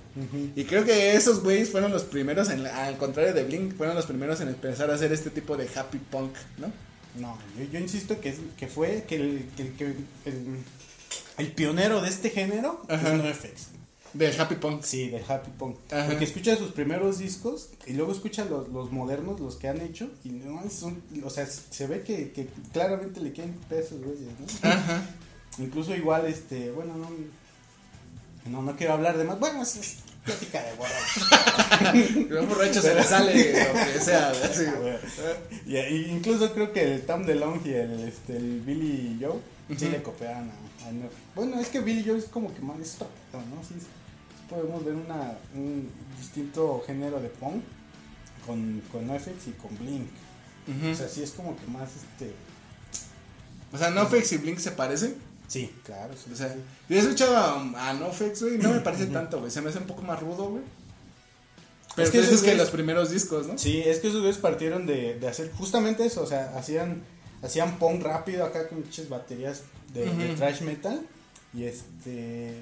Y 0.56 0.64
creo 0.66 0.84
que 0.86 1.14
esos 1.16 1.44
güeyes 1.44 1.70
fueron 1.70 1.92
los 1.92 2.04
primeros, 2.04 2.50
en 2.50 2.66
al 2.66 2.98
contrario 2.98 3.34
de 3.34 3.44
Blink, 3.44 3.76
fueron 3.78 3.96
los 3.96 4.06
primeros 4.08 4.42
en 4.42 4.48
empezar 4.50 4.90
a 4.90 4.96
hacer 4.96 5.12
este 5.14 5.30
tipo 5.30 5.56
de 5.56 5.68
happy 5.76 6.00
punk, 6.00 6.34
¿no? 6.58 6.72
No, 7.20 7.38
yo, 7.58 7.66
yo 7.72 7.80
insisto 7.80 8.20
que, 8.22 8.30
es, 8.30 8.36
que 8.58 8.68
fue 8.68 9.04
que 9.08 9.16
el, 9.16 9.46
que, 9.58 9.64
el- 9.64 9.74
que 9.74 9.86
el, 9.86 9.96
el 11.40 11.52
pionero 11.54 12.02
de 12.02 12.10
este 12.10 12.30
género 12.30 12.82
Ajá. 12.88 13.16
es 13.16 13.24
NoFX. 13.24 13.68
Del 14.14 14.40
happy 14.40 14.56
punk. 14.56 14.84
Sí, 14.84 15.10
del 15.10 15.24
happy 15.28 15.52
punk. 15.58 15.78
Ajá. 15.92 16.08
Porque 16.08 16.26
escucha 16.26 16.56
sus 16.56 16.72
primeros 16.72 17.20
discos 17.20 17.70
y 17.86 17.94
luego 17.94 18.12
escucha 18.12 18.46
los, 18.46 18.68
los 18.70 18.92
modernos, 18.92 19.40
los 19.40 19.56
que 19.56 19.68
han 19.68 19.82
hecho. 19.82 20.10
Y 20.24 20.30
no, 20.30 20.68
son, 20.70 21.02
o 21.24 21.30
sea, 21.30 21.46
se 21.46 21.88
ve 21.88 22.02
que, 22.02 22.32
que 22.32 22.48
claramente 22.74 23.22
le 23.22 23.32
quieren 23.32 23.54
pesos, 23.70 24.02
güeyes, 24.04 24.28
¿no? 24.40 24.70
Ajá. 24.70 25.04
Incluso 25.60 25.96
igual, 25.96 26.26
este, 26.26 26.72
bueno, 26.72 26.96
no, 26.96 27.10
no, 28.50 28.62
no 28.62 28.76
quiero 28.76 28.94
hablar 28.94 29.18
de 29.18 29.26
más. 29.26 29.40
Bueno, 29.40 29.62
es 29.62 29.98
plática 30.30 30.64
de 30.64 30.74
borracho. 30.76 32.30
Los 32.30 32.50
borrachos 32.50 32.84
se 32.84 32.96
les 32.96 33.06
sale 33.06 33.34
lo 33.34 33.74
que 33.74 34.00
sea, 34.00 34.30
así, 34.30 34.66
y, 35.66 35.78
y 35.78 36.12
incluso 36.12 36.54
creo 36.54 36.72
que 36.72 36.96
el 36.96 37.02
Tom 37.06 37.26
DeLonge 37.26 37.70
y 37.70 37.74
el, 37.74 38.00
este, 38.08 38.38
el 38.38 38.62
Billy 38.62 39.18
Joe 39.22 39.40
sí 39.78 39.90
le 39.90 40.02
copiaron 40.02 40.50
a, 40.50 40.54
a. 40.54 40.92
Bueno, 41.36 41.60
es 41.60 41.70
que 41.70 41.80
Billy 41.80 42.04
Joe 42.06 42.18
es 42.18 42.26
como 42.26 42.54
que 42.54 42.62
más 42.62 42.80
es 42.80 42.98
rapero, 43.00 43.44
¿no? 43.56 43.64
Sí, 43.64 43.76
podemos 44.50 44.84
ver 44.84 44.96
una, 44.96 45.38
un 45.54 45.90
distinto 46.18 46.84
género 46.86 47.20
de 47.20 47.30
punk 47.30 47.64
con, 48.46 48.82
con 48.92 49.08
NoFX 49.08 49.48
y 49.48 49.52
con 49.52 49.78
Blink. 49.78 50.08
O 50.92 50.96
sea, 50.96 51.08
sí 51.08 51.24
es 51.24 51.32
como 51.32 51.58
que 51.58 51.66
más 51.68 51.90
este. 51.96 52.32
O 53.72 53.78
sea, 53.78 53.90
NoFX 53.90 54.34
y 54.34 54.38
Blink 54.38 54.60
se 54.60 54.72
parecen. 54.72 55.16
Sí, 55.50 55.70
claro. 55.84 56.14
sí, 56.16 56.32
O 56.32 56.36
sea, 56.38 56.48
sí. 56.54 56.60
yo 56.88 56.96
he 56.96 57.00
escuchado 57.00 57.36
a, 57.36 57.90
a 57.90 57.94
NoFX, 57.96 58.42
güey, 58.44 58.58
no 58.60 58.70
me 58.72 58.80
parece 58.80 59.08
tanto, 59.08 59.40
güey. 59.40 59.52
Se 59.52 59.60
me 59.62 59.70
hace 59.70 59.80
un 59.80 59.88
poco 59.88 60.04
más 60.04 60.20
rudo, 60.22 60.46
güey. 60.52 60.64
Pero 61.96 62.08
Es 62.08 62.10
es 62.10 62.12
que 62.14 62.20
que 62.22 62.28
esos 62.34 62.42
que 62.44 62.52
güeyes- 62.54 62.58
los 62.58 62.70
primeros 62.70 63.10
discos, 63.10 63.48
¿no? 63.48 63.58
Sí, 63.58 63.82
es 63.84 64.00
que 64.00 64.08
esos 64.08 64.22
güeyes 64.22 64.38
partieron 64.38 64.86
de, 64.86 65.20
de 65.20 65.28
hacer 65.28 65.52
justamente 65.52 66.06
eso, 66.06 66.22
o 66.22 66.28
sea, 66.28 66.54
hacían 66.58 67.04
hacían 67.42 67.78
punk 67.80 68.04
rápido 68.04 68.46
acá 68.46 68.68
con 68.68 68.80
muchas 68.82 69.10
baterías 69.10 69.64
de, 69.94 70.06
thrash 70.38 70.62
metal 70.62 71.02
y 71.52 71.64
este 71.64 72.10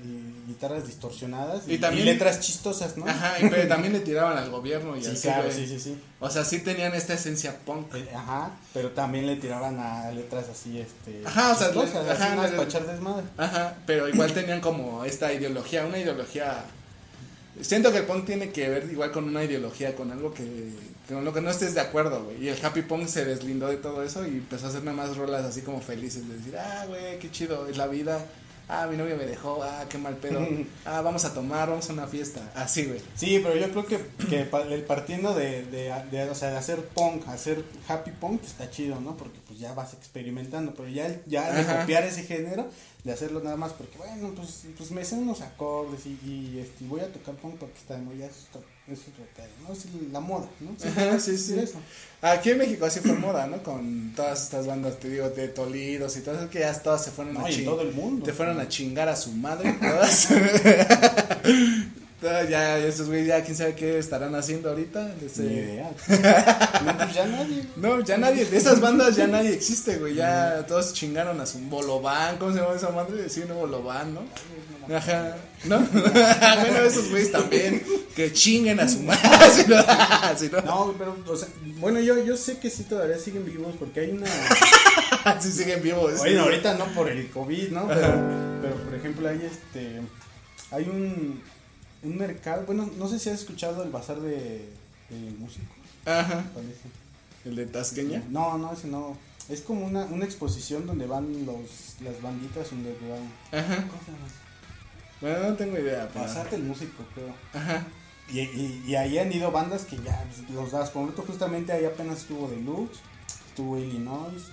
y 0.05 0.43
guitarras 0.47 0.87
distorsionadas 0.87 1.67
y, 1.67 1.73
Y 1.73 1.77
también- 1.77 2.07
y 2.07 2.11
letras 2.11 2.39
chistosas, 2.39 2.95
¿no? 2.95 3.05
Ajá, 3.05 3.33
y 3.41 3.49
pero 3.49 3.67
también 3.67 3.91
le 3.91 3.99
tiraban 3.99 4.37
al 4.37 4.49
gobierno 4.49 4.95
y 4.95 5.03
sí, 5.03 5.09
así, 5.11 5.21
claro, 5.27 5.51
sí, 5.51 5.67
sí, 5.67 5.77
sí. 5.79 5.97
O 6.21 6.29
sea, 6.29 6.45
sí 6.45 6.59
tenían 6.59 6.93
esta 6.95 7.13
esencia 7.13 7.57
punk. 7.65 7.93
Eh, 7.95 8.07
Ajá, 8.15 8.51
pero 8.73 8.91
también 8.91 9.27
le 9.27 9.35
tiraban 9.35 9.77
a 9.79 10.09
letras 10.11 10.45
así, 10.49 10.79
este, 10.79 11.21
Ajá, 11.25 11.51
o 11.51 11.55
sea, 11.55 11.67
chistosas, 11.67 12.07
así 12.07 12.23
ajá, 12.23 12.33
unas 12.33 12.51
le- 12.51 12.57
para 12.65 12.79
desmadre. 12.93 13.25
Ajá, 13.37 13.75
pero 13.85 14.07
igual 14.07 14.31
tenían 14.33 14.61
como 14.61 15.03
esta 15.03 15.33
ideología, 15.33 15.85
una 15.85 15.97
ideología. 15.97 16.63
Siento 17.61 17.91
que 17.91 17.97
el 17.97 18.05
punk 18.05 18.25
tiene 18.25 18.51
que 18.51 18.69
ver 18.69 18.87
igual 18.91 19.11
con 19.11 19.25
una 19.25 19.43
ideología, 19.43 19.95
con 19.95 20.11
algo 20.11 20.33
que. 20.33 20.69
con 21.09 21.25
lo 21.25 21.33
que 21.33 21.41
no 21.41 21.49
estés 21.49 21.73
de 21.73 21.81
acuerdo, 21.81 22.23
güey. 22.23 22.43
Y 22.43 22.49
el 22.49 22.65
happy 22.65 22.83
punk 22.83 23.07
se 23.07 23.25
deslindó 23.25 23.67
de 23.67 23.77
todo 23.77 24.03
eso 24.03 24.25
y 24.25 24.29
empezó 24.29 24.67
a 24.67 24.69
hacer 24.69 24.83
nada 24.83 24.95
más 24.95 25.17
rolas 25.17 25.43
así 25.43 25.61
como 25.61 25.81
felices. 25.81 26.27
De 26.29 26.37
decir, 26.37 26.55
ah, 26.57 26.85
güey, 26.87 27.17
qué 27.19 27.31
chido, 27.31 27.67
es 27.67 27.75
la 27.77 27.87
vida. 27.87 28.23
Ah, 28.69 28.85
mi 28.89 28.97
novia 28.97 29.15
me 29.15 29.25
dejó, 29.25 29.63
ah, 29.63 29.85
qué 29.89 29.97
mal 29.97 30.15
pedo. 30.17 30.45
Ah, 30.85 31.01
vamos 31.01 31.25
a 31.25 31.33
tomar, 31.33 31.69
vamos 31.69 31.89
a 31.89 31.93
una 31.93 32.07
fiesta. 32.07 32.41
Así, 32.55 32.85
güey. 32.85 33.01
Sí, 33.15 33.39
pero 33.43 33.55
yo 33.55 33.69
creo 33.71 33.85
que, 33.85 33.99
que 34.29 34.41
el 34.41 34.83
partiendo 34.83 35.33
de, 35.33 35.63
de, 35.65 35.93
de, 36.11 36.29
o 36.29 36.35
sea, 36.35 36.51
de 36.51 36.57
hacer 36.57 36.83
punk, 36.85 37.27
hacer 37.27 37.63
happy 37.87 38.11
punk 38.11 38.43
está 38.43 38.69
chido, 38.69 38.99
¿no? 39.01 39.17
Porque 39.17 39.39
pues 39.47 39.59
ya 39.59 39.73
vas 39.73 39.93
experimentando, 39.93 40.73
pero 40.73 40.87
ya, 40.89 41.13
ya 41.25 41.51
de 41.51 41.65
copiar 41.65 42.03
ese 42.03 42.23
género, 42.23 42.69
de 43.07 43.13
hacerlo 43.13 43.41
nada 43.41 43.55
más 43.55 43.71
porque, 43.71 43.97
bueno, 43.97 44.33
pues, 44.35 44.63
pues 44.77 44.91
me 44.91 45.03
sé 45.05 45.15
unos 45.15 45.39
acordes 45.41 46.05
y, 46.05 46.19
y, 46.29 46.59
este, 46.61 46.83
voy 46.85 46.99
a 46.99 47.11
tocar 47.11 47.33
punk 47.35 47.55
porque 47.55 47.77
está 47.77 47.95
de 47.95 48.01
moda, 48.01 48.25
eso 48.25 48.35
es 48.35 48.47
otro- 48.49 48.77
es 48.87 48.99
otro 48.99 49.23
¿no? 49.65 49.73
Es 49.73 49.85
la 50.11 50.19
moda, 50.19 50.47
¿no? 50.59 50.75
Ajá, 50.89 51.19
sí, 51.19 51.37
sí. 51.37 51.57
eso. 51.57 51.79
Aquí 52.21 52.51
en 52.51 52.57
México 52.57 52.85
así 52.85 52.99
fue 52.99 53.13
moda, 53.13 53.47
¿no? 53.47 53.63
Con 53.63 54.13
todas 54.15 54.43
estas 54.43 54.67
bandas, 54.67 54.99
te 54.99 55.09
digo, 55.09 55.29
de 55.29 55.47
Tolidos 55.47 56.15
y 56.17 56.21
todo 56.21 56.35
eso, 56.37 56.49
que 56.49 56.59
ya 56.59 56.73
todas 56.81 57.03
se 57.05 57.11
fueron 57.11 57.33
No, 57.33 57.45
a 57.45 57.49
chingar. 57.49 57.73
todo 57.73 57.81
el 57.81 57.93
mundo. 57.93 58.25
Te 58.25 58.33
fueron 58.33 58.59
a 58.59 58.67
chingar 58.67 59.07
a 59.09 59.15
su 59.15 59.31
madre 59.31 59.73
todas. 59.73 60.27
Ah, 62.23 62.41
Ya, 62.49 62.77
esos 62.79 63.07
güey, 63.07 63.25
ya 63.25 63.43
quién 63.43 63.55
sabe 63.55 63.75
qué 63.75 63.99
estarán 63.99 64.33
haciendo 64.35 64.69
ahorita. 64.69 65.13
Este, 65.23 65.43
Ni 65.43 65.53
idea. 65.53 65.91
No, 66.85 66.97
pues 66.97 67.13
ya 67.13 67.25
nadie. 67.27 67.63
No, 67.75 67.99
ya 68.03 68.17
nadie, 68.17 68.45
de 68.45 68.57
esas 68.57 68.79
bandas 68.81 69.15
ya 69.15 69.27
nadie 69.27 69.53
existe, 69.53 69.97
güey. 69.97 70.15
Ya 70.15 70.65
todos 70.67 70.93
chingaron 70.93 71.39
a 71.41 71.45
su 71.45 71.59
Bolobán, 71.59 72.37
¿cómo 72.37 72.53
se 72.53 72.59
llama 72.59 72.73
esa 72.75 72.89
madre? 72.89 73.29
Sí, 73.29 73.43
no, 73.47 73.55
Bolobán, 73.55 74.13
¿no? 74.15 74.21
Ajá, 74.95 75.35
¿no? 75.65 75.79
bueno, 75.91 76.77
esos 76.87 77.09
güeyes 77.09 77.31
también, 77.31 77.83
que 78.15 78.31
chinguen 78.31 78.79
a 78.79 78.87
su 78.87 78.99
madre. 79.01 79.21
si 79.51 79.65
no- 79.67 79.83
si 80.37 80.49
no- 80.49 80.61
No, 80.61 80.95
pero, 80.97 81.15
o 81.27 81.35
sea, 81.35 81.47
bueno, 81.79 81.99
yo, 81.99 82.23
yo 82.23 82.37
sé 82.37 82.57
que 82.57 82.69
sí 82.69 82.83
todavía 82.83 83.17
siguen 83.19 83.45
vivos 83.45 83.75
porque 83.77 83.99
hay 83.99 84.11
una. 84.11 84.27
sí 85.41 85.51
siguen 85.51 85.81
vivos. 85.83 86.17
Bueno, 86.19 86.43
ahorita 86.43 86.75
no 86.75 86.85
por 86.95 87.09
el 87.09 87.29
COVID, 87.29 87.69
¿no? 87.69 87.87
Pero, 87.87 88.13
pero 88.61 88.75
por 88.85 88.95
ejemplo, 88.95 89.27
hay 89.29 89.41
este. 89.45 90.01
Hay 90.71 90.83
un, 90.83 91.41
un 92.03 92.17
mercado. 92.17 92.63
Bueno, 92.65 92.89
no 92.97 93.07
sé 93.07 93.19
si 93.19 93.29
has 93.29 93.39
escuchado 93.39 93.83
el 93.83 93.89
bazar 93.89 94.19
de, 94.19 94.69
de 95.09 95.31
músicos. 95.39 95.75
Ajá, 96.05 96.45
parece. 96.53 96.81
el 97.45 97.55
de 97.55 97.65
Tasqueña. 97.65 98.23
No, 98.29 98.57
no, 98.57 98.73
ese 98.73 98.87
no. 98.87 99.17
Es 99.49 99.61
como 99.61 99.85
una, 99.85 100.05
una 100.05 100.25
exposición 100.25 100.85
donde 100.85 101.05
van 101.07 101.45
los, 101.45 101.95
las 102.01 102.21
banditas 102.21 102.71
underground. 102.71 103.29
Ajá, 103.51 103.85
bueno, 105.21 105.49
no 105.49 105.55
tengo 105.55 105.77
idea. 105.79 106.09
pero- 106.13 106.25
Bazar 106.25 106.49
del 106.49 106.63
músico, 106.63 107.03
creo. 107.13 107.33
Ajá, 107.53 107.85
Y, 108.31 108.39
y, 108.41 108.83
y 108.87 108.95
ahí 108.95 109.17
han 109.17 109.31
ido 109.31 109.51
bandas 109.51 109.85
que 109.85 109.97
ya 109.97 110.25
los 110.53 110.71
das. 110.71 110.89
Por 110.91 111.03
ejemplo, 111.03 111.23
justamente 111.25 111.71
ahí 111.71 111.85
apenas 111.85 112.19
estuvo 112.19 112.47
Deluxe, 112.49 112.99
estuvo 113.49 113.77
Illinois 113.77 114.43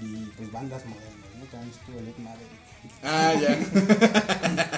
y 0.00 0.26
pues 0.36 0.50
bandas 0.50 0.84
modernas, 0.84 1.28
¿no? 1.38 1.44
También 1.46 1.70
estuvo 1.72 2.00
Led 2.00 2.16
Maverick. 2.18 2.61
Ah, 3.02 3.34
ya. 3.40 3.58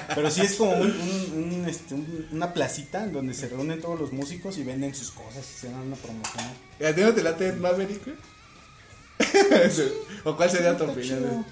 Pero 0.15 0.31
sí 0.31 0.41
es 0.41 0.55
como 0.55 0.71
un, 0.71 0.91
un- 0.91 1.43
un, 1.61 1.69
este, 1.69 1.93
un- 1.93 2.27
una 2.31 2.53
placita 2.53 3.03
en 3.03 3.13
donde 3.13 3.33
se 3.33 3.47
reúnen 3.49 3.81
todos 3.81 3.99
los 3.99 4.11
músicos 4.13 4.57
y 4.57 4.63
venden 4.63 4.93
sus 4.95 5.11
cosas 5.11 5.45
y 5.49 5.59
se 5.61 5.69
dan 5.69 5.81
una 5.81 5.95
promoción. 5.95 6.45
¿A 6.87 6.93
ti 6.93 7.01
no 7.01 7.13
te 7.13 7.23
late 7.23 7.51
Maverick, 7.53 8.03
güey? 8.05 8.15
¿O 10.23 10.35
cuál 10.35 10.49
sería 10.49 10.77
tu 10.77 10.85
opinión? 10.85 11.45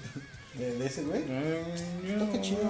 ¿De, 0.54 0.72
de 0.78 0.86
ese 0.86 1.02
güey? 1.02 1.22
Está 1.22 2.32
Qué 2.32 2.40
chido. 2.40 2.60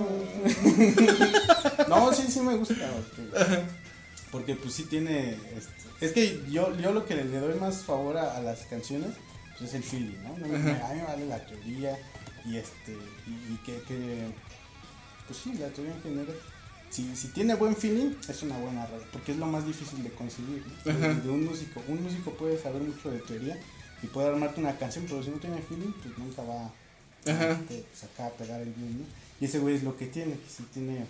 no, 1.88 2.12
sí, 2.12 2.22
sí 2.30 2.40
me 2.40 2.56
gusta. 2.56 2.74
Porque, 2.74 3.60
porque, 4.30 4.54
pues 4.56 4.74
sí 4.74 4.84
tiene. 4.84 5.30
este, 5.56 5.72
es 6.00 6.12
que 6.12 6.40
yo, 6.50 6.76
yo 6.78 6.92
lo 6.92 7.06
que 7.06 7.14
le 7.14 7.24
doy 7.38 7.58
más 7.60 7.82
favor 7.84 8.16
a, 8.18 8.36
a 8.36 8.40
las 8.40 8.60
canciones 8.62 9.10
pues, 9.58 9.70
es 9.70 9.74
el 9.76 9.82
feeling, 9.84 10.16
¿no? 10.22 10.36
No 10.38 10.46
me- 10.48 10.56
a 10.56 10.58
mí 10.92 11.00
me 11.00 11.04
vale 11.04 11.26
la 11.26 11.44
teoría 11.46 11.96
y 12.44 12.56
este. 12.56 12.92
Y, 13.26 13.54
y 13.54 13.60
que, 13.64 13.80
que. 13.82 14.28
Pues 15.26 15.38
sí, 15.38 15.54
la 15.54 15.68
teoría 15.68 15.94
en 15.94 16.02
general. 16.02 16.36
Si, 16.90 17.16
si 17.16 17.28
tiene 17.28 17.54
buen 17.54 17.74
feeling, 17.74 18.14
es 18.28 18.42
una 18.42 18.56
buena 18.58 18.86
radio, 18.86 19.04
porque 19.12 19.32
es 19.32 19.38
lo 19.38 19.46
más 19.46 19.66
difícil 19.66 20.02
de 20.02 20.10
conseguir. 20.10 20.62
¿no? 20.84 20.92
De 21.14 21.30
un 21.30 21.44
músico. 21.44 21.82
Un 21.88 22.02
músico 22.02 22.30
puede 22.32 22.56
saber 22.56 22.82
mucho 22.82 23.10
de 23.10 23.18
teoría 23.20 23.58
y 24.02 24.06
puede 24.06 24.28
armarte 24.28 24.60
una 24.60 24.76
canción, 24.76 25.04
pero 25.08 25.22
si 25.22 25.30
no 25.30 25.38
tiene 25.38 25.60
feeling, 25.62 25.92
pues 26.02 26.16
nunca 26.18 26.42
va 26.42 26.70
Ajá. 27.26 27.52
este, 27.52 27.84
pues 27.90 28.04
acá 28.04 28.26
a 28.26 28.30
pegar 28.30 28.60
el 28.60 28.68
beat, 28.68 28.90
¿no? 28.90 29.04
Y 29.40 29.46
ese 29.46 29.58
güey 29.58 29.74
es 29.74 29.82
lo 29.82 29.96
que 29.96 30.06
tiene, 30.06 30.34
que 30.34 30.48
sí 30.48 30.64
tiene, 30.72 31.06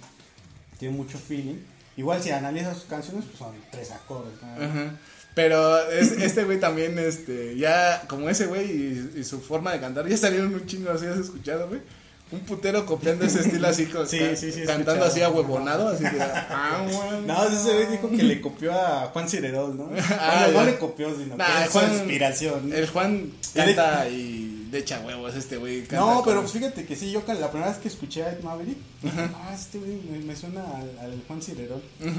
tiene 0.79 0.97
mucho 0.97 1.19
feeling. 1.19 1.57
Igual 1.97 2.23
si 2.23 2.31
analizas 2.31 2.79
sus 2.79 2.87
canciones, 2.87 3.25
pues 3.27 3.39
son 3.39 3.55
tres 3.71 3.91
acordes, 3.91 4.41
¿no? 4.41 4.65
Ajá. 4.65 4.99
Pero 5.35 5.91
es- 5.91 6.13
este 6.13 6.45
güey 6.45 6.61
también, 6.61 6.99
este, 6.99 7.57
ya 7.57 8.03
como 8.09 8.29
ese 8.29 8.47
güey 8.47 8.71
y, 8.71 9.13
y 9.21 9.25
su 9.25 9.41
forma 9.41 9.73
de 9.73 9.81
cantar, 9.81 10.07
ya 10.09 10.17
salieron 10.17 10.55
un 10.55 10.65
chingo 10.67 10.91
así, 10.91 11.07
¿has 11.07 11.19
escuchado, 11.19 11.69
güey? 11.69 11.81
Un 12.33 12.41
putero 12.41 12.87
copiando 12.87 13.25
ese 13.27 13.41
estilo 13.41 13.69
así, 13.69 13.87
con, 13.87 14.09
Sí, 14.09 14.19
ca- 14.19 14.35
sí, 14.37 14.51
sí, 14.53 14.61
he 14.63 14.65
cantando 14.65 15.05
escuchado. 15.05 15.11
así 15.11 15.23
ahuevonado, 15.23 15.89
así 15.89 16.05
de, 16.05 16.21
ah. 16.23 16.87
No, 17.27 17.45
ese 17.49 17.75
güey 17.75 17.87
dijo 17.87 18.11
que 18.11 18.23
le 18.23 18.41
copió 18.41 18.73
a 18.73 19.11
Juan 19.13 19.29
Cirerol, 19.29 19.77
¿no? 19.77 19.91
Ah, 20.19 20.45
Bueno, 20.47 20.61
no 20.61 20.67
le 20.67 20.79
copió, 20.79 21.15
sino 21.17 21.37
Nah, 21.37 21.45
que 21.45 21.65
es 21.65 21.67
su 21.73 21.79
Juan- 21.79 21.93
inspiración. 21.95 22.71
¿no? 22.71 22.75
El 22.77 22.89
Juan 22.89 23.33
canta 23.55 24.09
y 24.09 24.69
de 24.71 24.79
echa 24.79 25.01
huevos 25.01 25.35
este 25.37 25.57
güey. 25.59 25.85
No, 25.93 26.17
con- 26.17 26.25
pero 26.25 26.41
pues 26.41 26.53
fíjate 26.53 26.85
que 26.87 26.97
sí, 26.97 27.11
yo 27.13 27.25
con- 27.25 27.41
la 27.41 27.51
primera 27.51 27.71
vez 27.71 27.79
que 27.81 27.89
escuché 27.89 28.23
a 28.25 28.33
Ed 28.33 28.41
Maverick, 28.43 28.79
ah, 29.35 29.53
este 29.55 29.79
güey 29.79 30.01
me, 30.11 30.19
me 30.21 30.35
suena 30.35 30.63
al, 30.77 30.99
al 31.01 31.23
Juan 31.29 31.43
Cirerol. 31.43 31.83
Pues 32.01 32.15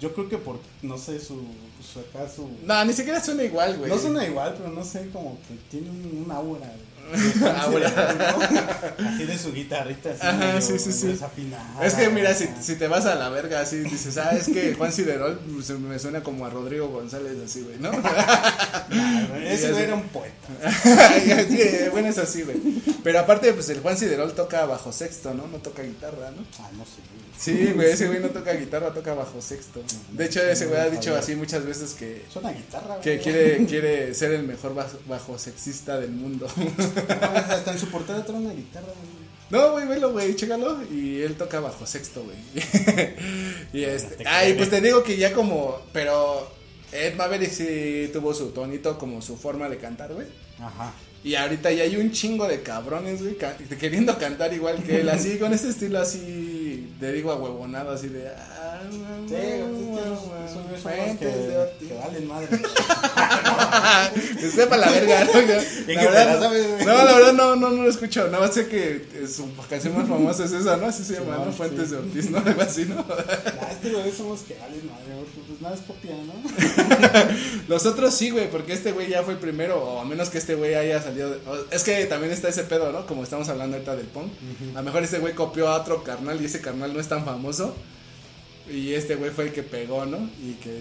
yo 0.00 0.12
creo 0.14 0.28
que 0.28 0.38
por, 0.38 0.58
no 0.82 0.98
sé, 0.98 1.20
su, 1.20 1.40
su 1.80 2.00
acá, 2.00 2.28
su... 2.28 2.48
No, 2.64 2.84
ni 2.84 2.92
siquiera 2.92 3.22
suena 3.22 3.44
igual, 3.44 3.78
güey. 3.78 3.90
No 3.90 3.98
suena 3.98 4.24
igual, 4.26 4.54
pero 4.56 4.70
no 4.70 4.84
sé, 4.84 5.08
como 5.12 5.38
que 5.48 5.54
tiene 5.70 5.90
un, 5.90 6.24
un 6.24 6.30
aura. 6.30 6.72
Aura. 7.62 7.88
Así 8.98 9.24
de 9.24 9.38
su 9.42 9.52
guitarrita, 9.52 10.10
así 10.10 10.20
Ajá, 10.22 10.46
medio 10.46 10.60
sí, 10.60 10.78
sí, 10.78 10.92
sí. 10.92 11.06
desafinada. 11.08 11.84
Es 11.86 11.94
que 11.94 12.08
mira, 12.08 12.34
si, 12.34 12.48
si 12.60 12.76
te 12.76 12.88
vas 12.88 13.06
a 13.06 13.14
la 13.14 13.28
verga 13.28 13.60
así, 13.60 13.78
dices, 13.78 14.16
ah, 14.18 14.30
es 14.36 14.46
que 14.46 14.74
Juan 14.74 14.92
Ciderol 14.92 15.38
pues, 15.38 15.70
me 15.70 15.98
suena 15.98 16.22
como 16.22 16.46
a 16.46 16.50
Rodrigo 16.50 16.88
González, 16.88 17.34
así, 17.44 17.62
güey, 17.62 17.78
¿no? 17.78 17.92
Nah, 18.88 19.38
ese 19.38 19.72
güey 19.72 19.84
era 19.84 19.94
un 19.94 20.08
poeta. 20.08 20.48
Bueno, 21.90 22.08
es 22.08 22.18
así, 22.18 22.42
güey. 22.42 22.56
Pero 23.06 23.20
aparte, 23.20 23.52
pues 23.52 23.68
el 23.68 23.78
Juan 23.78 23.96
Ciderol 23.96 24.34
toca 24.34 24.66
bajo 24.66 24.90
sexto, 24.90 25.32
¿no? 25.32 25.46
No 25.46 25.58
toca 25.58 25.84
guitarra, 25.84 26.32
¿no? 26.32 26.44
Ah, 26.58 26.68
no 26.76 26.84
sé. 26.84 27.02
Sí, 27.38 27.70
güey, 27.72 27.92
ese 27.92 28.08
güey 28.08 28.18
no 28.18 28.30
toca 28.30 28.52
guitarra, 28.54 28.92
toca 28.92 29.14
bajo 29.14 29.40
sexto. 29.40 29.80
De 30.10 30.24
hecho, 30.24 30.42
ese 30.42 30.66
güey 30.66 30.80
ha 30.80 30.90
dicho 30.90 31.14
así 31.14 31.36
muchas 31.36 31.64
veces 31.64 31.94
que, 31.94 32.24
Es 32.28 32.34
una 32.34 32.50
guitarra, 32.50 32.98
que 33.00 33.20
quiere, 33.20 33.64
quiere 33.66 34.12
ser 34.12 34.32
el 34.32 34.42
mejor 34.42 34.74
bajo, 34.74 34.98
bajo 35.06 35.38
sexista 35.38 36.00
del 36.00 36.10
mundo. 36.10 36.48
No, 36.56 37.26
Hasta 37.54 37.70
en 37.70 37.78
su 37.78 37.86
portada 37.90 38.24
trae 38.24 38.38
una 38.38 38.52
guitarra, 38.52 38.88
güey. 38.88 39.26
No, 39.50 39.70
güey, 39.70 39.86
velo, 39.86 40.10
güey, 40.10 40.34
chécalo. 40.34 40.82
Y 40.90 41.22
él 41.22 41.36
toca 41.36 41.60
bajo 41.60 41.86
sexto, 41.86 42.24
güey. 42.24 42.38
y 43.72 43.84
este. 43.84 44.16
te 44.16 44.26
Ay, 44.26 44.54
pues 44.54 44.68
te 44.68 44.80
digo 44.80 45.04
que 45.04 45.16
ya 45.16 45.32
como. 45.32 45.80
Pero 45.92 46.50
Ed 46.90 47.14
Maverick 47.14 47.52
sí 47.52 48.10
tuvo 48.12 48.34
su 48.34 48.48
tonito, 48.48 48.98
como 48.98 49.22
su 49.22 49.36
forma 49.36 49.68
de 49.68 49.78
cantar, 49.78 50.12
güey. 50.12 50.26
Ajá. 50.58 50.92
Y 51.24 51.34
ahorita 51.34 51.72
ya 51.72 51.82
hay 51.82 51.96
un 51.96 52.12
chingo 52.12 52.46
de 52.46 52.62
cabrones, 52.62 53.20
güey, 53.20 53.36
queriendo 53.80 54.16
cantar 54.18 54.52
igual 54.52 54.82
que 54.84 55.00
él, 55.00 55.08
así, 55.08 55.38
con 55.38 55.52
ese 55.52 55.70
estilo 55.70 55.98
así, 55.98 56.55
te 56.98 57.12
digo, 57.12 57.30
ahuevonado, 57.30 57.92
así 57.92 58.08
de. 58.08 58.28
ah, 58.28 58.80
Sí, 59.28 59.34
esos 59.34 60.82
fuentes 60.82 61.18
que, 61.18 61.86
que 61.88 61.94
valen 61.94 62.26
madre. 62.28 62.48
Sepa 64.54 64.76
la 64.76 64.90
verga, 64.90 65.24
¿no? 65.24 65.32
La 65.94 66.02
verdad, 66.02 66.40
sabes, 66.40 66.86
no, 66.86 66.92
la 66.92 67.14
verdad 67.14 67.32
no, 67.32 67.56
no, 67.56 67.70
no 67.70 67.82
lo 67.82 67.90
escucho. 67.90 68.26
Nada 68.28 68.46
más 68.46 68.54
sé 68.54 68.68
que 68.68 69.06
eh, 69.14 69.26
su 69.26 69.48
canción 69.68 69.96
más 69.96 70.08
famosa 70.08 70.44
es 70.44 70.52
esa, 70.52 70.76
¿no? 70.76 70.86
Así 70.86 71.04
se 71.04 71.14
llama, 71.14 71.42
¿no? 71.44 71.52
Fuentes 71.52 71.90
de 71.90 71.96
Ortiz, 71.96 72.30
¿no? 72.30 72.38
Algo 72.38 72.62
así, 72.62 72.84
¿no? 72.84 73.04
Este 73.70 73.92
güey 73.92 74.12
somos 74.12 74.40
que 74.40 74.54
valen 74.54 74.86
madre. 74.86 75.06
Pues 75.46 75.60
nada 75.60 75.74
es 75.74 75.80
copia, 75.82 76.12
¿no? 76.12 77.60
Los 77.68 77.86
otros 77.86 78.14
sí, 78.14 78.30
güey, 78.30 78.50
porque 78.50 78.72
este 78.72 78.92
güey 78.92 79.08
ya 79.08 79.22
fue 79.22 79.34
el 79.34 79.40
primero, 79.40 79.82
o 79.82 80.00
a 80.00 80.04
menos 80.04 80.28
que 80.28 80.38
este 80.38 80.54
güey 80.54 80.74
haya 80.74 81.00
salido. 81.02 81.36
es 81.70 81.82
que 81.82 82.04
también 82.06 82.32
está 82.32 82.48
ese 82.48 82.64
pedo, 82.64 82.92
¿no? 82.92 83.06
Como 83.06 83.22
estamos 83.22 83.48
hablando 83.48 83.76
ahorita 83.76 83.96
del 83.96 84.06
punk. 84.06 84.32
A 84.74 84.78
lo 84.78 84.82
mejor 84.84 85.02
este 85.02 85.18
güey 85.18 85.34
copió 85.34 85.68
a 85.68 85.80
otro 85.80 86.02
carnal 86.04 86.40
y 86.40 86.46
ese 86.46 86.60
carnal 86.60 86.85
no 86.92 87.00
es 87.00 87.08
tan 87.08 87.24
famoso. 87.24 87.74
Y 88.70 88.94
este 88.94 89.14
güey 89.14 89.30
fue 89.30 89.44
el 89.44 89.52
que 89.52 89.62
pegó, 89.62 90.06
¿no? 90.06 90.18
Y 90.42 90.54
que 90.54 90.80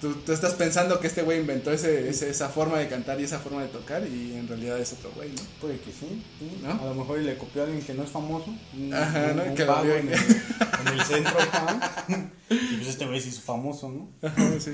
tú, 0.00 0.12
tú 0.24 0.32
estás 0.32 0.54
pensando 0.54 1.00
que 1.00 1.08
este 1.08 1.22
güey 1.22 1.40
inventó 1.40 1.72
ese, 1.72 2.08
ese- 2.08 2.30
esa 2.30 2.48
forma 2.48 2.78
de 2.78 2.86
cantar 2.88 3.20
y 3.20 3.24
esa 3.24 3.40
forma 3.40 3.62
de 3.62 3.68
tocar, 3.68 4.06
y 4.06 4.36
en 4.36 4.46
realidad 4.46 4.78
es 4.78 4.92
otro 4.92 5.10
güey, 5.16 5.30
¿no? 5.30 5.42
Puede 5.60 5.78
que 5.78 5.90
sí. 5.90 6.22
sí. 6.38 6.58
¿No? 6.62 6.72
A 6.80 6.84
lo 6.86 6.94
mejor 6.94 7.18
le 7.18 7.36
copió 7.36 7.62
a 7.62 7.64
alguien 7.64 7.84
que 7.84 7.92
no 7.94 8.04
es 8.04 8.10
famoso. 8.10 8.54
Un, 8.74 8.94
Ajá, 8.94 9.30
un- 9.30 9.36
¿no? 9.36 9.42
un 9.44 9.54
Que 9.56 9.64
lo 9.64 9.82
vio 9.82 9.96
en 9.96 10.08
el, 10.08 10.14
en 10.80 10.88
el 10.92 11.00
centro 11.04 11.40
acá. 11.40 12.02
Y 12.50 12.76
pues 12.76 12.86
este 12.88 13.06
güey 13.06 13.20
sí 13.20 13.30
es 13.30 13.40
famoso, 13.40 13.88
¿no? 13.88 14.08
sí. 14.60 14.72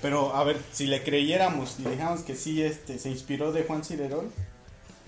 Pero 0.00 0.34
a 0.34 0.44
ver, 0.44 0.56
si 0.72 0.86
le 0.86 1.02
creyéramos 1.02 1.76
y 1.78 1.82
dijéramos 1.82 2.20
que 2.22 2.36
sí 2.36 2.62
este, 2.62 2.98
se 2.98 3.10
inspiró 3.10 3.52
de 3.52 3.64
Juan 3.64 3.84
Cirerol, 3.84 4.30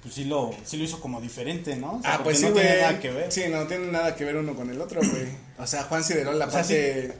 pues 0.02 0.14
sí 0.14 0.24
lo, 0.24 0.50
sí 0.64 0.76
lo 0.78 0.84
hizo 0.84 0.98
como 1.00 1.20
diferente, 1.20 1.76
¿no? 1.76 1.96
O 1.96 2.02
sea, 2.02 2.14
Ah, 2.14 2.20
pues 2.24 2.38
sí, 2.38 2.44
no 2.46 2.52
güey. 2.52 2.64
tiene 2.64 2.80
nada 2.80 2.98
que 3.00 3.10
ver. 3.10 3.30
Sí, 3.32 3.42
no 3.50 3.66
tiene 3.66 3.86
nada 3.92 4.14
que 4.16 4.24
ver 4.24 4.36
uno 4.36 4.54
con 4.56 4.70
el 4.70 4.80
otro, 4.80 5.00
güey. 5.00 5.26
O 5.58 5.66
sea, 5.66 5.82
Juan 5.84 6.02
Ciderol, 6.02 6.38
la 6.38 6.46
O 6.46 6.50
sea, 6.50 6.64
sí, 6.64 6.74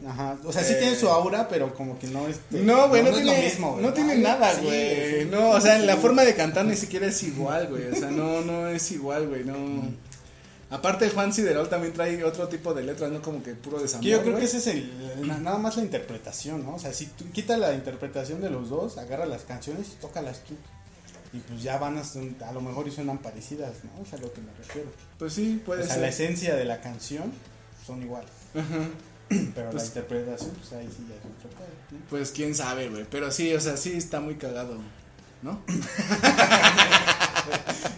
ajá, 0.08 0.38
o 0.44 0.50
sea, 0.52 0.64
sí 0.64 0.74
tiene 0.78 0.96
su 0.96 1.08
aura, 1.08 1.46
pero 1.48 1.74
como 1.74 1.98
que 1.98 2.06
no 2.06 2.26
este, 2.26 2.60
No, 2.62 2.88
güey, 2.88 3.02
no, 3.02 3.10
es 3.10 3.16
tiene, 3.16 3.36
lo 3.36 3.42
mismo, 3.44 3.72
güey. 3.72 3.84
no 3.84 3.92
tiene 3.92 4.12
Ay, 4.14 4.18
nada, 4.22 4.54
sí, 4.54 4.60
güey. 4.64 5.24
no, 5.26 5.50
o 5.50 5.60
sea, 5.60 5.78
la 5.78 5.96
forma 5.98 6.24
de 6.24 6.34
cantar 6.34 6.64
ni 6.64 6.74
siquiera 6.76 7.06
es 7.06 7.22
igual, 7.22 7.68
güey. 7.68 7.86
O 7.88 7.94
sea, 7.94 8.10
no, 8.10 8.40
no 8.40 8.68
es 8.68 8.90
igual, 8.92 9.28
güey. 9.28 9.44
No. 9.44 9.56
Aparte, 10.70 11.10
Juan 11.10 11.32
Ciderol 11.34 11.68
también 11.68 11.92
trae 11.92 12.22
otro 12.22 12.46
tipo 12.48 12.72
de 12.72 12.84
letras, 12.84 13.10
no 13.10 13.20
como 13.20 13.42
que 13.42 13.54
puro 13.54 13.80
desamor. 13.80 14.04
Que 14.04 14.10
yo 14.10 14.22
creo 14.22 14.38
que 14.38 14.44
ese 14.44 14.58
es 14.58 14.68
el, 14.68 14.88
na- 15.26 15.38
nada 15.38 15.58
más 15.58 15.76
la 15.76 15.82
interpretación, 15.82 16.64
¿no? 16.64 16.76
O 16.76 16.78
sea, 16.78 16.92
si 16.92 17.06
tú 17.06 17.24
quitas 17.32 17.58
la 17.58 17.74
interpretación 17.74 18.40
de 18.40 18.50
los 18.50 18.68
dos, 18.70 18.96
agarra 18.96 19.26
las 19.26 19.42
canciones 19.42 19.88
y 19.88 20.00
tócalas 20.00 20.44
tú. 20.44 20.54
Y 21.32 21.38
pues 21.38 21.62
ya 21.62 21.78
van 21.78 21.96
a, 21.98 22.04
son- 22.04 22.36
a 22.46 22.52
lo 22.52 22.60
mejor 22.60 22.88
y 22.88 22.90
suenan 22.90 23.18
parecidas, 23.18 23.84
¿no? 23.84 24.02
O 24.02 24.04
sea, 24.06 24.18
a 24.18 24.22
lo 24.22 24.32
que 24.32 24.40
me 24.40 24.52
refiero. 24.58 24.88
Pues 25.18 25.32
sí, 25.32 25.62
puede 25.64 25.82
o 25.82 25.84
sea, 25.84 25.94
ser. 25.94 26.02
la 26.02 26.08
esencia 26.08 26.56
de 26.56 26.64
la 26.64 26.80
canción 26.80 27.32
son 27.86 28.02
iguales. 28.02 28.30
Ajá. 28.54 28.88
Pero 29.54 29.70
Pues- 29.70 29.82
la 29.82 29.88
interpretación, 29.88 30.50
pues 30.50 30.72
ahí 30.72 30.88
sí 30.88 31.06
ya 31.08 31.14
es 31.14 31.20
otro 31.20 31.50
pedo, 31.50 31.68
¿no? 31.92 31.98
Pues 32.10 32.32
quién 32.32 32.54
sabe, 32.54 32.88
güey. 32.88 33.04
Pero 33.08 33.30
sí, 33.30 33.54
o 33.54 33.60
sea, 33.60 33.76
sí 33.76 33.92
está 33.92 34.18
muy 34.20 34.34
cagado, 34.36 34.78
¿no? 35.42 35.62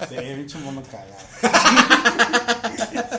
Sí, 0.09 0.17
pinche 0.37 0.59
mono 0.59 0.83
cagado. 0.83 1.17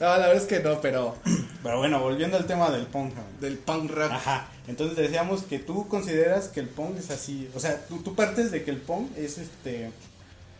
No, 0.00 0.08
la 0.08 0.18
verdad 0.26 0.36
es 0.36 0.44
que 0.48 0.58
no, 0.60 0.80
pero. 0.80 1.16
Pero 1.62 1.78
bueno, 1.78 2.00
volviendo 2.00 2.36
al 2.36 2.44
tema 2.44 2.70
del 2.70 2.86
punk. 2.86 3.14
Del 3.40 3.56
punk 3.56 3.88
rock. 3.92 4.10
Ajá. 4.10 4.48
Entonces 4.68 4.96
decíamos 4.96 5.42
que 5.42 5.58
tú 5.58 5.88
consideras 5.88 6.48
que 6.48 6.60
el 6.60 6.68
punk 6.68 6.96
es 6.98 7.10
así. 7.10 7.48
O 7.54 7.60
sea, 7.60 7.84
tú, 7.86 7.98
tú 8.02 8.14
partes 8.14 8.50
de 8.52 8.62
que 8.62 8.70
el 8.70 8.76
punk 8.78 9.16
es 9.16 9.38
este. 9.38 9.90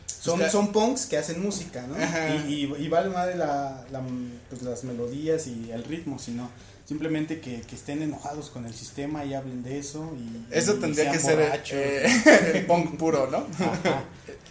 Son, 0.06 0.38
Pues 0.38 0.46
que- 0.48 0.52
son 0.52 0.72
punks 0.72 1.06
que 1.06 1.16
hacen 1.18 1.42
música, 1.42 1.84
¿no? 1.86 1.96
Ajá. 1.96 2.34
Y, 2.48 2.64
y, 2.78 2.84
y 2.84 2.88
vale 2.88 3.08
madre 3.10 3.36
la, 3.36 3.84
la, 3.90 4.02
pues, 4.50 4.62
las 4.62 4.84
melodías 4.84 5.46
y 5.48 5.70
el 5.72 5.82
ritmo, 5.84 6.18
sino 6.18 6.48
simplemente 6.84 7.40
que, 7.40 7.60
que 7.62 7.74
estén 7.74 8.02
enojados 8.02 8.50
con 8.50 8.64
el 8.66 8.74
sistema 8.74 9.24
y 9.24 9.34
hablen 9.34 9.62
de 9.64 9.78
eso. 9.78 10.12
Y, 10.16 10.46
Eso 10.54 10.74
y 10.76 10.80
tendría 10.80 11.04
sean 11.04 11.14
que 11.14 11.20
ser 11.20 11.36
borrachos. 11.38 11.72
eh, 11.78 12.06
el 12.54 12.66
punk 12.66 12.96
puro, 12.98 13.28
¿no? 13.30 13.46
Ajá. 13.64 14.04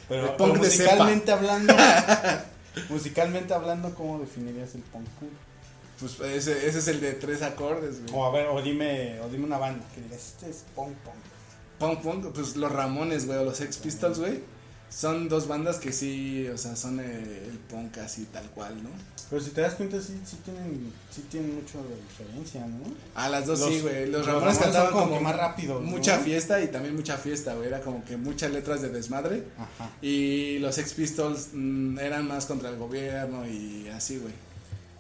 Pero, 0.10 0.32
El 0.32 0.36
punk 0.36 0.52
pero 0.52 0.54
de 0.54 0.60
musicalmente 0.70 1.32
hablando, 1.32 1.74
musicalmente 2.89 3.54
hablando, 3.54 3.93
¿cómo 3.95 4.20
definirías 4.20 4.76
el 4.76 4.82
punk 4.82 5.08
puro? 5.20 5.32
Pues 6.02 6.20
ese, 6.20 6.68
ese 6.68 6.80
es 6.80 6.88
el 6.89 6.99
de 6.99 7.14
tres 7.14 7.41
acordes, 7.43 8.02
güey. 8.02 8.14
O 8.14 8.26
a 8.26 8.32
ver, 8.32 8.47
o 8.47 8.62
dime, 8.62 9.20
o 9.22 9.30
dime 9.30 9.45
una 9.45 9.58
banda 9.58 9.86
que 9.95 10.02
digas, 10.02 10.34
este 10.34 10.49
es 10.49 10.66
punk 10.76 10.93
punk. 10.97 11.16
Punk 11.80 12.02
punk, 12.02 12.34
pues 12.34 12.56
los 12.58 12.72
Ramones, 12.72 13.26
güey, 13.28 13.38
o 13.39 13.45
los 13.45 13.58
Sex 13.58 13.78
Pistols, 13.78 14.20
güey. 14.20 14.39
Son 14.89 15.30
dos 15.30 15.47
bandas 15.47 15.78
que 15.78 15.93
sí, 15.93 16.47
o 16.49 16.58
sea, 16.58 16.76
son 16.76 16.99
eh, 16.99 17.47
el 17.49 17.58
punk 17.70 17.97
así 17.99 18.26
tal 18.26 18.49
cual, 18.49 18.84
¿no? 18.84 18.89
Pero 19.30 19.41
si 19.41 19.52
te 19.52 19.62
das 19.62 19.76
cuenta, 19.76 20.02
sí, 20.02 20.20
sí 20.26 20.38
tienen, 20.43 20.91
sí 21.10 21.24
tienen 21.32 21.56
mucho 21.56 21.78
de 21.82 21.95
diferencia, 21.95 22.66
¿no? 22.66 22.84
A 23.16 23.30
las 23.30 23.45
dos 23.45 23.62
Los- 23.62 23.70
sí, 23.70 23.80
güey. 23.80 24.08
Los, 24.08 24.26
los 24.26 24.36
Ramones 24.36 24.58
cantaban 24.58 24.91
como 24.91 25.04
como, 25.06 25.18
que 25.18 25.24
más 25.24 25.38
rápidos, 25.38 25.82
¿no? 25.82 25.88
Mucha 25.89 26.20
fiesta 26.20 26.62
y 26.62 26.68
también 26.68 26.93
mucha 26.95 27.16
fiesta, 27.18 27.54
güey. 27.54 27.68
Era 27.68 27.80
como 27.80 28.04
que 28.04 28.18
muchas 28.18 28.52
letras 28.52 28.82
de 28.82 28.89
desmadre. 28.89 29.45
Ajá. 29.58 29.89
Y 30.02 30.60
los 30.60 30.76
Sex 30.76 30.93
Pistols 30.93 31.49
mm, 31.54 31.97
eran 31.99 32.28
más 32.28 32.45
contra 32.45 32.68
el 32.70 32.76
gobierno 32.76 33.47
y 33.47 33.88
así, 33.88 34.18
güey. 34.18 34.34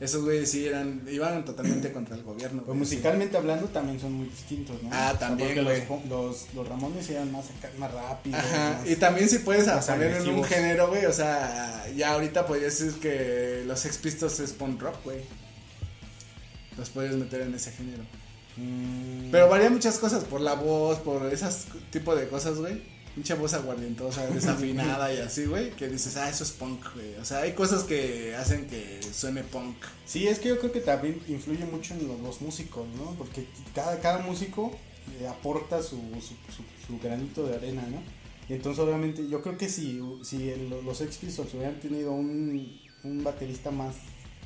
Esos 0.01 0.23
güeyes 0.23 0.49
sí 0.49 0.65
eran, 0.65 1.03
iban 1.09 1.45
totalmente 1.45 1.91
contra 1.93 2.15
el 2.15 2.23
gobierno. 2.23 2.63
Pues 2.63 2.73
sí. 2.75 2.79
musicalmente 2.79 3.37
hablando 3.37 3.67
también 3.67 3.99
son 3.99 4.13
muy 4.13 4.25
distintos, 4.27 4.81
¿no? 4.81 4.89
Ah, 4.91 5.11
O 5.13 5.17
sea, 5.17 5.19
también, 5.27 5.49
porque 5.55 5.61
güey. 5.63 5.87
los, 5.87 6.05
los, 6.09 6.53
los 6.55 6.67
Ramones 6.67 7.07
eran 7.11 7.31
más, 7.31 7.45
más 7.77 7.91
rápidos. 7.93 8.39
Ajá, 8.39 8.79
más- 8.81 8.89
y 8.89 8.95
también 8.95 9.29
si 9.29 9.37
puedes 9.39 9.69
poner 9.69 10.15
en 10.17 10.27
un 10.29 10.43
género, 10.43 10.87
güey, 10.89 11.05
o 11.05 11.13
sea, 11.13 11.85
ya 11.95 12.13
ahorita 12.13 12.47
podrías 12.47 12.79
decir 12.79 12.99
que 12.99 13.63
los 13.67 13.79
Sex 13.79 13.97
Pistols 13.99 14.39
es 14.39 14.53
punk 14.53 14.81
rock, 14.81 14.95
güey. 15.03 15.19
Los 16.77 16.89
puedes 16.89 17.15
meter 17.15 17.41
en 17.41 17.53
ese 17.53 17.71
género. 17.71 18.03
Mm, 18.57 19.29
Pero 19.31 19.49
varía 19.49 19.69
muchas 19.69 19.97
cosas, 19.99 20.23
por 20.23 20.41
la 20.41 20.55
voz, 20.55 20.97
por 20.99 21.31
esas 21.31 21.65
tipo 21.91 22.15
de 22.15 22.27
cosas, 22.27 22.57
güey. 22.57 22.81
Mucha 23.15 23.35
voz 23.35 23.53
aguardientosa, 23.53 24.25
desafinada 24.27 25.13
y 25.13 25.17
así, 25.17 25.45
güey, 25.45 25.71
que 25.71 25.89
dices, 25.89 26.15
ah, 26.17 26.29
eso 26.29 26.43
es 26.45 26.51
punk, 26.51 26.81
güey. 26.95 27.15
O 27.15 27.25
sea, 27.25 27.39
hay 27.41 27.51
cosas 27.53 27.83
que 27.83 28.35
hacen 28.35 28.67
que 28.67 28.99
suene 29.13 29.43
punk. 29.43 29.75
Sí, 30.05 30.27
es 30.27 30.39
que 30.39 30.49
yo 30.49 30.59
creo 30.59 30.71
que 30.71 30.79
también 30.79 31.21
influye 31.27 31.65
mucho 31.65 31.93
en 31.93 32.07
los, 32.07 32.19
los 32.21 32.41
músicos, 32.41 32.87
¿no? 32.95 33.13
Porque 33.17 33.45
cada, 33.75 33.99
cada 33.99 34.19
músico 34.19 34.71
eh, 35.19 35.27
aporta 35.27 35.81
su, 35.83 35.97
su, 36.21 36.35
su- 36.55 36.87
su 36.87 36.99
granito 37.03 37.45
de 37.45 37.55
arena, 37.55 37.83
¿no? 37.91 38.01
Y 38.49 38.53
entonces 38.53 38.81
obviamente 38.83 39.27
yo 39.29 39.41
creo 39.41 39.57
que 39.57 39.67
si, 39.69 40.01
si 40.23 40.49
el- 40.49 40.69
los 40.69 40.97
Sex 40.97 41.17
Pistols 41.17 41.53
hubieran 41.53 41.79
tenido 41.81 42.11
un, 42.13 42.79
un 43.03 43.23
baterista 43.23 43.71
más, 43.71 43.95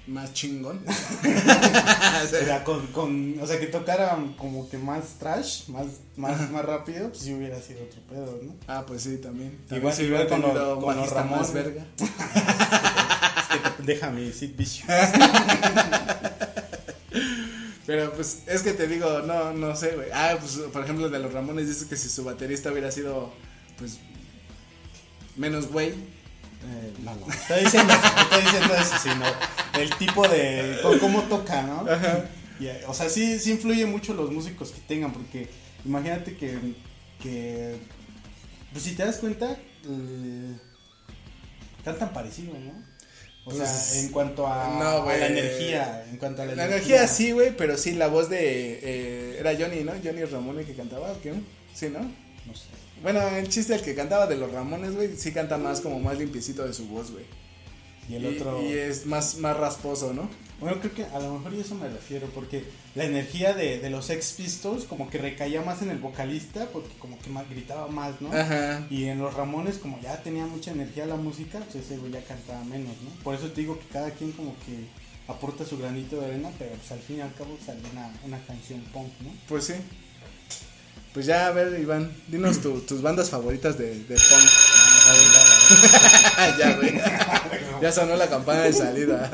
Más 0.07 0.33
chingón. 0.33 0.81
o 0.87 2.27
sea, 2.27 2.63
con, 2.63 2.85
con- 2.87 3.39
o 3.41 3.47
sea, 3.47 3.59
que 3.59 3.65
tocara 3.65 4.17
como 4.37 4.69
que 4.69 4.77
más 4.77 5.15
trash, 5.19 5.67
más, 5.69 5.87
más, 6.15 6.51
más 6.51 6.63
rápido, 6.63 7.09
pues 7.09 7.23
sí 7.23 7.33
hubiera 7.33 7.59
sido 7.59 7.83
otro 7.83 8.01
pedo, 8.07 8.39
¿no? 8.43 8.53
Ah, 8.67 8.83
pues 8.85 9.01
sí, 9.01 9.17
también. 9.17 9.57
También 9.67 9.79
Igual- 9.81 9.93
si 9.95 10.05
hubiera 10.05 10.27
con 10.27 10.43
un 10.45 10.51
con 10.51 10.55
los 10.57 10.85
bajista 10.85 11.23
más 11.23 11.51
Ramones. 11.51 11.53
verga. 11.53 11.85
Es 13.55 13.61
que 13.61 13.69
te- 13.69 13.83
déjame, 13.83 14.31
Sid 14.31 14.55
Vicious. 14.55 14.87
Pero 17.85 18.11
pues 18.13 18.39
es 18.47 18.61
que 18.63 18.73
te 18.73 18.87
digo, 18.87 19.19
no, 19.21 19.53
no 19.53 19.75
sé, 19.75 19.91
güey. 19.95 20.07
Ah, 20.13 20.35
pues 20.39 20.53
por 20.73 20.83
ejemplo 20.83 21.07
de 21.09 21.19
los 21.19 21.31
Ramones 21.33 21.67
dice 21.67 21.87
que 21.87 21.95
si 21.95 22.09
su 22.09 22.23
baterista 22.23 22.71
hubiera 22.71 22.91
sido, 22.91 23.31
pues, 23.77 23.99
menos 25.35 25.67
güey. 25.67 25.93
Eh, 26.67 26.93
no, 27.03 27.15
no, 27.15 27.27
estoy 27.31 27.63
diciendo, 27.63 27.93
estoy 27.93 28.41
diciendo 28.41 28.75
eso, 28.75 28.95
sino 29.01 29.25
el 29.79 29.89
tipo 29.97 30.27
de, 30.27 30.79
cómo 30.99 31.21
toca, 31.23 31.61
¿no? 31.61 31.85
Y, 32.59 32.67
eh, 32.67 32.83
o 32.87 32.93
sea, 32.93 33.09
sí, 33.09 33.37
sí 33.39 33.51
influye 33.51 33.85
mucho 33.85 34.13
los 34.13 34.31
músicos 34.31 34.71
que 34.71 34.79
tengan, 34.81 35.11
porque 35.13 35.49
imagínate 35.83 36.35
que, 36.37 36.57
que 37.21 37.75
pues 38.71 38.83
si 38.83 38.93
te 38.95 39.05
das 39.05 39.17
cuenta, 39.17 39.51
eh, 39.87 40.57
cantan 41.83 42.13
parecido, 42.13 42.53
¿no? 42.53 42.71
O 43.47 43.51
Pues, 43.51 43.69
sea, 43.69 43.99
en 44.01 44.09
cuanto 44.09 44.47
a, 44.47 44.69
no, 44.79 44.85
a 44.85 44.99
güey. 45.01 45.19
la 45.19 45.27
energía, 45.27 46.05
en 46.09 46.17
cuanto 46.17 46.41
a 46.41 46.45
la, 46.45 46.55
La 46.55 46.65
energía 46.65 47.07
sí, 47.07 47.31
güey, 47.31 47.55
pero 47.55 47.77
sí, 47.77 47.91
la 47.93 48.07
voz 48.07 48.27
de... 48.29 48.79
eh, 48.81 49.37
era 49.39 49.53
Johnny, 49.55 49.83
¿no? 49.83 49.91
Johnny 50.03 50.23
Ramone 50.25 50.63
que 50.65 50.73
cantaba, 50.73 51.11
¿o 51.11 51.21
¿qué? 51.21 51.33
Sí, 51.73 51.89
¿no? 51.89 51.99
No 51.99 52.55
sé. 52.55 52.65
Bueno, 53.01 53.21
el 53.27 53.49
chiste 53.49 53.75
el 53.75 53.81
que 53.81 53.95
cantaba 53.95 54.27
de 54.27 54.37
los 54.37 54.51
Ramones, 54.51 54.95
güey, 54.95 55.15
sí 55.15 55.31
canta 55.31 55.57
más 55.57 55.81
como 55.81 55.99
más 55.99 56.17
limpiecito 56.17 56.65
de 56.65 56.73
su 56.73 56.87
voz, 56.87 57.11
güey. 57.11 57.25
Y 58.07 58.15
el 58.15 58.25
otro... 58.25 58.61
y 58.61 58.73
es 58.73 59.05
más, 59.05 59.37
más 59.37 59.57
rasposo, 59.57 60.13
¿no? 60.13 60.29
Bueno, 60.59 60.79
creo 60.79 60.93
que 60.93 61.03
a 61.05 61.19
lo 61.19 61.33
mejor 61.33 61.53
y 61.53 61.59
eso 61.59 61.75
me 61.75 61.89
refiero, 61.89 62.27
porque 62.33 62.63
la 62.93 63.03
energía 63.03 63.53
de, 63.53 63.79
de 63.79 63.89
los 63.89 64.05
Sex 64.05 64.33
Pistols 64.33 64.85
como 64.85 65.09
que 65.09 65.17
recaía 65.17 65.61
más 65.61 65.81
en 65.81 65.89
el 65.89 65.97
vocalista, 65.97 66.67
porque 66.71 66.93
como 66.99 67.19
que 67.19 67.29
más, 67.29 67.49
gritaba 67.49 67.87
más, 67.87 68.21
¿no? 68.21 68.31
Ajá. 68.31 68.85
Y 68.89 69.05
en 69.05 69.19
los 69.19 69.33
Ramones, 69.33 69.79
como 69.79 69.99
ya 70.01 70.21
tenía 70.23 70.45
mucha 70.45 70.71
energía 70.71 71.05
la 71.05 71.15
música, 71.15 71.59
pues 71.59 71.83
ese 71.83 71.97
güey 71.97 72.11
ya 72.11 72.23
cantaba 72.23 72.63
menos, 72.63 72.93
¿no? 73.03 73.09
Por 73.23 73.35
eso 73.35 73.51
te 73.51 73.61
digo 73.61 73.77
que 73.79 73.87
cada 73.87 74.11
quien 74.11 74.31
como 74.31 74.55
que 74.65 74.87
aporta 75.27 75.65
su 75.65 75.77
granito 75.77 76.19
de 76.21 76.27
arena, 76.27 76.51
pero 76.57 76.71
pues 76.71 76.91
al 76.91 76.99
fin 76.99 77.17
y 77.17 77.21
al 77.21 77.33
cabo 77.33 77.57
sale 77.65 77.81
una, 77.91 78.13
una 78.23 78.39
canción 78.45 78.81
punk, 78.93 79.11
¿no? 79.21 79.31
Pues 79.49 79.65
sí. 79.65 79.73
Pues 81.15 81.25
ya, 81.25 81.47
a 81.47 81.51
ver, 81.51 81.79
Iván, 81.79 82.11
dinos 82.27 82.61
tu- 82.61 82.81
tus 82.81 83.01
bandas 83.01 83.29
favoritas 83.29 83.77
de, 83.77 83.95
de 84.03 84.15
punk. 84.15 84.49
ya, 86.59 86.75
güey. 86.75 86.99
Ya 87.81 87.91
sonó 87.91 88.15
la 88.17 88.27
campana 88.27 88.61
de 88.63 88.73
salida. 88.73 89.31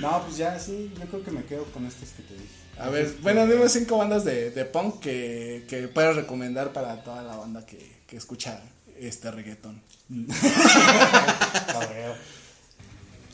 No, 0.00 0.22
pues 0.24 0.38
ya 0.38 0.58
sí, 0.58 0.90
yo 0.98 1.04
creo 1.06 1.22
que 1.24 1.30
me 1.30 1.44
quedo 1.44 1.64
con 1.66 1.84
estas 1.86 2.08
que 2.10 2.22
te 2.22 2.32
dije. 2.34 2.46
A 2.78 2.88
ver, 2.88 3.14
bueno, 3.22 3.46
dime 3.46 3.68
cinco 3.68 3.98
bandas 3.98 4.24
de, 4.24 4.50
de 4.50 4.64
punk 4.64 5.00
que, 5.00 5.64
que 5.68 5.88
puedas 5.88 6.16
recomendar 6.16 6.72
para 6.72 7.02
toda 7.04 7.22
la 7.22 7.36
banda 7.36 7.64
que, 7.66 8.00
que 8.06 8.16
escucha 8.16 8.60
este 8.98 9.30
reggaetón. 9.30 9.82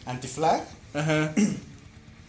Anti-Flag, 0.07 0.65
Ajá. 0.95 1.33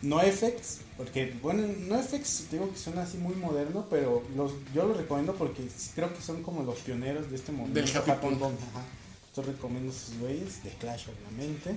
NoFX, 0.03 0.79
porque 1.03 1.33
bueno, 1.41 1.63
NoFX 1.87 2.49
digo 2.51 2.71
que 2.71 2.77
suena 2.77 3.03
así 3.03 3.17
muy 3.17 3.35
moderno, 3.35 3.85
pero 3.89 4.23
los, 4.35 4.53
yo 4.73 4.85
los 4.87 4.97
recomiendo 4.97 5.33
porque 5.35 5.67
creo 5.95 6.13
que 6.13 6.21
son 6.21 6.41
como 6.43 6.63
los 6.63 6.79
pioneros 6.79 7.29
de 7.29 7.35
este 7.35 7.51
movimiento. 7.51 7.79
Del 8.01 8.11
happy 8.11 8.35
punk. 8.35 8.41
Ajá. 8.43 8.83
Yo 9.35 9.41
recomiendo 9.43 9.91
sus 9.91 10.17
güeyes, 10.19 10.63
de 10.63 10.69
Clash 10.71 11.05
obviamente. 11.09 11.75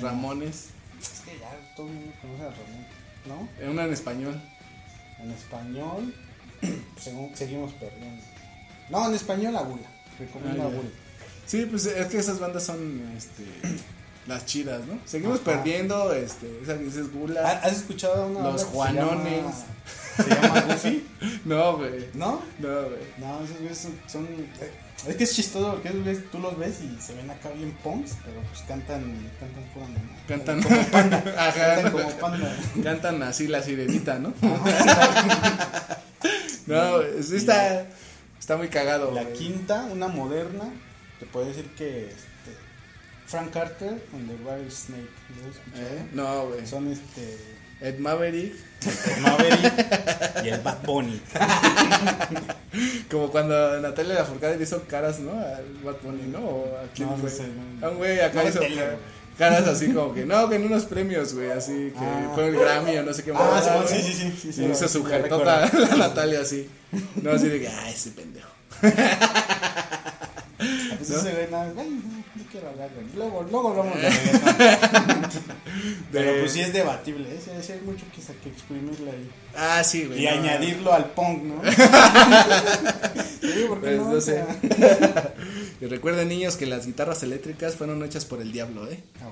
Ramones. 0.00 0.68
Es 1.00 1.20
que 1.24 1.38
ya 1.38 1.74
todo 1.76 1.88
el 1.88 1.94
mundo 1.94 2.12
conoce 2.20 2.42
a 2.42 2.50
Ramón, 2.50 2.86
¿no? 3.26 3.48
Eh, 3.64 3.68
Una 3.68 3.84
en 3.84 3.92
español. 3.92 4.40
En 5.20 5.30
español, 5.30 6.14
según- 7.00 7.34
seguimos 7.36 7.72
perdiendo. 7.74 8.22
No, 8.90 9.08
en 9.08 9.14
español, 9.14 9.56
Agula. 9.56 9.88
Recomiendo 10.18 10.62
Ah. 10.62 10.66
Agula. 10.66 10.88
Sí, 11.46 11.66
pues 11.68 11.86
es 11.86 12.06
que 12.06 12.18
esas 12.18 12.38
bandas 12.38 12.64
son 12.64 13.02
este, 13.16 13.44
las 14.26 14.46
chidas, 14.46 14.86
¿no? 14.86 14.98
Seguimos 15.04 15.40
Ajá. 15.40 15.52
perdiendo, 15.52 16.12
este, 16.12 16.60
esa 16.62 16.78
que 16.78 16.84
dices 16.84 17.06
¿Ha- 17.06 17.10
Gula. 17.18 17.48
¿Has 17.62 17.72
escuchado 17.72 18.26
una 18.26 18.50
Los 18.50 18.64
Juanones. 18.64 19.44
Se 20.16 20.28
llama 20.28 20.60
Goofy? 20.60 21.06
No, 21.44 21.76
güey. 21.78 22.06
¿No? 22.14 22.42
No, 22.58 22.68
güey. 22.82 23.00
No, 23.18 23.42
esos 23.44 23.58
güeyes 23.58 23.78
son, 23.78 23.92
son- 24.06 24.26
eh, 24.60 24.70
Es 25.08 25.16
que 25.16 25.24
es 25.24 25.34
chistoso 25.34 25.72
porque 25.72 25.88
esos 25.88 26.02
güeyes 26.04 26.30
tú 26.30 26.38
los 26.38 26.56
ves 26.58 26.76
y 26.82 27.00
se 27.00 27.14
ven 27.14 27.30
acá 27.30 27.48
bien 27.50 27.72
punks, 27.82 28.12
pero 28.24 28.40
pues 28.42 28.60
cantan, 28.68 29.02
cantan 29.40 29.64
pura 29.74 29.86
mamá. 29.86 30.00
Cantan. 30.28 30.62
Como 30.62 30.82
panda. 30.92 31.24
Ajá. 31.38 31.74
Cantan 31.74 31.92
como 31.92 32.10
panda. 32.18 32.56
Cantan 32.82 33.22
así 33.24 33.48
la 33.48 33.62
sirenita, 33.62 34.18
¿no? 34.18 34.32
no, 36.66 37.00
sí 37.22 37.36
está, 37.36 37.86
está 38.38 38.56
muy 38.56 38.68
cagado. 38.68 39.10
La 39.12 39.32
quinta, 39.32 39.84
una 39.90 40.08
moderna, 40.08 40.64
te 41.18 41.26
puedo 41.26 41.46
decir 41.46 41.66
que 41.76 42.10
Frank 43.26 43.50
Carter 43.52 44.00
and 44.12 44.28
the 44.28 44.36
Rattlesnake. 44.44 45.08
¿Lo 45.36 45.48
has 45.50 45.56
escuchado? 45.56 45.86
¿Eh? 45.96 46.06
No, 46.12 46.46
güey. 46.48 46.66
Son 46.66 46.90
este. 46.92 47.38
Ed 47.80 47.98
Maverick, 47.98 48.54
El 49.16 49.22
Maverick 49.22 50.44
y 50.44 50.48
el 50.50 50.60
Bad 50.60 50.82
Bunny. 50.84 51.20
como 53.10 53.28
cuando 53.30 53.80
Natalia 53.80 54.14
Lafourcade 54.14 54.56
le 54.56 54.62
hizo 54.62 54.84
caras, 54.84 55.18
¿no? 55.18 55.32
Al 55.32 55.64
Bad 55.82 55.96
Bunny, 56.02 56.22
¿no? 56.28 56.38
¿O 56.38 56.76
a 56.78 56.84
quién 56.94 57.08
No, 57.08 57.16
no 57.16 57.22
fue? 57.22 57.30
sé, 57.30 57.48
no. 57.48 57.84
A 57.84 57.90
un 57.90 57.96
güey 57.96 58.20
acá 58.20 58.44
No 58.44 58.48
hizo 58.48 58.60
tele, 58.60 58.84
caras 59.36 59.66
así 59.66 59.92
como 59.92 60.14
que, 60.14 60.24
no, 60.24 60.48
que 60.48 60.54
en 60.56 60.66
unos 60.66 60.84
premios, 60.84 61.34
güey, 61.34 61.50
así 61.50 61.92
que 61.92 62.04
Ah. 62.04 62.30
fue 62.36 62.46
el 62.50 62.56
Grammy 62.56 62.98
o 62.98 63.02
no 63.02 63.12
sé 63.12 63.24
qué 63.24 63.32
Ah, 63.34 63.34
más. 63.34 63.64
sí, 63.64 63.70
güey. 63.96 64.02
sí, 64.04 64.12
sí, 64.14 64.32
sí, 64.40 64.52
sí, 64.52 64.62
Y 64.62 64.70
hizo 64.70 64.86
sí, 64.86 64.92
su 65.00 65.04
recuerdo. 65.04 65.44
la 65.44 65.96
Natalia 65.96 66.40
así. 66.42 66.68
No, 67.20 67.32
así 67.32 67.48
de 67.48 67.60
que, 67.62 67.66
ah, 67.68 67.90
ese 67.90 68.10
pendejo. 68.12 68.48
Pues 70.98 71.10
ese 71.10 71.32
güey, 71.32 71.50
nada, 71.50 71.72
güey, 71.72 71.88
¿de 71.88 72.21
quiero 72.52 72.68
hablar 72.68 72.90
de 72.90 73.02
luego, 73.16 73.42
luego 73.50 73.70
hablamos 73.70 73.94
de. 74.00 74.10
Pero 76.12 76.40
pues 76.40 76.52
sí 76.52 76.60
es 76.60 76.72
debatible, 76.72 77.34
¿eh? 77.34 77.40
Sí, 77.42 77.72
hay 77.72 77.80
mucho 77.80 78.04
que, 78.14 78.20
que 78.20 78.48
exprimirle 78.50 79.10
ahí. 79.10 79.30
Ah, 79.56 79.82
sí, 79.82 80.04
güey. 80.04 80.22
Y 80.22 80.24
no. 80.26 80.30
añadirlo 80.32 80.92
al 80.92 81.06
punk, 81.10 81.42
¿no? 81.44 81.62
sí, 83.40 83.64
¿por 83.66 83.80
qué 83.80 83.96
Pues 83.96 83.98
no? 83.98 84.20
sé. 84.20 84.44
Y 85.80 85.86
recuerden, 85.86 86.28
niños, 86.28 86.54
que 86.56 86.64
las 86.66 86.86
guitarras 86.86 87.24
eléctricas 87.24 87.74
fueron 87.74 88.04
hechas 88.04 88.24
por 88.24 88.40
el 88.40 88.52
diablo, 88.52 88.88
¿eh? 88.88 89.02
ah, 89.20 89.26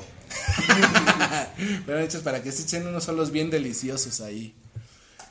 bueno. 1.63 1.83
fueron 1.85 2.03
hechas 2.03 2.23
para 2.23 2.43
que 2.43 2.51
se 2.51 2.65
echen 2.65 2.89
unos 2.89 3.05
solos 3.05 3.31
bien 3.31 3.51
deliciosos 3.51 4.21
ahí. 4.21 4.53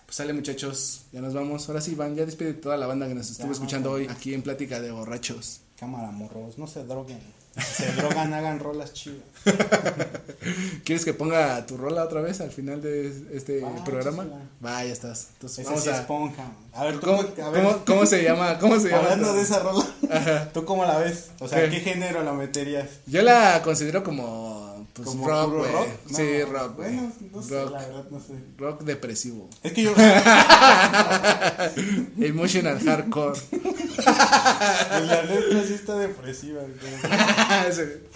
Pues 0.05 0.15
sale, 0.15 0.31
muchachos. 0.31 1.01
Ya 1.11 1.19
nos 1.19 1.33
vamos. 1.33 1.67
Ahora 1.67 1.81
sí, 1.81 1.93
Van, 1.93 2.15
ya 2.15 2.25
despide 2.25 2.53
toda 2.53 2.77
la 2.77 2.87
banda 2.87 3.05
que 3.07 3.15
nos 3.15 3.29
estuvo 3.29 3.47
Ya, 3.47 3.53
escuchando 3.53 3.89
no, 3.89 3.95
hoy 3.95 4.07
aquí 4.09 4.33
en 4.33 4.41
Plática 4.43 4.79
de 4.79 4.91
Borrachos. 4.91 5.59
Cámara, 5.77 6.09
morros, 6.11 6.57
no 6.57 6.65
se 6.67 6.85
droguen. 6.85 7.19
Se 7.61 7.91
drogan, 7.93 8.33
hagan 8.33 8.59
rolas 8.59 8.93
chidas. 8.93 9.23
¿Quieres 10.83 11.05
que 11.05 11.13
ponga 11.13 11.65
tu 11.65 11.77
rola 11.77 12.03
otra 12.03 12.21
vez 12.21 12.41
al 12.41 12.51
final 12.51 12.81
de 12.81 13.07
este 13.33 13.61
Va, 13.61 13.83
programa? 13.83 14.25
Va, 14.63 14.83
ya 14.83 14.91
estás. 14.93 15.27
Entonces, 15.33 15.65
vamos 15.65 15.83
sí 15.83 15.89
a. 15.89 15.95
es 15.97 16.01
punk, 16.01 16.37
man. 16.37 16.53
A 16.73 16.83
ver, 16.85 16.99
tú, 16.99 17.07
¿Cómo, 17.07 17.19
a 17.21 17.49
ver, 17.49 17.63
cómo- 17.63 17.85
cómo 17.85 18.05
se 18.05 18.23
llama? 18.23 18.57
¿Cómo 18.59 18.79
se 18.79 18.89
llama? 18.89 19.03
hablando 19.03 19.33
de 19.33 19.41
esa 19.41 19.59
rola, 19.59 19.85
Ajá. 20.11 20.49
¿tú 20.53 20.65
cómo 20.65 20.85
la 20.85 20.97
ves? 20.97 21.29
O 21.39 21.47
sea, 21.47 21.61
¿Qué? 21.63 21.69
¿qué, 21.71 21.79
género 21.81 22.23
la 22.23 22.33
meterías? 22.33 22.87
Yo 23.05 23.21
la 23.21 23.61
considero 23.63 24.03
como. 24.03 24.68
Pues 25.03 25.15
¿Como 25.15 25.27
rock, 25.27 25.49
puro? 25.49 25.87
Sí, 26.13 26.43
rock, 26.43 26.75
güey. 26.75 26.93
Bueno, 26.95 27.11
no 27.31 27.41
sé, 27.41 27.63
rock, 27.63 27.71
la 27.71 27.79
verdad, 27.79 28.05
no 28.11 28.19
sé. 28.19 28.33
rock 28.57 28.81
depresivo. 28.83 29.49
Es 29.63 29.73
que 29.73 29.83
yo, 29.83 29.93
Emotional 32.19 32.79
hardcore. 32.79 33.39
pues 33.49 35.07
la 35.07 35.23
letra 35.23 35.63
sí 35.65 35.73
está 35.73 35.97
depresiva. 35.97 36.61
güey. 36.61 37.87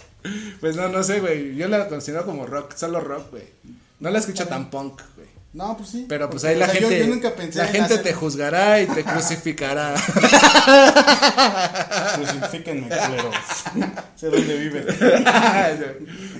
Pues 0.61 0.77
no, 0.77 0.87
no 0.87 1.03
sé, 1.03 1.19
güey. 1.19 1.53
Yo 1.55 1.67
la 1.67 1.89
considero 1.89 2.25
como 2.25 2.45
rock, 2.45 2.73
solo 2.77 3.01
rock, 3.01 3.31
güey. 3.31 3.43
No 3.99 4.09
la 4.09 4.19
escucho 4.19 4.47
tan 4.47 4.69
punk, 4.69 5.01
güey. 5.17 5.27
No, 5.53 5.77
pues 5.77 5.89
sí. 5.89 6.05
Pero 6.09 6.31
pues 6.31 6.43
ahí 6.45 6.57
la 6.57 6.65
o 6.65 6.69
sea, 6.71 6.79
yo- 6.81 6.89
gente. 6.89 7.05
Yo, 7.07 7.13
nunca 7.13 7.35
pensé 7.35 7.59
la 7.59 7.67
en 7.67 7.71
gente 7.73 7.93
hacer- 7.93 8.03
te 8.03 8.13
juzgará 8.13 8.81
y 8.81 8.87
te 8.87 9.03
crucificará. 9.03 9.93
Crucifíquenme, 12.15 12.87
culeros. 13.05 13.35
sé 14.15 14.29
dónde 14.29 14.57
viven. 14.57 14.85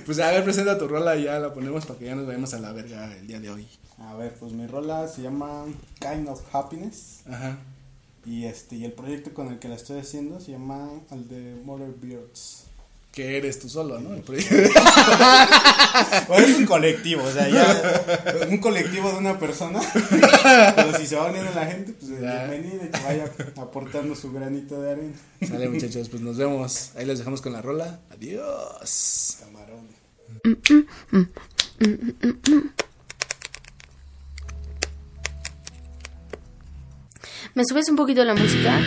pues 0.06 0.18
a 0.18 0.30
ver, 0.30 0.44
presenta 0.44 0.78
tu 0.78 0.88
rola 0.88 1.16
y 1.16 1.24
ya 1.24 1.38
la 1.38 1.52
ponemos 1.52 1.86
para 1.86 1.98
que 1.98 2.06
ya 2.06 2.14
nos 2.14 2.26
vayamos 2.26 2.52
a 2.54 2.58
la 2.58 2.72
verga 2.72 3.14
el 3.16 3.26
día 3.26 3.40
de 3.40 3.50
hoy. 3.50 3.66
A 3.98 4.14
ver, 4.14 4.34
pues 4.34 4.52
mi 4.52 4.66
rola 4.66 5.06
se 5.08 5.22
llama 5.22 5.64
Kind 6.00 6.28
of 6.28 6.40
Happiness. 6.52 7.20
Ajá. 7.30 7.58
Y 8.26 8.46
este 8.46 8.76
y 8.76 8.84
el 8.84 8.92
proyecto 8.92 9.32
con 9.34 9.48
el 9.48 9.58
que 9.58 9.68
la 9.68 9.74
estoy 9.76 10.00
haciendo 10.00 10.40
se 10.40 10.52
llama 10.52 10.88
el 11.12 11.28
de 11.28 11.60
Mother 11.64 11.90
Beards. 12.00 12.63
Que 13.14 13.36
eres 13.38 13.60
tú 13.60 13.68
solo, 13.68 14.00
¿no? 14.00 14.12
El 14.14 14.22
proyecto. 14.22 14.54
Bueno, 16.26 16.46
es 16.46 16.56
un 16.56 16.66
colectivo, 16.66 17.22
o 17.22 17.30
sea, 17.30 17.48
ya 17.48 18.46
un 18.50 18.58
colectivo 18.58 19.12
de 19.12 19.18
una 19.18 19.38
persona. 19.38 19.80
Pero 20.74 20.98
si 20.98 21.06
se 21.06 21.14
va 21.14 21.26
uniendo 21.30 21.52
la 21.54 21.66
gente, 21.66 21.92
pues 21.92 22.20
Ya. 22.20 22.46
bienvenido 22.46 22.84
y 22.84 22.88
que 22.88 23.00
vaya 23.04 23.30
aportando 23.56 24.16
su 24.16 24.32
granito 24.32 24.80
de 24.82 24.90
arena. 24.92 25.12
Sale, 25.46 25.68
muchachos, 25.70 26.08
pues 26.08 26.20
nos 26.22 26.36
vemos. 26.36 26.90
Ahí 26.96 27.04
les 27.06 27.18
dejamos 27.18 27.40
con 27.40 27.52
la 27.52 27.62
rola. 27.62 28.00
Adiós. 28.10 29.36
Camarón. 29.40 29.86
¿Me 37.54 37.62
subes 37.64 37.88
un 37.88 37.96
poquito 37.96 38.24
la 38.24 38.34
música? 38.34 38.80